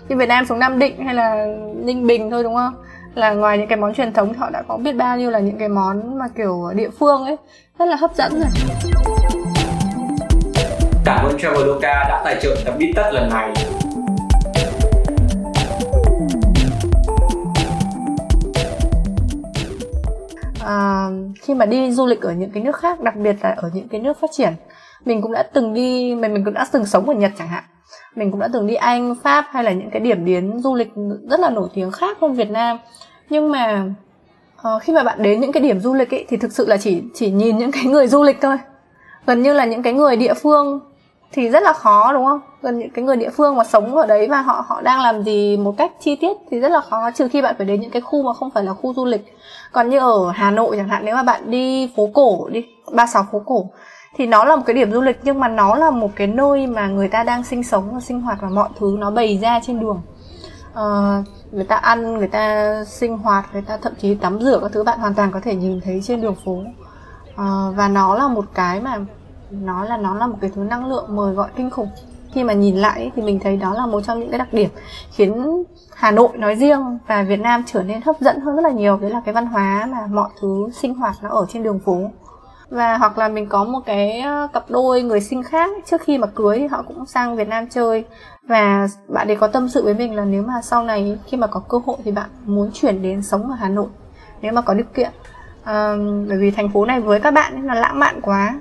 như 0.09 0.15
Việt 0.17 0.27
Nam 0.27 0.45
xuống 0.45 0.59
Nam 0.59 0.79
Định 0.79 0.97
hay 1.05 1.15
là 1.15 1.47
Ninh 1.75 2.07
Bình 2.07 2.31
thôi 2.31 2.43
đúng 2.43 2.55
không 2.55 2.73
là 3.15 3.33
ngoài 3.33 3.57
những 3.57 3.67
cái 3.67 3.77
món 3.77 3.93
truyền 3.93 4.13
thống 4.13 4.33
thì 4.33 4.39
họ 4.39 4.49
đã 4.49 4.63
có 4.67 4.77
biết 4.77 4.95
bao 4.95 5.17
nhiêu 5.17 5.31
là 5.31 5.39
những 5.39 5.57
cái 5.57 5.69
món 5.69 6.19
mà 6.19 6.25
kiểu 6.37 6.71
địa 6.75 6.89
phương 6.99 7.25
ấy. 7.25 7.37
Rất 7.79 7.85
là 7.85 7.95
hấp 7.95 8.15
dẫn 8.15 8.31
rồi. 8.31 8.49
Cảm 11.05 11.25
ơn 11.25 11.37
Traveloka 11.39 12.03
đã 12.09 12.21
tài 12.25 12.39
trợ 12.41 12.55
tập 12.65 12.73
Bít 12.77 12.95
Tất 12.95 13.11
lần 13.13 13.29
này. 13.29 13.53
à, 20.65 21.09
khi 21.41 21.53
mà 21.53 21.65
đi 21.65 21.91
du 21.91 22.05
lịch 22.05 22.21
ở 22.21 22.31
những 22.31 22.51
cái 22.51 22.63
nước 22.63 22.75
khác 22.75 23.01
đặc 23.01 23.15
biệt 23.15 23.35
là 23.41 23.55
ở 23.57 23.69
những 23.73 23.87
cái 23.87 24.01
nước 24.01 24.17
phát 24.21 24.29
triển 24.31 24.53
mình 25.05 25.21
cũng 25.21 25.31
đã 25.31 25.43
từng 25.53 25.73
đi 25.73 26.15
mình 26.15 26.33
mình 26.33 26.45
cũng 26.45 26.53
đã 26.53 26.67
từng 26.71 26.85
sống 26.85 27.09
ở 27.09 27.15
Nhật 27.15 27.31
chẳng 27.37 27.47
hạn 27.47 27.63
mình 28.15 28.31
cũng 28.31 28.39
đã 28.39 28.47
từng 28.53 28.67
đi 28.67 28.75
Anh 28.75 29.15
Pháp 29.23 29.45
hay 29.49 29.63
là 29.63 29.71
những 29.71 29.89
cái 29.91 29.99
điểm 29.99 30.25
đến 30.25 30.59
du 30.59 30.75
lịch 30.75 30.93
rất 31.29 31.39
là 31.39 31.49
nổi 31.49 31.69
tiếng 31.73 31.91
khác 31.91 32.17
hơn 32.21 32.33
Việt 32.33 32.49
Nam. 32.49 32.77
Nhưng 33.29 33.51
mà 33.51 33.85
uh, 34.57 34.83
khi 34.83 34.93
mà 34.93 35.03
bạn 35.03 35.23
đến 35.23 35.41
những 35.41 35.51
cái 35.51 35.63
điểm 35.63 35.79
du 35.79 35.93
lịch 35.93 36.13
ấy, 36.13 36.25
thì 36.29 36.37
thực 36.37 36.51
sự 36.51 36.65
là 36.67 36.77
chỉ 36.77 37.03
chỉ 37.13 37.31
nhìn 37.31 37.57
những 37.57 37.71
cái 37.71 37.83
người 37.85 38.07
du 38.07 38.23
lịch 38.23 38.37
thôi. 38.41 38.57
Gần 39.25 39.43
như 39.43 39.53
là 39.53 39.65
những 39.65 39.83
cái 39.83 39.93
người 39.93 40.15
địa 40.15 40.33
phương 40.33 40.79
thì 41.31 41.49
rất 41.49 41.63
là 41.63 41.73
khó 41.73 42.13
đúng 42.13 42.25
không? 42.25 42.39
Gần 42.61 42.79
những 42.79 42.89
cái 42.89 43.05
người 43.05 43.15
địa 43.15 43.29
phương 43.29 43.55
mà 43.55 43.63
sống 43.63 43.95
ở 43.95 44.07
đấy 44.07 44.27
và 44.27 44.41
họ 44.41 44.65
họ 44.67 44.81
đang 44.81 45.01
làm 45.01 45.23
gì 45.23 45.57
một 45.57 45.77
cách 45.77 45.91
chi 45.99 46.15
tiết 46.15 46.37
thì 46.51 46.59
rất 46.59 46.69
là 46.71 46.81
khó 46.81 47.11
trừ 47.11 47.27
khi 47.27 47.41
bạn 47.41 47.55
phải 47.57 47.65
đến 47.65 47.81
những 47.81 47.91
cái 47.91 48.01
khu 48.01 48.23
mà 48.23 48.33
không 48.33 48.51
phải 48.51 48.63
là 48.63 48.73
khu 48.73 48.93
du 48.93 49.05
lịch. 49.05 49.35
Còn 49.71 49.89
như 49.89 49.99
ở 49.99 50.31
Hà 50.31 50.51
Nội 50.51 50.77
chẳng 50.77 50.89
hạn 50.89 51.05
nếu 51.05 51.15
mà 51.15 51.23
bạn 51.23 51.51
đi 51.51 51.91
phố 51.95 52.09
cổ 52.13 52.49
đi 52.49 52.65
ba 52.91 53.05
sáu 53.05 53.25
phố 53.31 53.41
cổ 53.45 53.69
thì 54.17 54.25
nó 54.25 54.43
là 54.43 54.55
một 54.55 54.63
cái 54.65 54.73
điểm 54.73 54.91
du 54.91 55.01
lịch 55.01 55.19
nhưng 55.23 55.39
mà 55.39 55.47
nó 55.47 55.75
là 55.75 55.91
một 55.91 56.09
cái 56.15 56.27
nơi 56.27 56.67
mà 56.67 56.87
người 56.87 57.07
ta 57.07 57.23
đang 57.23 57.43
sinh 57.43 57.63
sống 57.63 57.93
và 57.93 57.99
sinh 57.99 58.21
hoạt 58.21 58.37
và 58.41 58.49
mọi 58.49 58.69
thứ 58.79 58.95
nó 58.99 59.11
bày 59.11 59.37
ra 59.37 59.59
trên 59.63 59.79
đường. 59.79 60.01
Uh, 60.73 61.25
người 61.51 61.63
ta 61.63 61.75
ăn 61.75 62.17
người 62.17 62.27
ta 62.27 62.75
sinh 62.85 63.17
hoạt 63.17 63.45
người 63.53 63.61
ta 63.61 63.77
thậm 63.77 63.93
chí 64.01 64.15
tắm 64.15 64.39
rửa 64.39 64.59
các 64.61 64.71
thứ 64.73 64.83
bạn 64.83 64.99
hoàn 64.99 65.13
toàn 65.13 65.31
có 65.31 65.39
thể 65.39 65.55
nhìn 65.55 65.81
thấy 65.81 66.01
trên 66.03 66.21
đường 66.21 66.35
phố. 66.45 66.51
Uh, 66.51 67.75
và 67.75 67.87
nó 67.87 68.15
là 68.15 68.27
một 68.27 68.45
cái 68.53 68.81
mà 68.81 68.99
nó 69.51 69.85
là 69.85 69.97
nó 69.97 70.15
là 70.15 70.27
một 70.27 70.37
cái 70.41 70.51
thứ 70.55 70.61
năng 70.61 70.85
lượng 70.85 71.15
mời 71.15 71.33
gọi 71.33 71.49
kinh 71.55 71.69
khủng. 71.69 71.89
Khi 72.31 72.43
mà 72.43 72.53
nhìn 72.53 72.75
lại 72.75 73.11
thì 73.15 73.21
mình 73.21 73.39
thấy 73.39 73.57
đó 73.57 73.73
là 73.73 73.85
một 73.85 74.01
trong 74.01 74.19
những 74.19 74.29
cái 74.29 74.39
đặc 74.39 74.53
điểm 74.53 74.69
khiến 75.11 75.63
Hà 75.95 76.11
Nội 76.11 76.29
nói 76.37 76.55
riêng 76.55 76.99
và 77.07 77.23
Việt 77.23 77.39
Nam 77.39 77.63
trở 77.65 77.83
nên 77.83 78.01
hấp 78.01 78.15
dẫn 78.19 78.39
hơn 78.39 78.55
rất 78.55 78.61
là 78.61 78.71
nhiều. 78.71 78.97
Đấy 78.97 79.11
là 79.11 79.21
cái 79.25 79.33
văn 79.33 79.45
hóa 79.45 79.87
mà 79.91 80.07
mọi 80.07 80.29
thứ 80.41 80.69
sinh 80.73 80.95
hoạt 80.95 81.15
nó 81.21 81.29
ở 81.29 81.45
trên 81.49 81.63
đường 81.63 81.79
phố 81.79 81.97
và 82.75 82.97
hoặc 82.97 83.17
là 83.17 83.27
mình 83.27 83.47
có 83.49 83.63
một 83.63 83.79
cái 83.85 84.19
ờ, 84.19 84.47
cặp 84.53 84.63
đôi 84.69 85.01
người 85.01 85.21
sinh 85.21 85.43
khác 85.43 85.71
trước 85.85 86.01
khi 86.01 86.17
mà 86.17 86.27
cưới 86.27 86.59
thì 86.59 86.67
họ 86.67 86.81
cũng 86.87 87.05
sang 87.05 87.35
Việt 87.35 87.47
Nam 87.47 87.67
chơi. 87.67 88.05
Và 88.47 88.87
bạn 89.07 89.27
ấy 89.27 89.35
có 89.35 89.47
tâm 89.47 89.69
sự 89.69 89.83
với 89.83 89.93
mình 89.93 90.15
là 90.15 90.25
nếu 90.25 90.43
mà 90.43 90.61
sau 90.63 90.83
này 90.83 91.17
khi 91.25 91.37
mà 91.37 91.47
có 91.47 91.59
cơ 91.69 91.77
hội 91.85 91.97
thì 92.03 92.11
bạn 92.11 92.29
muốn 92.45 92.71
chuyển 92.73 93.01
đến 93.01 93.23
sống 93.23 93.49
ở 93.49 93.55
Hà 93.55 93.69
Nội 93.69 93.87
nếu 94.41 94.53
mà 94.53 94.61
có 94.61 94.73
điều 94.73 94.85
kiện. 94.93 95.09
À, 95.63 95.95
bởi 96.27 96.37
vì 96.37 96.51
thành 96.51 96.69
phố 96.71 96.85
này 96.85 96.99
với 96.99 97.19
các 97.19 97.31
bạn 97.31 97.65
là 97.67 97.75
lãng 97.75 97.99
mạn 97.99 98.21
quá. 98.21 98.59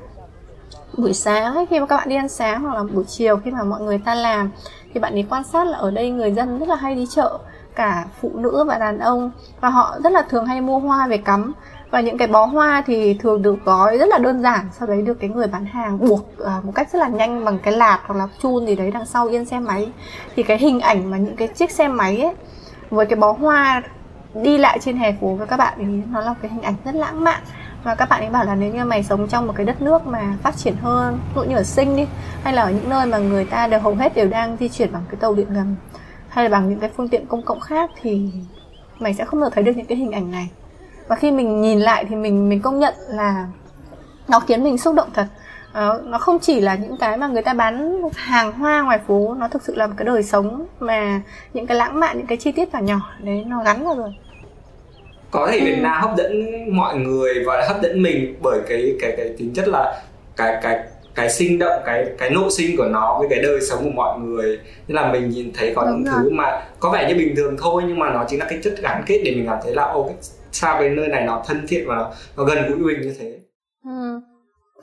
Buổi 0.96 1.12
sáng 1.12 1.54
ấy, 1.54 1.66
khi 1.66 1.80
mà 1.80 1.86
các 1.86 1.96
bạn 1.96 2.08
đi 2.08 2.16
ăn 2.16 2.28
sáng 2.28 2.62
hoặc 2.62 2.74
là 2.74 2.82
buổi 2.82 3.04
chiều 3.04 3.36
khi 3.36 3.50
mà 3.50 3.62
mọi 3.62 3.80
người 3.80 3.98
ta 3.98 4.14
làm 4.14 4.50
thì 4.94 5.00
bạn 5.00 5.12
ấy 5.12 5.26
quan 5.30 5.44
sát 5.44 5.66
là 5.66 5.78
ở 5.78 5.90
đây 5.90 6.10
người 6.10 6.32
dân 6.32 6.58
rất 6.58 6.68
là 6.68 6.74
hay 6.74 6.94
đi 6.94 7.06
chợ 7.10 7.38
cả 7.74 8.04
phụ 8.20 8.30
nữ 8.34 8.64
và 8.68 8.78
đàn 8.78 8.98
ông. 8.98 9.30
Và 9.60 9.68
họ 9.68 9.96
rất 10.04 10.12
là 10.12 10.22
thường 10.22 10.46
hay 10.46 10.60
mua 10.60 10.78
hoa 10.78 11.06
về 11.06 11.16
cắm 11.16 11.52
và 11.94 12.00
những 12.00 12.18
cái 12.18 12.28
bó 12.28 12.44
hoa 12.44 12.82
thì 12.86 13.14
thường 13.14 13.42
được 13.42 13.64
gói 13.64 13.98
rất 13.98 14.08
là 14.08 14.18
đơn 14.18 14.42
giản 14.42 14.68
sau 14.78 14.88
đấy 14.88 15.02
được 15.02 15.14
cái 15.20 15.30
người 15.30 15.46
bán 15.46 15.66
hàng 15.66 15.98
buộc 15.98 16.20
uh, 16.42 16.64
một 16.64 16.72
cách 16.74 16.88
rất 16.92 16.98
là 16.98 17.08
nhanh 17.08 17.44
bằng 17.44 17.58
cái 17.58 17.74
lạt 17.74 18.00
hoặc 18.06 18.14
là 18.14 18.28
chun 18.42 18.66
gì 18.66 18.76
đấy 18.76 18.90
đằng 18.90 19.06
sau 19.06 19.26
yên 19.26 19.44
xe 19.44 19.60
máy. 19.60 19.88
Thì 20.36 20.42
cái 20.42 20.58
hình 20.58 20.80
ảnh 20.80 21.10
mà 21.10 21.16
những 21.16 21.36
cái 21.36 21.48
chiếc 21.48 21.70
xe 21.70 21.88
máy 21.88 22.20
ấy 22.20 22.34
với 22.90 23.06
cái 23.06 23.16
bó 23.16 23.32
hoa 23.32 23.82
đi 24.34 24.58
lại 24.58 24.78
trên 24.78 24.96
hè 24.96 25.12
phố 25.20 25.34
với 25.34 25.46
các 25.46 25.56
bạn 25.56 25.74
thì 25.76 25.84
nó 26.12 26.20
là 26.20 26.34
cái 26.42 26.50
hình 26.50 26.62
ảnh 26.62 26.74
rất 26.84 26.94
lãng 26.94 27.24
mạn. 27.24 27.42
Và 27.84 27.94
các 27.94 28.08
bạn 28.08 28.20
ấy 28.20 28.30
bảo 28.30 28.44
là 28.44 28.54
nếu 28.54 28.74
như 28.74 28.84
mày 28.84 29.02
sống 29.02 29.28
trong 29.28 29.46
một 29.46 29.52
cái 29.56 29.66
đất 29.66 29.82
nước 29.82 30.06
mà 30.06 30.36
phát 30.42 30.56
triển 30.56 30.74
hơn 30.76 31.18
ví 31.28 31.32
dụ 31.34 31.50
như 31.50 31.56
ở 31.56 31.62
sinh 31.62 31.96
đi 31.96 32.06
hay 32.42 32.54
là 32.54 32.62
ở 32.62 32.70
những 32.70 32.88
nơi 32.88 33.06
mà 33.06 33.18
người 33.18 33.44
ta 33.44 33.66
đều 33.66 33.80
hầu 33.80 33.94
hết 33.94 34.14
đều 34.14 34.28
đang 34.28 34.56
di 34.60 34.68
chuyển 34.68 34.92
bằng 34.92 35.02
cái 35.10 35.16
tàu 35.20 35.34
điện 35.34 35.46
ngầm 35.50 35.76
hay 36.28 36.44
là 36.44 36.50
bằng 36.50 36.68
những 36.68 36.80
cái 36.80 36.90
phương 36.96 37.08
tiện 37.08 37.26
công 37.26 37.42
cộng 37.42 37.60
khác 37.60 37.90
thì 38.02 38.30
mày 38.98 39.14
sẽ 39.14 39.24
không 39.24 39.40
bao 39.40 39.50
giờ 39.50 39.54
thấy 39.54 39.64
được 39.64 39.76
những 39.76 39.86
cái 39.86 39.98
hình 39.98 40.12
ảnh 40.12 40.30
này 40.30 40.48
và 41.08 41.16
khi 41.16 41.30
mình 41.30 41.60
nhìn 41.60 41.80
lại 41.80 42.04
thì 42.08 42.16
mình 42.16 42.48
mình 42.48 42.60
công 42.60 42.78
nhận 42.78 42.94
là 43.08 43.46
nó 44.28 44.40
khiến 44.40 44.64
mình 44.64 44.78
xúc 44.78 44.94
động 44.94 45.08
thật 45.14 45.26
Ờ, 45.72 46.02
nó 46.04 46.18
không 46.18 46.38
chỉ 46.38 46.60
là 46.60 46.74
những 46.74 46.96
cái 46.96 47.16
mà 47.16 47.26
người 47.26 47.42
ta 47.42 47.54
bán 47.54 48.02
hàng 48.14 48.52
hoa 48.52 48.82
ngoài 48.82 48.98
phố 49.06 49.34
nó 49.38 49.48
thực 49.48 49.62
sự 49.62 49.74
là 49.76 49.86
một 49.86 49.94
cái 49.96 50.04
đời 50.04 50.22
sống 50.22 50.66
mà 50.80 51.20
những 51.54 51.66
cái 51.66 51.76
lãng 51.76 52.00
mạn 52.00 52.18
những 52.18 52.26
cái 52.26 52.38
chi 52.38 52.52
tiết 52.52 52.72
nhỏ 52.72 52.80
nhỏ 52.80 53.00
đấy 53.24 53.44
nó 53.46 53.62
gắn 53.64 53.84
vào 53.84 53.96
rồi 53.96 54.14
có 55.30 55.48
thể 55.52 55.60
Việt 55.60 55.74
Ừ. 55.76 55.82
Nam 55.82 56.02
hấp 56.02 56.16
dẫn 56.16 56.32
mọi 56.76 56.96
người 56.98 57.34
và 57.46 57.64
hấp 57.68 57.82
dẫn 57.82 58.02
mình 58.02 58.34
bởi 58.42 58.60
cái 58.68 58.94
cái 59.00 59.14
cái 59.16 59.34
tính 59.38 59.54
chất 59.54 59.68
là 59.68 60.02
cái 60.36 60.58
cái 60.62 60.78
cái 61.14 61.30
sinh 61.30 61.58
động 61.58 61.82
cái 61.86 62.06
cái 62.18 62.30
nội 62.30 62.50
sinh 62.50 62.76
của 62.76 62.88
nó 62.90 63.16
với 63.18 63.28
cái 63.30 63.42
đời 63.42 63.60
sống 63.60 63.84
của 63.84 63.90
mọi 63.94 64.18
người 64.20 64.58
nên 64.88 64.96
là 64.96 65.12
mình 65.12 65.30
nhìn 65.30 65.52
thấy 65.54 65.72
có 65.76 65.84
Đúng 65.84 65.94
những 65.94 66.04
rồi. 66.12 66.14
thứ 66.22 66.30
mà 66.30 66.62
có 66.80 66.90
vẻ 66.90 67.08
như 67.08 67.14
bình 67.14 67.36
thường 67.36 67.56
thôi 67.60 67.82
nhưng 67.86 67.98
mà 67.98 68.10
nó 68.12 68.24
chính 68.28 68.38
là 68.40 68.46
cái 68.48 68.58
chất 68.64 68.74
gắn 68.82 69.02
kết 69.06 69.22
để 69.24 69.34
mình 69.34 69.46
cảm 69.48 69.58
thấy 69.64 69.74
là 69.74 69.82
ô 69.84 70.04
cái 70.04 70.14
sao 70.54 70.76
cái 70.80 70.88
nơi 70.90 71.08
này 71.08 71.24
nó 71.26 71.42
thân 71.46 71.66
thiện 71.68 71.88
và 71.88 71.94
nó, 71.94 72.10
nó 72.36 72.44
gần 72.44 72.58
gũi 72.68 72.78
mình 72.78 73.00
như 73.00 73.14
thế 73.20 73.38
Ừ. 73.84 74.20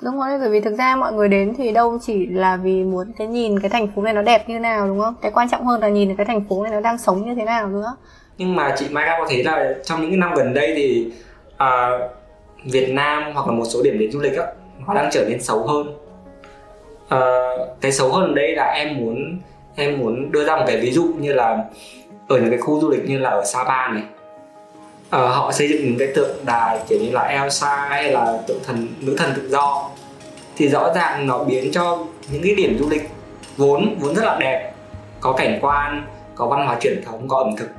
Đúng 0.04 0.18
rồi, 0.18 0.40
bởi 0.40 0.50
vì 0.50 0.60
thực 0.62 0.78
ra 0.78 0.96
mọi 0.96 1.14
người 1.14 1.28
đến 1.28 1.54
thì 1.58 1.72
đâu 1.72 1.98
chỉ 2.02 2.26
là 2.26 2.58
vì 2.58 2.84
muốn 2.84 3.12
cái 3.18 3.28
nhìn 3.28 3.60
cái 3.60 3.70
thành 3.70 3.88
phố 3.96 4.02
này 4.02 4.14
nó 4.14 4.22
đẹp 4.22 4.50
như 4.50 4.60
nào 4.60 4.88
đúng 4.88 5.00
không? 5.02 5.16
Cái 5.22 5.32
quan 5.32 5.50
trọng 5.50 5.66
hơn 5.66 5.82
là 5.82 5.90
nhìn 5.90 6.16
cái 6.16 6.26
thành 6.26 6.44
phố 6.50 6.64
này 6.64 6.72
nó 6.72 6.80
đang 6.80 6.98
sống 6.98 7.26
như 7.26 7.36
thế 7.36 7.44
nào 7.46 7.68
nữa. 7.68 7.96
nhưng 8.38 8.56
mà 8.56 8.76
chị 8.78 8.86
Mai 8.92 9.10
có 9.20 9.26
thấy 9.30 9.44
là 9.44 9.74
trong 9.84 10.02
những 10.02 10.10
cái 10.12 10.18
năm 10.18 10.34
gần 10.36 10.54
đây 10.54 10.74
thì 10.76 11.12
à, 11.58 11.90
Việt 12.66 12.90
Nam 12.94 13.24
hoặc 13.34 13.48
là 13.48 13.54
một 13.54 13.66
số 13.66 13.82
điểm 13.84 13.98
đến 14.00 14.12
du 14.12 14.20
lịch 14.20 14.38
á 14.38 14.46
nó 14.88 14.94
đang 14.94 15.10
trở 15.12 15.26
nên 15.30 15.42
xấu 15.42 15.68
hơn 15.68 15.88
à, 17.10 17.20
cái 17.82 17.92
xấu 17.92 18.12
hơn 18.12 18.28
ở 18.28 18.34
đây 18.36 18.56
là 18.56 18.74
em 18.78 18.98
muốn 18.98 19.40
em 19.76 20.00
muốn 20.00 20.32
đưa 20.32 20.46
ra 20.46 20.56
một 20.56 20.64
cái 20.68 20.78
ví 20.78 20.92
dụ 20.92 21.04
như 21.20 21.34
là 21.34 21.58
ở 22.28 22.38
những 22.38 22.50
cái 22.50 22.60
khu 22.60 22.82
du 22.82 22.90
lịch 22.90 23.06
như 23.10 23.18
là 23.18 23.30
ở 23.30 23.44
Sapa 23.46 23.88
này 23.88 24.04
ờ, 25.12 25.28
họ 25.28 25.52
xây 25.52 25.69
dựng 25.69 25.86
những 25.86 25.97
cái 26.00 26.08
tượng 26.15 26.45
đài 26.45 26.80
kiểu 26.88 27.00
như 27.02 27.12
là 27.12 27.21
Elsa 27.21 27.76
hay 27.89 28.12
là 28.12 28.38
tượng 28.47 28.60
thần 28.67 28.88
nữ 29.00 29.15
thần 29.17 29.32
tự 29.36 29.50
do. 29.50 29.89
Thì 30.58 30.69
rõ 30.69 30.93
ràng 30.95 31.28
nó 31.28 31.43
biến 31.43 31.71
cho 31.71 31.97
những 32.32 32.41
cái 32.43 32.56
điểm 32.56 32.78
du 32.80 32.89
lịch 32.89 33.10
vốn 33.58 33.95
vốn 34.00 34.15
rất 34.15 34.26
là 34.26 34.38
đẹp. 34.39 34.74
Có 35.19 35.32
cảnh 35.32 35.60
quan 35.62 36.06
có 36.36 36.47
văn 36.47 36.65
hóa 36.65 36.78
truyền 36.82 37.02
thống 37.06 37.28
có 37.28 37.38
ẩm 37.38 37.56
thực. 37.58 37.69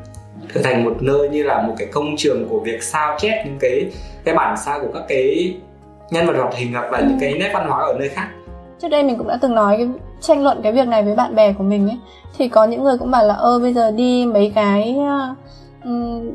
Trở 0.55 0.63
thành 0.63 0.85
một 0.85 0.97
nơi 1.01 1.29
như 1.29 1.43
là 1.43 1.63
một 1.63 1.75
cái 1.79 1.89
công 1.93 2.17
trường 2.19 2.47
của 2.49 2.61
việc 2.61 2.83
sao 2.83 3.17
chép 3.19 3.43
những 3.47 3.59
cái 3.61 3.91
cái 4.25 4.35
bản 4.35 4.57
sao 4.65 4.81
của 4.81 4.91
các 4.95 5.03
cái 5.09 5.55
nhân 6.11 6.27
vật 6.27 6.33
hoạt 6.37 6.55
hình 6.55 6.73
hoặc 6.73 6.93
là 6.93 7.01
những 7.01 7.19
cái 7.21 7.35
nét 7.35 7.51
văn 7.55 7.69
hóa 7.69 7.81
ở 7.81 7.95
nơi 7.99 8.09
khác. 8.09 8.29
Trước 8.83 8.89
đây 8.89 9.03
mình 9.03 9.19
cũng 9.19 9.29
đã 9.29 9.39
từng 9.43 9.55
nói 9.55 9.77
cái 9.77 9.89
tranh 10.21 10.43
luận 10.43 10.61
cái 10.63 10.73
việc 10.73 10.89
này 10.89 11.03
với 11.03 11.15
bạn 11.15 11.35
bè 11.35 11.53
của 11.53 11.65
mình 11.65 11.89
ấy. 11.89 11.99
Thì 12.39 12.49
có 12.49 12.65
những 12.65 12.83
người 12.83 12.99
cũng 12.99 13.11
bảo 13.11 13.25
là 13.25 13.35
ơ 13.35 13.59
bây 13.59 13.75
giờ 13.75 13.91
đi 13.91 14.27
mấy 14.27 14.53
cái 14.55 14.97
uh, 14.99 15.37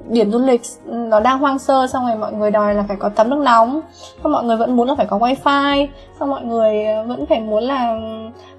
điểm 0.08 0.32
du 0.32 0.40
lịch 0.40 0.62
nó 0.86 1.20
đang 1.20 1.40
hoang 1.40 1.60
sơ 1.60 1.88
xong 1.88 2.08
rồi 2.08 2.16
mọi 2.16 2.34
người 2.34 2.52
đòi 2.52 2.76
là 2.76 2.84
phải 2.88 2.98
có 2.98 3.10
tắm 3.10 3.30
nước 3.30 3.40
nóng. 3.40 3.82
Xong 4.24 4.32
mọi 4.32 4.44
người 4.44 4.58
vẫn 4.58 4.76
muốn 4.76 4.88
là 4.88 4.96
phải 4.96 5.06
có 5.06 5.18
wifi 5.18 5.88
xong 6.20 6.30
mọi 6.30 6.44
người 6.44 6.86
ờ, 6.86 7.04
vẫn 7.04 7.26
phải 7.26 7.40
muốn 7.40 7.64
là 7.64 8.00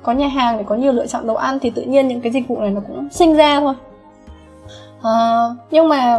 có 0.03 0.13
nhà 0.13 0.29
hàng 0.29 0.59
để 0.59 0.65
có 0.67 0.75
nhiều 0.75 0.93
lựa 0.93 1.07
chọn 1.07 1.27
đồ 1.27 1.35
ăn 1.35 1.59
thì 1.59 1.71
tự 1.71 1.83
nhiên 1.83 2.09
những 2.09 2.21
cái 2.21 2.33
dịch 2.33 2.49
vụ 2.49 2.61
này 2.61 2.71
nó 2.71 2.81
cũng 2.87 3.09
sinh 3.11 3.35
ra 3.35 3.61
thôi. 3.61 3.75
À, 5.03 5.45
nhưng 5.71 5.89
mà 5.89 6.19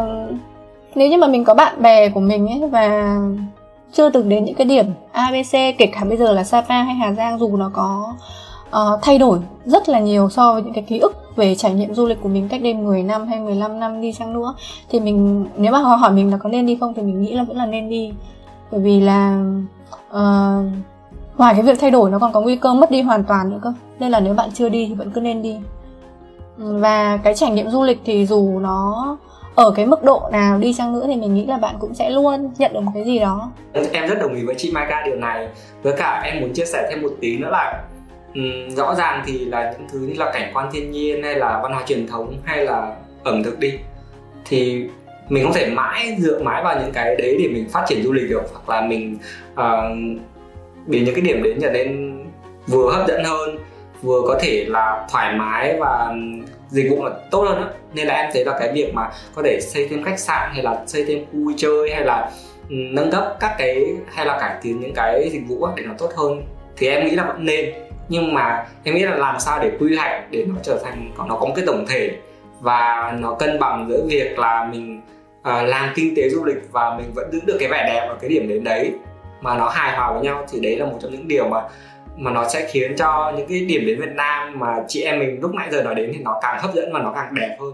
nếu 0.94 1.08
như 1.08 1.18
mà 1.18 1.26
mình 1.26 1.44
có 1.44 1.54
bạn 1.54 1.82
bè 1.82 2.08
của 2.08 2.20
mình 2.20 2.48
ấy 2.48 2.68
và 2.68 3.16
chưa 3.92 4.10
từng 4.10 4.28
đến 4.28 4.44
những 4.44 4.54
cái 4.54 4.66
điểm 4.66 4.86
ABC 5.12 5.52
kể 5.52 5.86
cả 5.92 6.04
bây 6.08 6.16
giờ 6.16 6.32
là 6.32 6.44
Sapa 6.44 6.82
hay 6.82 6.94
Hà 6.94 7.12
Giang 7.12 7.38
dù 7.38 7.56
nó 7.56 7.70
có 7.74 8.14
uh, 8.68 9.02
thay 9.02 9.18
đổi 9.18 9.38
rất 9.64 9.88
là 9.88 9.98
nhiều 10.00 10.28
so 10.30 10.52
với 10.52 10.62
những 10.62 10.72
cái 10.72 10.84
ký 10.88 10.98
ức 10.98 11.29
về 11.40 11.54
trải 11.54 11.74
nghiệm 11.74 11.94
du 11.94 12.06
lịch 12.06 12.18
của 12.22 12.28
mình 12.28 12.48
cách 12.48 12.62
đây 12.62 12.74
10 12.74 13.02
năm 13.02 13.26
hay 13.26 13.40
15 13.40 13.80
năm 13.80 14.00
đi 14.00 14.12
chăng 14.12 14.32
nữa 14.32 14.54
thì 14.90 15.00
mình 15.00 15.46
nếu 15.56 15.72
mà 15.72 15.78
họ 15.78 15.96
hỏi 15.96 16.12
mình 16.12 16.30
là 16.30 16.36
có 16.36 16.48
nên 16.48 16.66
đi 16.66 16.76
không 16.80 16.94
thì 16.94 17.02
mình 17.02 17.22
nghĩ 17.22 17.34
là 17.34 17.44
vẫn 17.44 17.56
là 17.56 17.66
nên 17.66 17.88
đi. 17.88 18.12
Bởi 18.70 18.80
vì 18.80 19.00
là 19.00 19.44
uh, 20.10 20.64
ngoài 21.36 21.54
cái 21.54 21.62
việc 21.62 21.80
thay 21.80 21.90
đổi 21.90 22.10
nó 22.10 22.18
còn 22.18 22.32
có 22.32 22.40
nguy 22.40 22.56
cơ 22.56 22.74
mất 22.74 22.90
đi 22.90 23.02
hoàn 23.02 23.24
toàn 23.24 23.50
nữa 23.50 23.58
cơ. 23.62 23.72
Nên 23.98 24.10
là 24.10 24.20
nếu 24.20 24.34
bạn 24.34 24.50
chưa 24.54 24.68
đi 24.68 24.86
thì 24.86 24.94
vẫn 24.94 25.10
cứ 25.10 25.20
nên 25.20 25.42
đi. 25.42 25.56
Ừ, 26.58 26.78
và 26.78 27.16
cái 27.16 27.34
trải 27.34 27.50
nghiệm 27.50 27.70
du 27.70 27.82
lịch 27.82 28.00
thì 28.04 28.26
dù 28.26 28.58
nó 28.58 29.16
ở 29.54 29.70
cái 29.70 29.86
mức 29.86 30.04
độ 30.04 30.22
nào 30.32 30.58
đi 30.58 30.74
chăng 30.74 30.92
nữa 30.92 31.04
thì 31.06 31.16
mình 31.16 31.34
nghĩ 31.34 31.46
là 31.46 31.56
bạn 31.56 31.74
cũng 31.78 31.94
sẽ 31.94 32.10
luôn 32.10 32.50
nhận 32.58 32.72
được 32.72 32.80
một 32.80 32.92
cái 32.94 33.04
gì 33.04 33.18
đó. 33.18 33.50
Em 33.92 34.08
rất 34.08 34.18
đồng 34.20 34.34
ý 34.34 34.44
với 34.44 34.54
chị 34.58 34.70
Maika 34.72 35.02
điều 35.06 35.16
này. 35.16 35.48
Với 35.82 35.92
cả 35.96 36.22
em 36.24 36.40
muốn 36.40 36.52
chia 36.52 36.64
sẻ 36.64 36.88
thêm 36.90 37.02
một 37.02 37.12
tí 37.20 37.38
nữa 37.38 37.48
là 37.50 37.82
um, 38.34 38.76
rõ 38.76 38.94
ràng 38.94 39.22
thì 39.26 39.44
là 39.44 39.72
những 39.72 39.88
thứ 39.92 39.98
như 39.98 40.14
là 40.16 40.30
cảnh 40.32 40.50
quan 40.54 40.68
thiên 40.72 40.90
nhiên 40.90 41.22
hay 41.22 41.34
là 41.34 41.60
văn 41.62 41.72
hóa 41.72 41.82
truyền 41.86 42.06
thống 42.06 42.36
hay 42.44 42.64
là 42.64 42.96
ẩm 43.24 43.42
thực 43.42 43.58
đi 43.58 43.72
thì 44.44 44.88
mình 45.28 45.44
không 45.44 45.52
thể 45.52 45.70
mãi 45.70 46.16
dựa 46.18 46.42
mãi 46.42 46.62
vào 46.62 46.80
những 46.80 46.92
cái 46.92 47.16
đấy 47.16 47.36
để 47.38 47.48
mình 47.48 47.68
phát 47.72 47.84
triển 47.88 48.02
du 48.02 48.12
lịch 48.12 48.30
được 48.30 48.42
hoặc 48.52 48.68
là 48.68 48.86
mình 48.86 49.18
ờ, 49.54 49.90
uh, 49.92 50.20
biến 50.86 51.04
những 51.04 51.14
cái 51.14 51.24
điểm 51.24 51.42
đến 51.42 51.58
trở 51.60 51.70
nên 51.70 52.18
vừa 52.66 52.92
hấp 52.92 53.08
dẫn 53.08 53.24
hơn 53.24 53.58
vừa 54.02 54.22
có 54.26 54.38
thể 54.42 54.64
là 54.68 55.06
thoải 55.10 55.34
mái 55.36 55.76
và 55.80 56.14
dịch 56.68 56.90
vụ 56.90 57.04
là 57.04 57.10
tốt 57.30 57.42
hơn 57.42 57.60
đó. 57.60 57.68
nên 57.94 58.06
là 58.06 58.14
em 58.14 58.30
thấy 58.34 58.44
là 58.44 58.58
cái 58.58 58.72
việc 58.72 58.94
mà 58.94 59.10
có 59.34 59.42
thể 59.42 59.60
xây 59.60 59.88
thêm 59.88 60.04
khách 60.04 60.18
sạn 60.18 60.50
hay 60.52 60.62
là 60.62 60.84
xây 60.86 61.04
thêm 61.04 61.24
khu 61.24 61.44
vui 61.44 61.54
chơi 61.56 61.90
hay 61.94 62.04
là 62.04 62.30
ừ, 62.68 62.76
nâng 62.76 63.10
cấp 63.10 63.36
các 63.40 63.54
cái 63.58 63.84
hay 64.14 64.26
là 64.26 64.38
cải 64.40 64.56
tiến 64.62 64.80
những 64.80 64.94
cái 64.94 65.30
dịch 65.32 65.42
vụ 65.48 65.68
để 65.76 65.82
nó 65.86 65.94
tốt 65.98 66.10
hơn 66.16 66.42
thì 66.76 66.88
em 66.88 67.04
nghĩ 67.04 67.10
là 67.10 67.24
vẫn 67.24 67.44
nên 67.44 67.74
nhưng 68.10 68.34
mà 68.34 68.66
em 68.84 68.94
nghĩ 68.94 69.02
là 69.02 69.16
làm 69.16 69.40
sao 69.40 69.58
để 69.62 69.72
quy 69.80 69.96
hoạch 69.96 70.30
để 70.30 70.44
nó 70.48 70.54
trở 70.62 70.80
thành 70.84 71.12
nó 71.18 71.36
có 71.36 71.46
một 71.46 71.52
cái 71.56 71.64
tổng 71.66 71.84
thể 71.88 72.10
và 72.60 73.14
nó 73.20 73.34
cân 73.34 73.58
bằng 73.58 73.86
giữa 73.88 74.02
việc 74.06 74.38
là 74.38 74.68
mình 74.72 75.00
uh, 75.40 75.68
làm 75.68 75.92
kinh 75.94 76.14
tế 76.16 76.28
du 76.28 76.44
lịch 76.44 76.72
và 76.72 76.94
mình 76.98 77.12
vẫn 77.14 77.32
giữ 77.32 77.40
được 77.46 77.56
cái 77.60 77.68
vẻ 77.68 77.84
đẹp 77.86 78.06
ở 78.08 78.16
cái 78.20 78.30
điểm 78.30 78.48
đến 78.48 78.64
đấy 78.64 78.92
mà 79.40 79.56
nó 79.56 79.68
hài 79.68 79.96
hòa 79.96 80.12
với 80.12 80.22
nhau 80.22 80.46
thì 80.52 80.60
đấy 80.60 80.76
là 80.76 80.86
một 80.86 80.98
trong 81.00 81.12
những 81.12 81.28
điều 81.28 81.48
mà 81.48 81.60
mà 82.16 82.30
nó 82.30 82.48
sẽ 82.48 82.68
khiến 82.70 82.96
cho 82.96 83.32
những 83.36 83.48
cái 83.48 83.60
điểm 83.60 83.86
đến 83.86 84.00
Việt 84.00 84.12
Nam 84.14 84.58
mà 84.58 84.76
chị 84.88 85.02
em 85.02 85.18
mình 85.18 85.40
lúc 85.40 85.54
nãy 85.54 85.68
giờ 85.72 85.82
nói 85.82 85.94
đến 85.94 86.10
thì 86.14 86.18
nó 86.18 86.38
càng 86.42 86.58
hấp 86.62 86.74
dẫn 86.74 86.92
và 86.92 87.00
nó 87.02 87.12
càng 87.14 87.34
đẹp 87.34 87.56
hơn. 87.60 87.72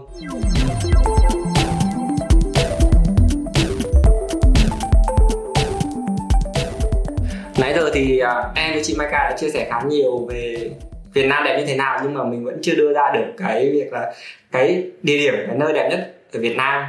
Nãy 7.59 7.73
giờ 7.75 7.89
thì 7.93 8.21
uh, 8.23 8.55
em 8.55 8.73
với 8.73 8.83
chị 8.83 8.95
Maika 8.97 9.17
đã 9.17 9.35
chia 9.37 9.49
sẻ 9.49 9.67
khá 9.69 9.81
nhiều 9.87 10.25
về 10.29 10.69
Việt 11.13 11.25
Nam 11.25 11.43
đẹp 11.43 11.57
như 11.59 11.65
thế 11.65 11.75
nào 11.75 11.99
nhưng 12.03 12.13
mà 12.13 12.23
mình 12.23 12.45
vẫn 12.45 12.59
chưa 12.61 12.75
đưa 12.75 12.93
ra 12.93 13.11
được 13.13 13.25
cái 13.37 13.69
việc 13.71 13.93
là 13.93 14.13
cái 14.51 14.83
địa 15.01 15.17
điểm 15.17 15.33
cái 15.47 15.55
nơi 15.57 15.73
đẹp 15.73 15.89
nhất 15.89 16.13
ở 16.33 16.39
Việt 16.39 16.57
Nam. 16.57 16.83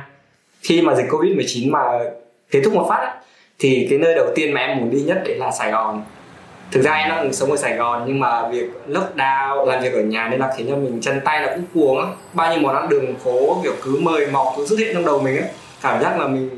Khi 0.63 0.83
mà 0.83 0.95
dịch 0.95 1.07
Covid 1.11 1.37
19 1.37 1.73
mà 1.73 1.81
kết 2.51 2.61
thúc 2.65 2.75
một 2.75 2.87
phát 2.89 2.99
ấy, 2.99 3.11
thì 3.59 3.87
cái 3.91 3.99
nơi 3.99 4.15
đầu 4.15 4.27
tiên 4.35 4.53
mà 4.53 4.61
em 4.61 4.79
muốn 4.79 4.91
đi 4.91 5.01
nhất 5.01 5.23
đấy 5.25 5.37
là 5.37 5.51
Sài 5.51 5.71
Gòn. 5.71 6.05
Thực 6.73 6.83
ra 6.83 6.93
em 6.93 7.09
đang 7.09 7.33
sống 7.33 7.51
ở 7.51 7.57
Sài 7.57 7.77
Gòn 7.77 8.05
nhưng 8.07 8.21
mà 8.21 8.49
việc 8.49 8.67
lockdown 8.89 9.65
làm 9.65 9.83
việc 9.83 9.93
ở 9.93 10.01
nhà 10.01 10.29
nên 10.31 10.41
là 10.41 10.55
khiến 10.57 10.67
cho 10.71 10.77
mình 10.77 11.01
chân 11.01 11.21
tay 11.25 11.41
nó 11.41 11.49
cũng 11.55 11.65
cuồng 11.75 12.01
á. 12.01 12.07
Bao 12.33 12.53
nhiêu 12.53 12.63
món 12.63 12.77
ăn 12.77 12.89
đường 12.89 13.15
phố 13.25 13.61
kiểu 13.63 13.73
cứ 13.85 13.99
mời 14.01 14.27
mọc 14.27 14.47
cứ 14.57 14.67
xuất 14.67 14.79
hiện 14.79 14.95
trong 14.95 15.07
đầu 15.07 15.23
mình 15.23 15.37
á. 15.37 15.45
Cảm 15.83 16.03
giác 16.03 16.21
là 16.21 16.27
mình 16.27 16.58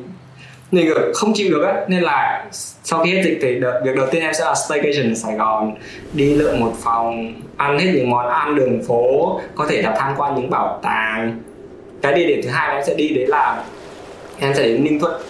nên 0.72 0.92
không 1.14 1.33
chịu 1.35 1.50
được 1.50 1.62
á 1.62 1.85
nên 1.88 2.02
là 2.02 2.46
sau 2.85 3.04
khi 3.04 3.12
hết 3.14 3.22
dịch 3.24 3.38
thì 3.42 3.61
đợt, 3.61 3.80
việc 3.85 3.96
đầu 3.96 4.06
tiên 4.11 4.22
em 4.22 4.35
sẽ 4.35 4.44
là 4.44 4.54
staycation 4.54 5.12
ở 5.12 5.14
Sài 5.14 5.35
Gòn 5.35 5.74
đi 6.12 6.35
lượn 6.35 6.61
một 6.61 6.72
phòng 6.83 7.35
ăn 7.56 7.78
hết 7.78 7.92
những 7.94 8.11
món 8.11 8.28
ăn 8.28 8.54
đường 8.54 8.83
phố 8.88 9.40
có 9.54 9.66
thể 9.68 9.83
là 9.83 9.94
tham 9.98 10.14
quan 10.16 10.35
những 10.35 10.50
bảo 10.50 10.80
tàng. 10.83 11.42
Cái 12.02 12.14
địa 12.14 12.26
điểm 12.26 12.40
thứ 12.42 12.50
hai 12.50 12.68
mà 12.68 12.74
em 12.74 12.85
sẽ 12.87 12.94
đi 12.94 13.09
đấy 13.09 13.26
là 13.26 13.64
em 14.38 14.54
sẽ 14.54 14.62
đến 14.62 14.85
Ninh 14.85 15.00
Thuận. 15.00 15.22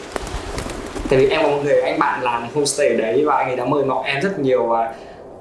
Tại 1.10 1.18
vì 1.18 1.28
em 1.28 1.42
có 1.42 1.48
một 1.48 1.58
người 1.64 1.80
anh 1.80 1.98
bạn 1.98 2.22
làm 2.22 2.42
homestay 2.54 2.88
ở 2.88 2.96
đấy 2.96 3.24
và 3.24 3.36
anh 3.36 3.46
ấy 3.46 3.56
đã 3.56 3.64
mời 3.64 3.84
mọc 3.84 4.02
em 4.04 4.20
rất 4.20 4.38
nhiều 4.38 4.66
và 4.66 4.94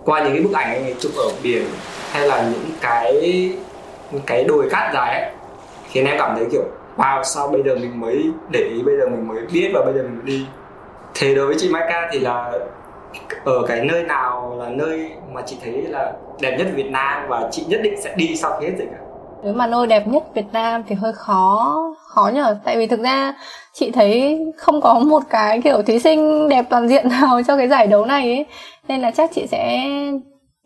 qua 0.06 0.24
những 0.24 0.34
cái 0.34 0.42
bức 0.42 0.54
ảnh 0.54 0.74
anh 0.74 0.84
ấy 0.84 0.96
chụp 1.00 1.12
ở 1.18 1.30
biển 1.44 1.64
hay 2.12 2.28
là 2.28 2.42
những 2.42 2.72
cái 2.82 3.14
những 4.12 4.22
cái 4.26 4.44
đồi 4.44 4.70
cát 4.70 4.94
dài 4.94 5.22
ấy 5.22 5.32
khiến 5.90 6.06
em 6.06 6.16
cảm 6.20 6.36
thấy 6.36 6.46
kiểu 6.52 6.64
wow, 7.00 7.24
sao 7.24 7.48
bây 7.48 7.64
giờ 7.64 7.76
mình 7.76 8.00
mới 8.00 8.32
để 8.52 8.60
ý, 8.60 8.82
bây 8.84 8.98
giờ 8.98 9.08
mình 9.10 9.28
mới 9.28 9.38
biết 9.54 9.72
và 9.74 9.82
bây 9.86 9.94
giờ 9.94 10.04
mình 10.04 10.16
mới 10.16 10.26
đi? 10.26 10.46
Thế 11.14 11.36
đối 11.36 11.46
với 11.46 11.56
chị 11.60 11.70
Maika 11.70 12.10
thì 12.12 12.20
là 12.20 12.52
ở 13.46 13.64
cái 13.68 13.86
nơi 13.86 14.04
nào 14.04 14.56
là 14.60 14.70
nơi 14.70 15.12
mà 15.34 15.42
chị 15.46 15.58
thấy 15.64 15.82
là 15.82 16.14
đẹp 16.42 16.56
nhất 16.58 16.68
Việt 16.76 16.90
Nam 16.92 17.26
và 17.30 17.50
chị 17.52 17.66
nhất 17.68 17.80
định 17.84 18.02
sẽ 18.02 18.16
đi 18.18 18.36
sau 18.36 18.60
khi 18.60 18.68
hết 18.68 18.74
dịch 18.78 18.92
ạ? 18.92 19.02
nếu 19.44 19.54
mà 19.54 19.68
nơi 19.68 19.88
đẹp 19.88 20.08
nhất 20.08 20.24
Việt 20.34 20.46
Nam 20.54 20.84
thì 20.88 20.96
hơi 20.96 21.14
khó 21.14 21.76
khó 22.08 22.32
nhờ. 22.34 22.58
Tại 22.64 22.78
vì 22.78 22.88
thực 22.88 23.00
ra 23.00 23.34
chị 23.74 23.92
thấy 23.92 24.40
không 24.58 24.82
có 24.82 25.00
một 25.00 25.24
cái 25.30 25.62
kiểu 25.62 25.82
thí 25.82 26.00
sinh 26.00 26.50
đẹp 26.50 26.66
toàn 26.70 26.90
diện 26.90 27.10
nào 27.22 27.42
cho 27.48 27.58
cái 27.58 27.68
giải 27.68 27.88
đấu 27.88 28.06
này 28.06 28.24
ấy. 28.24 28.46
Nên 28.88 29.02
là 29.02 29.12
chắc 29.12 29.30
chị 29.34 29.48
sẽ 29.48 29.86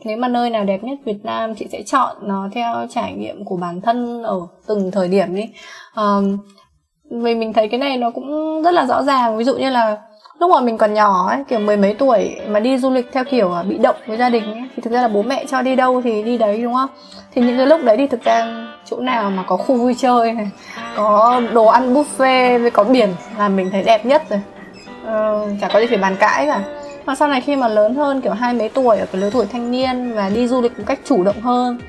nếu 0.06 0.17
mà 0.17 0.27
nơi 0.27 0.49
nào 0.49 0.63
đẹp 0.63 0.84
nhất 0.84 0.97
Việt 1.06 1.19
Nam 1.23 1.56
chị 1.56 1.67
sẽ 1.71 1.82
chọn 1.86 2.15
nó 2.21 2.49
theo 2.53 2.73
trải 2.89 3.13
nghiệm 3.13 3.45
của 3.45 3.58
bản 3.58 3.82
thân 3.82 4.23
ở 4.23 4.39
từng 4.67 4.91
thời 4.91 5.08
điểm 5.08 5.36
đi. 5.36 5.43
Um, 5.95 6.38
vì 7.23 7.36
mình 7.36 7.53
thấy 7.53 7.67
cái 7.67 7.79
này 7.79 7.97
nó 7.97 8.12
cũng 8.12 8.62
rất 8.63 8.71
là 8.71 8.86
rõ 8.86 9.03
ràng. 9.03 9.38
Ví 9.38 9.43
dụ 9.43 9.58
như 9.58 9.69
là 9.69 9.97
lúc 10.39 10.51
mà 10.51 10.62
mình 10.62 10.77
còn 10.77 10.93
nhỏ 10.93 11.27
ấy 11.29 11.43
kiểu 11.47 11.60
mười 11.60 11.77
mấy 11.77 11.93
tuổi 11.93 12.36
mà 12.47 12.60
đi 12.60 12.77
du 12.77 12.89
lịch 12.89 13.10
theo 13.12 13.23
kiểu 13.23 13.53
à, 13.53 13.63
bị 13.63 13.77
động 13.77 13.95
với 14.08 14.17
gia 14.17 14.29
đình 14.29 14.43
ấy, 14.53 14.63
thì 14.75 14.82
thực 14.82 14.93
ra 14.93 15.01
là 15.01 15.08
bố 15.08 15.21
mẹ 15.21 15.45
cho 15.45 15.62
đi 15.62 15.75
đâu 15.75 16.01
thì 16.01 16.23
đi 16.23 16.38
đấy 16.38 16.62
đúng 16.63 16.73
không? 16.73 16.89
Thì 17.34 17.41
những 17.41 17.58
cái 17.58 17.67
lúc 17.67 17.84
đấy 17.84 17.97
thì 17.97 18.08
thực 18.08 18.23
ra 18.23 18.65
chỗ 18.86 18.99
nào 18.99 19.29
mà 19.29 19.43
có 19.47 19.58
khu 19.58 19.75
vui 19.75 19.95
chơi 19.97 20.34
này 20.34 20.49
có 20.95 21.41
đồ 21.53 21.65
ăn 21.65 21.93
buffet 21.93 22.62
với 22.62 22.71
có 22.71 22.84
biển 22.84 23.10
là 23.38 23.49
mình 23.49 23.69
thấy 23.71 23.84
đẹp 23.84 24.06
nhất 24.06 24.23
rồi. 24.29 24.41
Uh, 25.03 25.62
chả 25.62 25.67
có 25.73 25.79
gì 25.79 25.88
phải 25.88 25.97
bàn 25.97 26.15
cãi 26.19 26.45
cả 26.45 26.63
mà 27.06 27.16
sau 27.16 27.28
này 27.28 27.42
khi 27.42 27.56
mà 27.56 27.68
lớn 27.68 27.96
hơn, 27.96 28.22
kiểu 28.22 28.32
hai 28.32 28.54
mấy 28.54 28.70
tuổi, 28.70 28.98
ở 28.98 29.06
cái 29.06 29.22
lứa 29.22 29.30
tuổi 29.30 29.46
thanh 29.52 29.72
niên 29.72 30.13
và 30.13 30.30
đi 30.30 30.48
du 30.48 30.62
lịch 30.62 30.80
một 30.80 30.84
cách 30.88 31.00
chủ 31.06 31.24
động 31.24 31.42
hơn, 31.42 31.80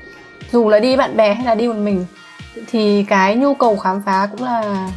dù 0.51 0.69
là 0.69 0.79
đi 0.79 0.95
bạn 0.95 1.17
bè 1.17 1.33
hay 1.33 1.45
là 1.45 1.55
đi 1.55 1.67
một 1.67 1.77
mình, 1.77 2.05
thì 2.67 3.05
cái 3.09 3.35
nhu 3.35 3.53
cầu 3.53 3.77
khám 3.77 4.01
phá 4.05 4.27
cũng 4.31 4.43
là 4.43 4.89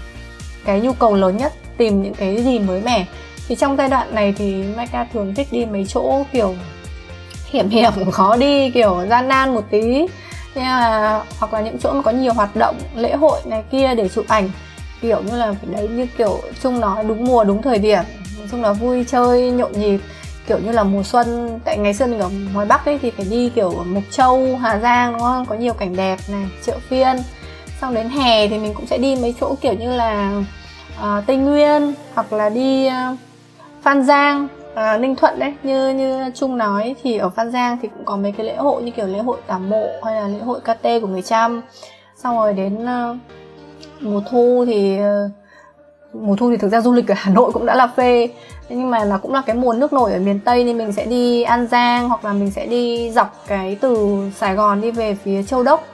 cái 0.64 0.80
nhu 0.80 0.92
cầu 0.92 1.14
lớn 1.14 1.36
nhất, 1.36 1.52
tìm 1.76 2.02
những 2.02 2.14
cái 2.14 2.42
gì 2.44 2.58
mới 2.58 2.80
mẻ. 2.80 3.06
Thì 3.48 3.54
trong 3.54 3.76
giai 3.76 3.88
đoạn 3.88 4.14
này 4.14 4.34
thì 4.38 4.64
Maika 4.76 5.06
thường 5.12 5.34
thích 5.34 5.48
đi 5.50 5.64
mấy 5.64 5.84
chỗ 5.88 6.24
kiểu 6.32 6.54
hiểm 7.46 7.68
hiểm, 7.68 7.92
khó 8.12 8.36
đi, 8.36 8.70
kiểu 8.70 9.06
gian 9.10 9.28
nan 9.28 9.54
một 9.54 9.64
tí. 9.70 10.06
Là, 10.54 11.22
hoặc 11.38 11.54
là 11.54 11.60
những 11.60 11.78
chỗ 11.78 11.92
mà 11.92 12.02
có 12.02 12.10
nhiều 12.10 12.32
hoạt 12.32 12.56
động, 12.56 12.76
lễ 12.94 13.14
hội 13.14 13.40
này 13.44 13.64
kia 13.70 13.94
để 13.94 14.08
chụp 14.08 14.24
ảnh, 14.28 14.50
kiểu 15.00 15.22
như 15.22 15.36
là 15.36 15.54
đấy 15.62 15.88
như 15.88 16.06
kiểu 16.18 16.40
chung 16.62 16.80
nói 16.80 17.04
đúng 17.04 17.24
mùa, 17.24 17.44
đúng 17.44 17.62
thời 17.62 17.78
điểm 17.78 18.02
chung 18.50 18.62
là 18.62 18.72
vui 18.72 19.04
chơi 19.08 19.50
nhộn 19.50 19.72
nhịp. 19.72 20.00
Kiểu 20.46 20.58
như 20.58 20.72
là 20.72 20.82
mùa 20.82 21.02
xuân 21.02 21.58
tại 21.64 21.78
ngày 21.78 21.94
xưa 21.94 22.06
mình 22.06 22.18
ở 22.18 22.30
ngoài 22.54 22.66
bắc 22.66 22.84
ấy 22.84 22.98
thì 23.02 23.10
phải 23.10 23.26
đi 23.30 23.48
kiểu 23.48 23.84
mộc 23.86 24.02
châu 24.10 24.56
hà 24.56 24.78
giang 24.78 25.12
đúng 25.12 25.20
không? 25.20 25.46
Có 25.46 25.54
nhiều 25.54 25.74
cảnh 25.74 25.96
đẹp 25.96 26.18
này 26.28 26.46
chợ 26.62 26.78
phiên. 26.88 27.16
Xong 27.80 27.94
đến 27.94 28.08
hè 28.08 28.48
thì 28.48 28.58
mình 28.58 28.74
cũng 28.74 28.86
sẽ 28.86 28.98
đi 28.98 29.16
mấy 29.16 29.34
chỗ 29.40 29.54
kiểu 29.60 29.72
như 29.72 29.92
là 29.92 30.42
uh, 30.98 31.26
tây 31.26 31.36
nguyên 31.36 31.94
hoặc 32.14 32.32
là 32.32 32.48
đi 32.48 32.88
uh, 32.88 33.18
Phan 33.82 34.04
Giang 34.04 34.48
uh, 34.72 35.00
Ninh 35.00 35.16
Thuận 35.16 35.38
đấy. 35.38 35.54
Như 35.62 35.90
như 35.90 36.30
Trung 36.34 36.58
nói 36.58 36.94
thì 37.02 37.18
ở 37.18 37.30
Phan 37.30 37.52
Giang 37.52 37.78
thì 37.82 37.88
cũng 37.88 38.04
có 38.04 38.16
mấy 38.16 38.32
cái 38.32 38.46
lễ 38.46 38.56
hội 38.56 38.82
như 38.82 38.90
kiểu 38.90 39.06
lễ 39.06 39.18
hội 39.18 39.38
tảo 39.46 39.58
mộ 39.58 39.88
hay 40.04 40.14
là 40.14 40.28
lễ 40.28 40.38
hội 40.38 40.60
KT 40.60 40.82
của 40.82 41.06
người 41.06 41.22
Trăm. 41.22 41.62
Xong 42.16 42.36
rồi 42.36 42.52
đến 42.52 42.84
uh, 42.84 43.16
mùa 44.00 44.20
thu 44.30 44.64
thì 44.66 44.98
uh, 45.00 45.30
mùa 46.20 46.36
thu 46.36 46.50
thì 46.50 46.56
thực 46.56 46.68
ra 46.68 46.80
du 46.80 46.92
lịch 46.92 47.08
ở 47.08 47.14
Hà 47.16 47.30
Nội 47.30 47.52
cũng 47.52 47.66
đã 47.66 47.74
là 47.74 47.86
phê. 47.96 48.28
Nhưng 48.68 48.90
mà 48.90 49.04
nó 49.04 49.18
cũng 49.18 49.32
là 49.32 49.42
cái 49.46 49.56
mùa 49.56 49.72
nước 49.72 49.92
nổi 49.92 50.12
ở 50.12 50.18
miền 50.18 50.40
Tây 50.40 50.64
nên 50.64 50.78
mình 50.78 50.92
sẽ 50.92 51.06
đi 51.06 51.42
An 51.42 51.66
Giang 51.66 52.08
hoặc 52.08 52.24
là 52.24 52.32
mình 52.32 52.50
sẽ 52.50 52.66
đi 52.66 53.10
dọc 53.10 53.44
cái 53.46 53.78
từ 53.80 54.18
Sài 54.36 54.54
Gòn 54.54 54.80
đi 54.80 54.90
về 54.90 55.16
phía 55.24 55.42
Châu 55.42 55.62
Đốc 55.62 55.86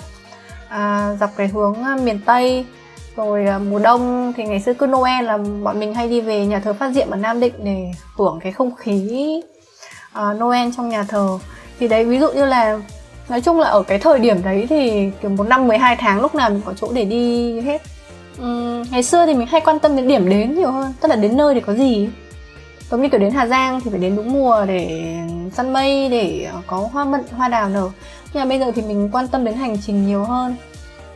à, 0.68 1.16
dọc 1.20 1.30
cái 1.36 1.48
hướng 1.48 1.74
à, 1.84 1.96
miền 2.02 2.20
Tây. 2.26 2.66
Rồi 3.16 3.46
à, 3.46 3.58
mùa 3.58 3.78
đông 3.78 4.32
thì 4.36 4.44
ngày 4.44 4.60
xưa 4.60 4.74
cứ 4.74 4.86
Noel 4.86 5.24
là 5.24 5.38
bọn 5.62 5.80
mình 5.80 5.94
hay 5.94 6.08
đi 6.08 6.20
về 6.20 6.46
nhà 6.46 6.60
thờ 6.60 6.72
Phát 6.72 6.92
Diệm 6.94 7.10
ở 7.10 7.16
Nam 7.16 7.40
Định 7.40 7.54
để 7.64 7.90
hưởng 8.16 8.38
cái 8.42 8.52
không 8.52 8.74
khí 8.74 9.40
à, 10.12 10.32
Noel 10.32 10.68
trong 10.76 10.88
nhà 10.88 11.04
thờ. 11.08 11.38
Thì 11.80 11.88
đấy 11.88 12.04
ví 12.04 12.18
dụ 12.18 12.32
như 12.32 12.44
là 12.44 12.78
nói 13.28 13.40
chung 13.40 13.60
là 13.60 13.68
ở 13.68 13.82
cái 13.82 13.98
thời 13.98 14.18
điểm 14.18 14.42
đấy 14.42 14.66
thì 14.68 15.10
kiểu 15.22 15.30
một 15.30 15.48
năm 15.48 15.68
12 15.68 15.96
tháng 15.96 16.20
lúc 16.20 16.34
nào 16.34 16.50
mình 16.50 16.60
có 16.64 16.72
chỗ 16.80 16.88
để 16.92 17.04
đi 17.04 17.60
hết. 17.60 17.82
Ừ, 18.38 18.82
ngày 18.90 19.02
xưa 19.02 19.26
thì 19.26 19.34
mình 19.34 19.46
hay 19.46 19.60
quan 19.60 19.78
tâm 19.78 19.96
đến 19.96 20.08
điểm 20.08 20.28
đến 20.28 20.54
nhiều 20.54 20.70
hơn. 20.70 20.92
Tức 21.00 21.08
là 21.08 21.16
đến 21.16 21.36
nơi 21.36 21.54
để 21.54 21.60
có 21.60 21.74
gì? 21.74 22.08
Giống 22.90 23.02
như 23.02 23.08
kiểu 23.08 23.20
đến 23.20 23.32
Hà 23.32 23.46
Giang 23.46 23.80
thì 23.80 23.90
phải 23.90 24.00
đến 24.00 24.16
đúng 24.16 24.32
mùa 24.32 24.64
để 24.66 25.16
săn 25.52 25.72
mây, 25.72 26.08
để 26.08 26.50
có 26.66 26.88
hoa 26.92 27.04
mận, 27.04 27.20
hoa 27.36 27.48
đào 27.48 27.68
nở. 27.68 27.90
Nhưng 28.32 28.42
mà 28.42 28.48
bây 28.48 28.58
giờ 28.58 28.72
thì 28.74 28.82
mình 28.82 29.08
quan 29.12 29.28
tâm 29.28 29.44
đến 29.44 29.54
hành 29.54 29.76
trình 29.80 30.06
nhiều 30.06 30.24
hơn. 30.24 30.56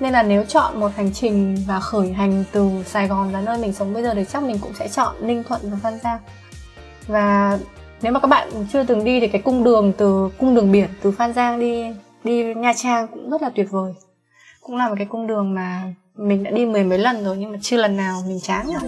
Nên 0.00 0.12
là 0.12 0.22
nếu 0.22 0.44
chọn 0.44 0.80
một 0.80 0.90
hành 0.96 1.12
trình 1.12 1.56
và 1.66 1.80
khởi 1.80 2.12
hành 2.12 2.44
từ 2.52 2.70
Sài 2.86 3.08
Gòn 3.08 3.32
là 3.32 3.40
nơi 3.40 3.58
mình 3.58 3.72
sống 3.72 3.94
bây 3.94 4.02
giờ 4.02 4.14
thì 4.14 4.24
chắc 4.32 4.42
mình 4.42 4.58
cũng 4.58 4.74
sẽ 4.74 4.88
chọn 4.88 5.14
Ninh 5.20 5.42
Thuận 5.44 5.60
và 5.64 5.78
Phan 5.82 5.98
Giang. 6.04 6.18
Và 7.06 7.58
nếu 8.02 8.12
mà 8.12 8.20
các 8.20 8.28
bạn 8.28 8.48
chưa 8.72 8.84
từng 8.84 9.04
đi 9.04 9.20
thì 9.20 9.28
cái 9.28 9.42
cung 9.42 9.64
đường 9.64 9.92
từ, 9.96 10.30
cung 10.38 10.54
đường 10.54 10.72
biển 10.72 10.88
từ 11.02 11.10
Phan 11.10 11.32
Giang 11.32 11.60
đi 11.60 11.84
đi 12.24 12.54
Nha 12.54 12.72
Trang 12.76 13.08
cũng 13.08 13.30
rất 13.30 13.42
là 13.42 13.50
tuyệt 13.54 13.66
vời. 13.70 13.92
Cũng 14.60 14.76
là 14.76 14.88
một 14.88 14.94
cái 14.98 15.06
cung 15.06 15.26
đường 15.26 15.54
mà 15.54 15.82
mình 16.18 16.42
đã 16.42 16.50
đi 16.50 16.66
mười 16.66 16.84
mấy 16.84 16.98
lần 16.98 17.24
rồi 17.24 17.36
nhưng 17.38 17.52
mà 17.52 17.58
chưa 17.62 17.76
lần 17.76 17.96
nào 17.96 18.22
mình 18.28 18.40
chán 18.40 18.66
cả 18.72 18.80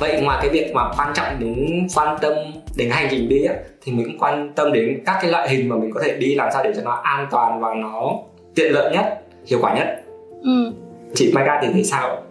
vậy 0.00 0.20
ngoài 0.22 0.38
cái 0.40 0.50
việc 0.50 0.72
mà 0.74 0.92
quan 0.96 1.12
trọng 1.14 1.38
đến 1.38 1.86
quan 1.96 2.18
tâm 2.20 2.32
đến 2.76 2.90
hành 2.90 3.08
trình 3.10 3.28
đi 3.28 3.44
á, 3.44 3.54
thì 3.84 3.92
mình 3.92 4.06
cũng 4.06 4.18
quan 4.18 4.52
tâm 4.54 4.72
đến 4.72 5.02
các 5.06 5.18
cái 5.22 5.30
loại 5.30 5.48
hình 5.48 5.68
mà 5.68 5.76
mình 5.76 5.90
có 5.94 6.00
thể 6.04 6.16
đi 6.18 6.34
làm 6.34 6.48
sao 6.52 6.64
để 6.64 6.72
cho 6.76 6.82
nó 6.82 6.90
an 6.90 7.26
toàn 7.30 7.60
và 7.60 7.74
nó 7.74 8.12
tiện 8.54 8.72
lợi 8.72 8.92
nhất 8.92 9.22
hiệu 9.46 9.58
quả 9.62 9.74
nhất. 9.74 10.02
Ừ. 10.42 10.72
chị 11.14 11.32
Mai 11.34 11.44
Ca 11.46 11.60
thì 11.62 11.68
thấy 11.72 11.84
sao? 11.84 12.22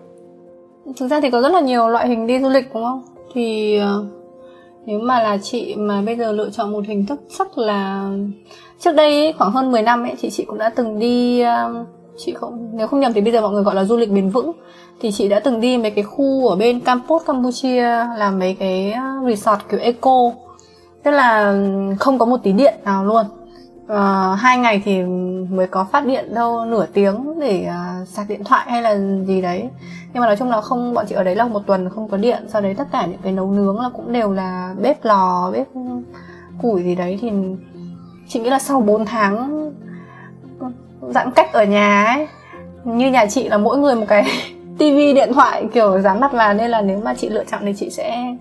Thực 0.98 1.08
ra 1.08 1.22
thì 1.22 1.30
có 1.32 1.42
rất 1.42 1.52
là 1.52 1.62
nhiều 1.62 1.88
loại 1.88 2.08
hình 2.08 2.28
đi 2.28 2.40
du 2.40 2.50
lịch 2.50 2.74
đúng 2.74 2.84
không? 2.84 3.04
Thì 3.34 3.80
uh, 3.80 4.25
nếu 4.86 5.00
mà 5.00 5.24
là 5.24 5.38
chị 5.38 5.76
mà 5.76 6.02
bây 6.02 6.16
giờ 6.16 6.32
lựa 6.32 6.50
chọn 6.50 6.72
một 6.72 6.86
hình 6.88 7.06
thức 7.06 7.20
chắc 7.38 7.58
là 7.58 8.10
trước 8.80 8.92
đây 8.92 9.12
ấy, 9.12 9.34
khoảng 9.34 9.52
hơn 9.52 9.72
10 9.72 9.82
năm 9.82 10.04
ấy 10.04 10.14
thì 10.22 10.30
chị 10.30 10.46
cũng 10.46 10.58
đã 10.58 10.70
từng 10.70 11.00
đi 11.00 11.42
um, 11.42 11.86
chị 12.18 12.34
không 12.34 12.70
nếu 12.74 12.88
không 12.88 13.00
nhầm 13.00 13.14
thì 13.14 13.22
bây 13.22 13.34
giờ 13.34 13.42
mọi 13.42 13.52
người 13.52 13.64
gọi 13.64 13.76
là 13.76 13.84
du 13.84 13.98
lịch 13.98 14.12
bền 14.12 14.30
vững. 14.30 14.52
Thì 15.02 15.12
chị 15.12 15.30
đã 15.30 15.40
từng 15.40 15.62
đi 15.62 15.78
mấy 15.78 15.92
cái 15.92 16.04
khu 16.04 16.48
ở 16.48 16.56
bên 16.56 16.80
Campos 16.80 17.26
Campuchia 17.26 17.82
là 18.18 18.32
mấy 18.32 18.56
cái 18.60 18.94
uh, 18.94 19.30
resort 19.30 19.62
kiểu 19.70 19.80
eco. 19.80 20.32
Tức 21.04 21.12
là 21.12 21.52
um, 21.52 21.96
không 21.96 22.20
có 22.20 22.26
một 22.26 22.38
tí 22.44 22.52
điện 22.52 22.74
nào 22.84 23.06
luôn. 23.06 23.26
Uh, 23.86 24.40
hai 24.40 24.58
ngày 24.58 24.82
thì 24.86 25.02
mới 25.50 25.68
có 25.68 25.86
phát 25.92 26.06
điện 26.06 26.34
đâu 26.34 26.66
nửa 26.66 26.86
tiếng 26.94 27.40
để 27.40 27.68
uh, 27.68 27.85
sạc 28.06 28.30
điện 28.30 28.44
thoại 28.44 28.66
hay 28.70 28.82
là 28.82 28.98
gì 29.28 29.42
đấy. 29.42 29.70
Nhưng 30.14 30.22
mà 30.22 30.28
nói 30.28 30.36
chung 30.36 30.50
là 30.50 30.62
không 30.62 30.94
bọn 30.94 31.06
chị 31.10 31.16
ở 31.16 31.24
đấy 31.24 31.36
là 31.36 31.48
một 31.48 31.62
tuần 31.68 31.90
không 31.90 32.08
có 32.10 32.18
điện 32.18 32.46
sau 32.48 32.62
đấy 32.62 32.76
tất 32.78 32.88
cả 32.92 33.06
những 33.06 33.20
cái 33.24 33.32
nấu 33.32 33.52
nướng 33.52 33.80
là 33.80 33.90
cũng 33.90 34.14
đều 34.14 34.32
là 34.32 34.76
bếp 34.82 35.06
lò 35.06 35.52
bếp 35.54 35.68
củi 36.62 36.84
gì 36.84 36.96
đấy. 36.96 37.20
Thì 37.22 37.32
chị 38.28 38.40
nghĩ 38.40 38.50
là 38.50 38.60
sau 38.60 38.82
4 38.82 39.06
tháng 39.06 39.72
giãn 41.02 41.32
cách 41.32 41.54
ở 41.54 41.64
nhà 41.64 42.06
ấy 42.06 42.28
như 42.84 43.12
nhà 43.12 43.26
chị 43.26 43.50
là 43.50 43.58
mỗi 43.58 43.78
người 43.78 43.96
một 43.96 44.06
cái 44.08 44.26
tivi 44.78 45.14
điện 45.14 45.34
thoại 45.34 45.68
kiểu 45.74 46.02
dán 46.02 46.20
mặt 46.20 46.34
vào 46.34 46.54
nên 46.54 46.72
là 46.72 46.82
nếu 46.82 47.00
mà 47.04 47.14
chị 47.14 47.30
lựa 47.30 47.44
chọn 47.44 47.62
thì 47.66 47.74
chị 47.78 47.90
sẽ 47.90 48.36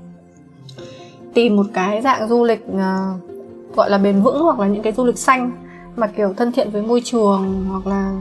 tìm 1.34 1.56
một 1.56 1.66
cái 1.74 2.02
dạng 2.02 2.28
du 2.28 2.44
lịch 2.44 2.66
uh, 2.70 3.76
gọi 3.76 3.90
là 3.90 3.98
bền 3.98 4.22
vững 4.22 4.42
hoặc 4.42 4.58
là 4.58 4.66
những 4.66 4.82
cái 4.82 4.92
du 4.92 5.04
lịch 5.04 5.18
xanh 5.18 5.50
mà 5.96 6.06
kiểu 6.06 6.34
thân 6.36 6.52
thiện 6.52 6.70
với 6.70 6.82
môi 6.82 7.00
trường 7.04 7.66
hoặc 7.70 7.86
là 7.86 8.12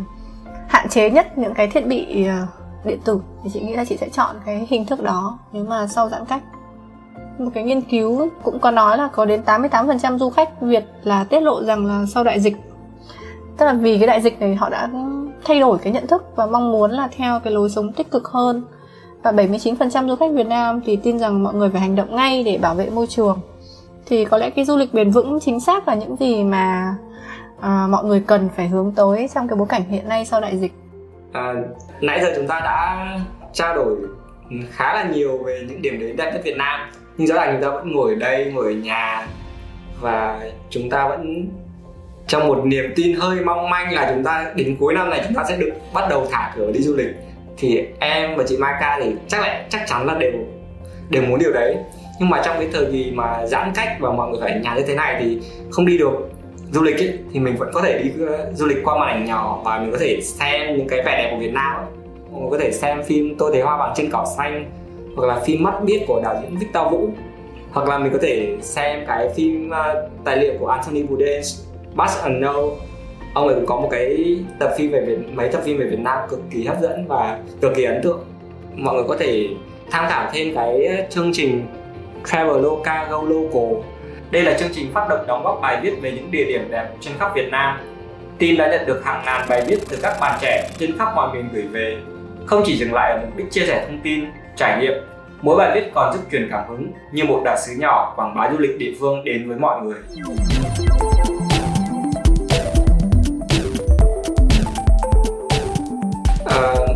hạn 0.74 0.90
chế 0.90 1.10
nhất 1.10 1.38
những 1.38 1.54
cái 1.54 1.68
thiết 1.68 1.88
bị 1.88 2.26
ờ, 2.26 2.48
điện 2.86 3.00
tử 3.06 3.22
thì 3.44 3.50
chị 3.54 3.60
nghĩ 3.60 3.76
là 3.76 3.86
chị 3.86 3.98
sẽ 3.98 4.10
chọn 4.10 4.36
cái 4.46 4.68
hình 4.70 4.86
thức 4.86 5.04
đó 5.04 5.40
nếu 5.52 5.64
mà 5.64 5.88
sau 5.88 6.10
giãn 6.10 6.26
cách. 6.26 6.44
Một 7.38 7.52
cái 7.54 7.64
nghiên 7.64 7.82
cứu 7.82 8.30
cũng 8.44 8.60
có 8.60 8.72
nói 8.72 8.98
là 8.98 9.10
có 9.14 9.26
đến 9.26 9.42
88% 9.46 10.18
du 10.18 10.30
khách 10.30 10.62
Việt 10.62 10.86
là 11.04 11.24
tiết 11.24 11.40
lộ 11.40 11.64
rằng 11.64 11.86
là 11.86 12.06
sau 12.14 12.24
đại 12.24 12.40
dịch, 12.40 12.56
tức 13.58 13.66
là 13.66 13.74
vì 13.74 13.98
cái 13.98 14.08
đại 14.08 14.22
dịch 14.22 14.40
này 14.40 14.56
họ 14.56 14.70
đã 14.70 14.90
thay 15.46 15.60
đổi 15.60 15.78
cái 15.78 15.94
nhận 15.94 16.08
thức 16.08 16.26
và 16.36 16.46
mong 16.46 16.72
muốn 16.72 16.92
là 16.92 17.10
theo 17.18 17.40
cái 17.40 17.54
lối 17.54 17.70
sống 17.70 17.94
tích 17.94 18.12
cực 18.12 18.28
hơn. 18.28 18.64
Và 19.24 19.32
79% 19.32 20.08
du 20.08 20.16
khách 20.16 20.32
Việt 20.32 20.48
Nam 20.48 20.82
thì 20.86 20.96
tin 20.96 21.20
rằng 21.20 21.44
mọi 21.44 21.54
người 21.54 21.70
phải 21.70 21.82
hành 21.82 21.96
động 21.96 22.16
ngay 22.16 22.44
để 22.44 22.58
bảo 22.58 22.76
vệ 22.76 22.90
môi 22.90 23.08
trường. 23.08 23.40
Thì 24.06 24.26
có 24.26 24.38
lẽ 24.38 24.50
cái 24.50 24.66
du 24.66 24.78
lịch 24.78 24.94
bền 24.94 25.12
vững 25.12 25.40
chính 25.40 25.60
xác 25.60 25.88
là 25.88 25.94
những 25.94 26.16
gì 26.16 26.44
mà 26.44 26.96
à, 27.64 27.88
mọi 27.90 28.06
người 28.06 28.24
cần 28.28 28.50
phải 28.56 28.68
hướng 28.68 28.94
tới 28.96 29.30
trong 29.36 29.48
cái 29.48 29.56
bối 29.56 29.68
cảnh 29.70 29.84
hiện 29.90 30.10
nay 30.10 30.26
sau 30.26 30.42
đại 30.42 30.58
dịch. 30.58 30.72
À, 31.32 31.54
nãy 32.02 32.20
giờ 32.22 32.34
chúng 32.36 32.48
ta 32.48 32.60
đã 32.60 33.08
trao 33.54 33.76
đổi 33.76 33.98
khá 34.72 34.94
là 34.94 35.04
nhiều 35.04 35.44
về 35.44 35.66
những 35.70 35.82
điểm 35.82 36.00
đến 36.00 36.16
đẹp 36.18 36.32
nhất 36.34 36.42
Việt 36.44 36.58
Nam. 36.58 36.80
Nhưng 37.18 37.28
rõ 37.28 37.36
ràng 37.36 37.54
chúng 37.54 37.62
ta 37.62 37.70
vẫn 37.70 37.92
ngồi 37.92 38.14
ở 38.14 38.16
đây 38.16 38.52
ngồi 38.52 38.66
ở 38.66 38.72
nhà. 38.72 39.28
Và 40.02 40.42
chúng 40.70 40.90
ta 40.90 41.08
vẫn 41.08 41.48
trong 42.28 42.48
một 42.48 42.66
niềm 42.66 42.94
tin 42.96 43.16
hơi 43.16 43.42
mong 43.42 43.70
manh 43.70 43.94
là 43.94 44.12
chúng 44.14 44.24
ta 44.24 44.52
đến 44.56 44.78
cuối 44.80 44.94
năm 44.94 45.10
này 45.10 45.22
chúng 45.26 45.36
ta 45.36 45.44
sẽ 45.50 45.58
được 45.58 45.72
bắt 45.94 46.10
đầu 46.10 46.28
thả 46.32 46.54
cửa 46.56 46.72
đi 46.72 46.80
du 46.82 46.96
lịch. 46.96 47.16
Thì 47.58 47.88
em 48.00 48.36
và 48.36 48.44
chị 48.48 48.58
Mai 48.58 48.74
Ca 48.80 49.00
thì 49.04 49.16
chắc 49.28 49.42
là 49.42 49.66
chắc 49.70 49.82
chắn 49.88 50.06
là 50.06 50.16
đều 50.20 50.32
đều 51.10 51.24
muốn 51.24 51.40
điều 51.40 51.54
đấy. 51.54 51.78
Nhưng 52.20 52.30
mà 52.30 52.42
trong 52.46 52.56
cái 52.60 52.70
thời 52.74 52.86
kỳ 52.92 53.12
mà 53.12 53.46
giãn 53.46 53.72
cách 53.76 53.98
và 54.00 54.12
mọi 54.12 54.30
người 54.30 54.42
phải 54.42 54.52
ở 54.52 54.60
nhà 54.60 54.76
như 54.76 54.84
thế 54.88 54.96
này 54.96 55.16
thì 55.20 55.42
không 55.72 55.86
đi 55.86 55.98
được 55.98 56.30
du 56.74 56.82
lịch 56.82 56.98
ấy, 56.98 57.20
thì 57.34 57.40
mình 57.40 57.56
vẫn 57.56 57.70
có 57.74 57.82
thể 57.82 58.02
đi 58.04 58.12
ờ, 58.28 58.52
du 58.54 58.66
lịch 58.66 58.78
qua 58.84 59.00
màn 59.00 59.10
ảnh 59.10 59.26
nhỏ 59.26 59.62
và 59.66 59.80
mình 59.80 59.92
có 59.92 59.98
thể 59.98 60.22
xem 60.22 60.78
những 60.78 60.88
cái 60.88 61.02
vẻ 61.06 61.18
đẹp 61.18 61.30
của 61.32 61.38
Việt 61.40 61.54
Nam 61.54 61.76
ấy. 61.76 61.86
mình 62.32 62.50
có 62.52 62.58
thể 62.58 62.72
xem 62.72 63.04
phim 63.04 63.36
tôi 63.38 63.52
thấy 63.54 63.62
hoa 63.62 63.78
vàng 63.78 63.94
trên 63.96 64.10
cỏ 64.12 64.26
xanh 64.38 64.72
hoặc 65.16 65.28
là 65.28 65.40
phim 65.40 65.64
mắt 65.64 65.84
biết 65.84 66.04
của 66.08 66.22
đạo 66.24 66.36
diễn 66.42 66.58
Victor 66.60 66.92
Vũ. 66.92 67.10
Hoặc 67.72 67.90
là 67.90 67.98
mình 67.98 68.14
có 68.14 68.20
thể 68.22 68.58
xem 68.62 69.04
cái 69.08 69.30
phim 69.36 69.70
uh, 69.70 70.12
tài 70.24 70.38
liệu 70.38 70.54
của 70.60 70.68
Anthony 70.68 71.04
Bourdain 71.04 71.42
Bus 71.96 72.18
Unknown 72.24 72.70
ông 73.34 73.48
ấy 73.48 73.56
cũng 73.56 73.66
có 73.66 73.76
một 73.76 73.88
cái 73.92 74.38
tập 74.60 74.74
phim 74.78 74.92
về 74.92 75.02
Việt 75.02 75.18
mấy 75.34 75.50
tập 75.50 75.62
phim 75.66 75.78
về 75.78 75.86
Việt 75.86 76.00
Nam 76.00 76.18
cực 76.30 76.40
kỳ 76.52 76.66
hấp 76.66 76.82
dẫn 76.82 77.08
và 77.08 77.40
cực 77.62 77.76
kỳ 77.76 77.84
ấn 77.84 78.02
tượng. 78.04 78.20
Mọi 78.76 78.96
người 78.96 79.04
có 79.08 79.18
thể 79.20 79.48
tham 79.92 80.06
khảo 80.10 80.30
thêm 80.34 80.56
cái 80.56 80.88
chương 81.10 81.34
trình 81.34 81.66
Traveloka 82.26 83.08
Go 83.10 83.22
Local 83.22 83.93
đây 84.34 84.44
là 84.44 84.58
chương 84.60 84.70
trình 84.74 84.94
phát 84.94 85.08
động 85.10 85.28
đóng 85.28 85.44
góp 85.44 85.60
bài 85.62 85.80
viết 85.82 85.94
về 86.02 86.12
những 86.12 86.32
địa 86.32 86.46
điểm 86.46 86.72
đẹp 86.72 86.90
trên 87.02 87.14
khắp 87.20 87.32
Việt 87.36 87.50
Nam. 87.52 87.80
Tin 88.38 88.58
đã 88.58 88.72
nhận 88.72 88.86
được 88.86 89.06
hàng 89.06 89.22
ngàn 89.26 89.46
bài 89.50 89.64
viết 89.68 89.78
từ 89.90 89.98
các 90.02 90.18
bạn 90.22 90.40
trẻ 90.42 90.70
trên 90.78 90.98
khắp 90.98 91.12
mọi 91.16 91.34
miền 91.34 91.50
gửi 91.54 91.64
về. 91.64 91.98
Không 92.46 92.64
chỉ 92.66 92.78
dừng 92.78 92.94
lại 92.94 93.12
ở 93.12 93.20
mục 93.22 93.38
đích 93.38 93.52
chia 93.52 93.66
sẻ 93.68 93.86
thông 93.88 94.00
tin, 94.04 94.26
trải 94.56 94.82
nghiệm 94.82 94.94
mỗi 95.42 95.58
bài 95.58 95.72
viết 95.76 95.92
còn 95.94 96.14
giúp 96.14 96.20
truyền 96.32 96.48
cảm 96.52 96.70
hứng 96.70 96.92
như 97.12 97.24
một 97.24 97.42
đại 97.46 97.58
sứ 97.66 97.74
nhỏ 97.80 98.14
quảng 98.16 98.36
bá 98.36 98.50
du 98.52 98.58
lịch 98.58 98.78
địa 98.78 98.94
phương 99.00 99.24
đến 99.24 99.50
với 99.50 99.58
mọi 99.58 99.82
người. 99.82 99.98
Ờ, 106.46 106.88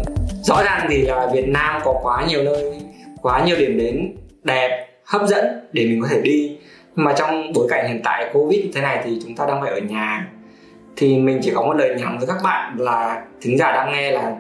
rõ 0.44 0.64
ràng 0.64 0.88
thì 0.90 1.02
là 1.02 1.30
Việt 1.34 1.48
Nam 1.48 1.82
có 1.84 2.00
quá 2.02 2.26
nhiều 2.28 2.44
nơi 2.44 2.82
quá 3.22 3.44
nhiều 3.46 3.56
điểm 3.56 3.78
đến 3.78 4.16
đẹp 4.44 4.88
hấp 5.06 5.22
dẫn 5.28 5.46
để 5.74 5.86
mình 5.86 6.02
có 6.02 6.08
thể 6.12 6.22
đi 6.22 6.58
mà 6.98 7.14
trong 7.18 7.54
bối 7.54 7.68
cảnh 7.70 7.88
hiện 7.88 8.02
tại 8.04 8.30
covid 8.34 8.66
như 8.66 8.72
thế 8.76 8.82
này 8.82 9.02
thì 9.04 9.20
chúng 9.24 9.36
ta 9.36 9.46
đang 9.46 9.62
phải 9.62 9.72
ở 9.72 9.80
nhà. 9.80 10.28
Thì 10.96 11.18
mình 11.18 11.40
chỉ 11.44 11.52
có 11.56 11.62
một 11.62 11.74
lời 11.74 11.96
nhắn 12.00 12.18
với 12.18 12.28
các 12.28 12.38
bạn 12.44 12.80
là, 12.80 13.22
thính 13.42 13.58
giả 13.58 13.72
đang 13.72 13.92
nghe 13.92 14.12
là 14.12 14.36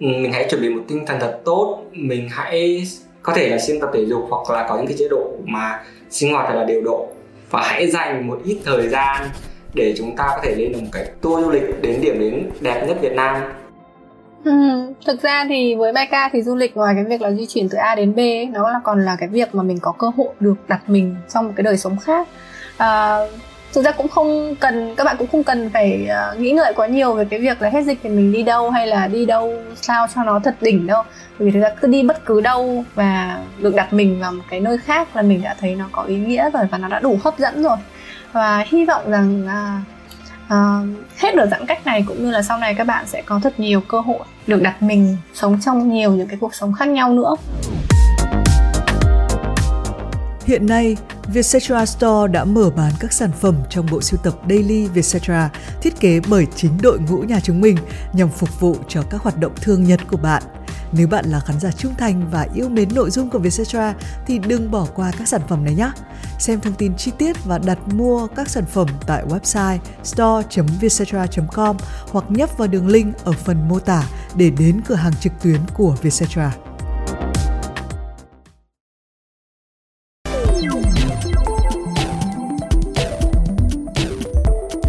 ừ, 0.00 0.06
mình 0.06 0.32
hãy 0.32 0.46
chuẩn 0.50 0.62
bị 0.62 0.68
một 0.68 0.82
tinh 0.88 1.06
thần 1.06 1.20
thật 1.20 1.40
tốt, 1.44 1.84
mình 1.92 2.28
hãy 2.30 2.84
có 3.22 3.32
thể 3.34 3.48
là 3.48 3.58
xin 3.58 3.80
tập 3.80 3.90
thể 3.94 4.04
dục 4.06 4.26
hoặc 4.30 4.50
là 4.50 4.66
có 4.68 4.76
những 4.76 4.86
cái 4.86 4.96
chế 4.98 5.08
độ 5.08 5.32
mà 5.44 5.82
sinh 6.10 6.32
hoạt 6.32 6.46
thật 6.48 6.54
là 6.54 6.64
điều 6.64 6.80
độ. 6.80 7.08
Và 7.50 7.62
hãy 7.62 7.90
dành 7.90 8.28
một 8.28 8.40
ít 8.44 8.58
thời 8.64 8.88
gian 8.88 9.28
để 9.74 9.94
chúng 9.96 10.16
ta 10.16 10.24
có 10.30 10.38
thể 10.42 10.54
lên 10.54 10.72
được 10.72 10.78
một 10.82 10.88
cái 10.92 11.04
tour 11.20 11.44
du 11.44 11.50
lịch 11.50 11.82
đến 11.82 12.00
điểm 12.00 12.20
đến 12.20 12.50
đẹp 12.60 12.84
nhất 12.88 12.96
Việt 13.00 13.12
Nam. 13.12 13.42
Ừ, 14.44 14.52
thực 15.06 15.22
ra 15.22 15.44
thì 15.48 15.74
với 15.74 15.92
Maika 15.92 16.28
thì 16.32 16.42
du 16.42 16.54
lịch 16.54 16.76
ngoài 16.76 16.94
cái 16.94 17.04
việc 17.04 17.22
là 17.22 17.30
di 17.30 17.46
chuyển 17.46 17.68
từ 17.68 17.78
A 17.78 17.94
đến 17.94 18.14
B 18.14 18.18
ấy, 18.18 18.46
nó 18.52 18.70
là 18.70 18.80
còn 18.84 19.04
là 19.04 19.16
cái 19.20 19.28
việc 19.28 19.54
mà 19.54 19.62
mình 19.62 19.78
có 19.82 19.92
cơ 19.92 20.10
hội 20.16 20.28
được 20.40 20.54
đặt 20.68 20.80
mình 20.86 21.16
trong 21.34 21.46
một 21.46 21.52
cái 21.56 21.64
đời 21.64 21.76
sống 21.76 21.96
khác. 21.98 22.28
À, 22.76 23.18
thực 23.74 23.84
ra 23.84 23.90
cũng 23.90 24.08
không 24.08 24.54
cần 24.60 24.94
các 24.96 25.04
bạn 25.04 25.16
cũng 25.18 25.28
không 25.32 25.44
cần 25.44 25.70
phải 25.70 26.08
uh, 26.32 26.40
nghĩ 26.40 26.50
ngợi 26.50 26.72
quá 26.76 26.86
nhiều 26.86 27.14
về 27.14 27.24
cái 27.24 27.40
việc 27.40 27.62
là 27.62 27.68
hết 27.68 27.82
dịch 27.84 27.98
thì 28.02 28.10
mình 28.10 28.32
đi 28.32 28.42
đâu 28.42 28.70
hay 28.70 28.86
là 28.86 29.06
đi 29.06 29.26
đâu 29.26 29.52
sao 29.74 30.06
cho 30.14 30.24
nó 30.24 30.40
thật 30.44 30.56
đỉnh 30.60 30.86
đâu. 30.86 31.02
Bởi 31.38 31.46
vì 31.46 31.50
thực 31.52 31.60
ra 31.60 31.68
cứ 31.80 31.88
đi 31.88 32.02
bất 32.02 32.24
cứ 32.26 32.40
đâu 32.40 32.84
và 32.94 33.40
được 33.58 33.74
đặt 33.74 33.92
mình 33.92 34.20
vào 34.20 34.32
một 34.32 34.42
cái 34.50 34.60
nơi 34.60 34.78
khác 34.78 35.16
là 35.16 35.22
mình 35.22 35.42
đã 35.42 35.56
thấy 35.60 35.74
nó 35.74 35.84
có 35.92 36.02
ý 36.02 36.16
nghĩa 36.16 36.50
rồi 36.50 36.62
và 36.70 36.78
nó 36.78 36.88
đã 36.88 37.00
đủ 37.00 37.18
hấp 37.24 37.38
dẫn 37.38 37.62
rồi. 37.62 37.76
Và 38.32 38.64
hy 38.68 38.84
vọng 38.84 39.10
rằng 39.10 39.46
uh, 39.46 39.93
uh, 40.46 40.88
hết 41.16 41.34
đợt 41.36 41.46
giãn 41.50 41.66
cách 41.66 41.86
này 41.86 42.04
cũng 42.08 42.24
như 42.24 42.30
là 42.30 42.42
sau 42.42 42.58
này 42.58 42.74
các 42.74 42.86
bạn 42.86 43.06
sẽ 43.06 43.22
có 43.22 43.40
thật 43.42 43.60
nhiều 43.60 43.80
cơ 43.88 44.00
hội 44.00 44.18
được 44.46 44.62
đặt 44.62 44.82
mình 44.82 45.16
sống 45.34 45.60
trong 45.60 45.88
nhiều 45.88 46.12
những 46.12 46.28
cái 46.28 46.38
cuộc 46.40 46.54
sống 46.54 46.72
khác 46.72 46.88
nhau 46.88 47.12
nữa. 47.12 47.34
Hiện 50.46 50.66
nay, 50.66 50.96
Vietcetera 51.26 51.86
Store 51.86 52.32
đã 52.32 52.44
mở 52.44 52.70
bán 52.76 52.92
các 53.00 53.12
sản 53.12 53.30
phẩm 53.40 53.54
trong 53.70 53.86
bộ 53.90 54.00
sưu 54.00 54.20
tập 54.22 54.34
Daily 54.48 54.86
Vietcetera 54.86 55.50
thiết 55.82 56.00
kế 56.00 56.20
bởi 56.28 56.46
chính 56.56 56.72
đội 56.82 56.98
ngũ 56.98 57.18
nhà 57.18 57.40
chúng 57.40 57.60
mình 57.60 57.76
nhằm 58.12 58.28
phục 58.28 58.60
vụ 58.60 58.76
cho 58.88 59.02
các 59.10 59.22
hoạt 59.22 59.38
động 59.38 59.52
thường 59.60 59.84
nhật 59.84 60.00
của 60.10 60.16
bạn– 60.16 60.42
nếu 60.96 61.08
bạn 61.08 61.24
là 61.24 61.40
khán 61.40 61.60
giả 61.60 61.70
trung 61.70 61.94
thành 61.98 62.30
và 62.30 62.46
yêu 62.54 62.68
mến 62.68 62.88
nội 62.94 63.10
dung 63.10 63.30
của 63.30 63.38
Vietcetera 63.38 63.94
thì 64.26 64.38
đừng 64.38 64.70
bỏ 64.70 64.86
qua 64.94 65.12
các 65.18 65.28
sản 65.28 65.40
phẩm 65.48 65.64
này 65.64 65.74
nhé. 65.74 65.90
Xem 66.38 66.60
thông 66.60 66.74
tin 66.74 66.96
chi 66.96 67.12
tiết 67.18 67.44
và 67.44 67.58
đặt 67.58 67.78
mua 67.94 68.26
các 68.26 68.48
sản 68.48 68.64
phẩm 68.66 68.88
tại 69.06 69.24
website 69.28 69.78
store.vietcetera.com 70.04 71.76
hoặc 72.12 72.24
nhấp 72.28 72.58
vào 72.58 72.68
đường 72.68 72.88
link 72.88 73.24
ở 73.24 73.32
phần 73.32 73.68
mô 73.68 73.78
tả 73.78 74.04
để 74.36 74.50
đến 74.58 74.80
cửa 74.86 74.94
hàng 74.94 75.12
trực 75.20 75.32
tuyến 75.42 75.60
của 75.74 75.96
Vietcetera. 76.02 76.52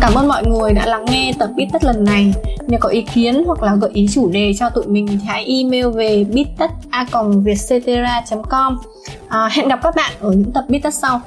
Cảm 0.01 0.13
ơn 0.13 0.27
mọi 0.27 0.45
người 0.45 0.73
đã 0.73 0.85
lắng 0.85 1.05
nghe 1.05 1.33
tập 1.39 1.49
Bít 1.55 1.67
Tất 1.73 1.83
lần 1.83 2.03
này. 2.03 2.33
Nếu 2.67 2.79
có 2.79 2.89
ý 2.89 3.05
kiến 3.13 3.43
hoặc 3.45 3.63
là 3.63 3.75
gợi 3.75 3.89
ý 3.93 4.07
chủ 4.13 4.29
đề 4.29 4.53
cho 4.59 4.69
tụi 4.69 4.85
mình 4.87 5.07
thì 5.07 5.17
hãy 5.25 5.45
email 5.45 5.87
về 5.87 6.23
bittất.vietcetera.com 6.23 8.77
à, 9.27 9.49
Hẹn 9.51 9.67
gặp 9.67 9.79
các 9.83 9.95
bạn 9.95 10.11
ở 10.19 10.31
những 10.31 10.51
tập 10.51 10.63
Bít 10.67 10.83
Tất 10.83 10.93
sau. 10.93 11.21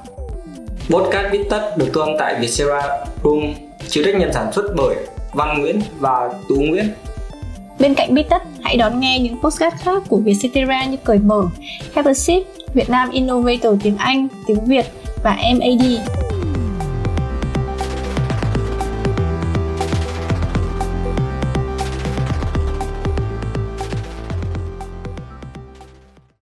Podcast 0.90 1.32
Bít 1.32 1.40
Tất 1.50 1.76
được 1.76 1.90
tuân 1.92 2.08
tại 2.18 2.34
Vietcetera 2.40 2.80
Room, 3.24 3.54
chịu 3.88 4.04
trách 4.04 4.16
nhiệm 4.16 4.32
sản 4.32 4.52
xuất 4.52 4.64
bởi 4.76 4.96
Văn 5.32 5.60
Nguyễn 5.60 5.80
và 6.00 6.32
Tú 6.48 6.56
Nguyễn. 6.56 6.88
Bên 7.78 7.94
cạnh 7.94 8.14
Bít 8.14 8.26
Tất, 8.30 8.42
hãy 8.62 8.76
đón 8.76 9.00
nghe 9.00 9.18
những 9.18 9.42
podcast 9.42 9.74
khác 9.74 10.02
của 10.08 10.16
Vietcetera 10.16 10.84
như 10.84 10.96
Cởi 11.04 11.18
Mở, 11.18 11.42
Have 11.94 12.10
a 12.10 12.14
Sip, 12.14 12.42
Việt 12.74 12.90
Nam 12.90 13.10
Innovator 13.10 13.74
tiếng 13.82 13.96
Anh, 13.96 14.28
tiếng 14.46 14.64
Việt 14.64 14.86
và 15.22 15.36
MAD. 15.54 15.82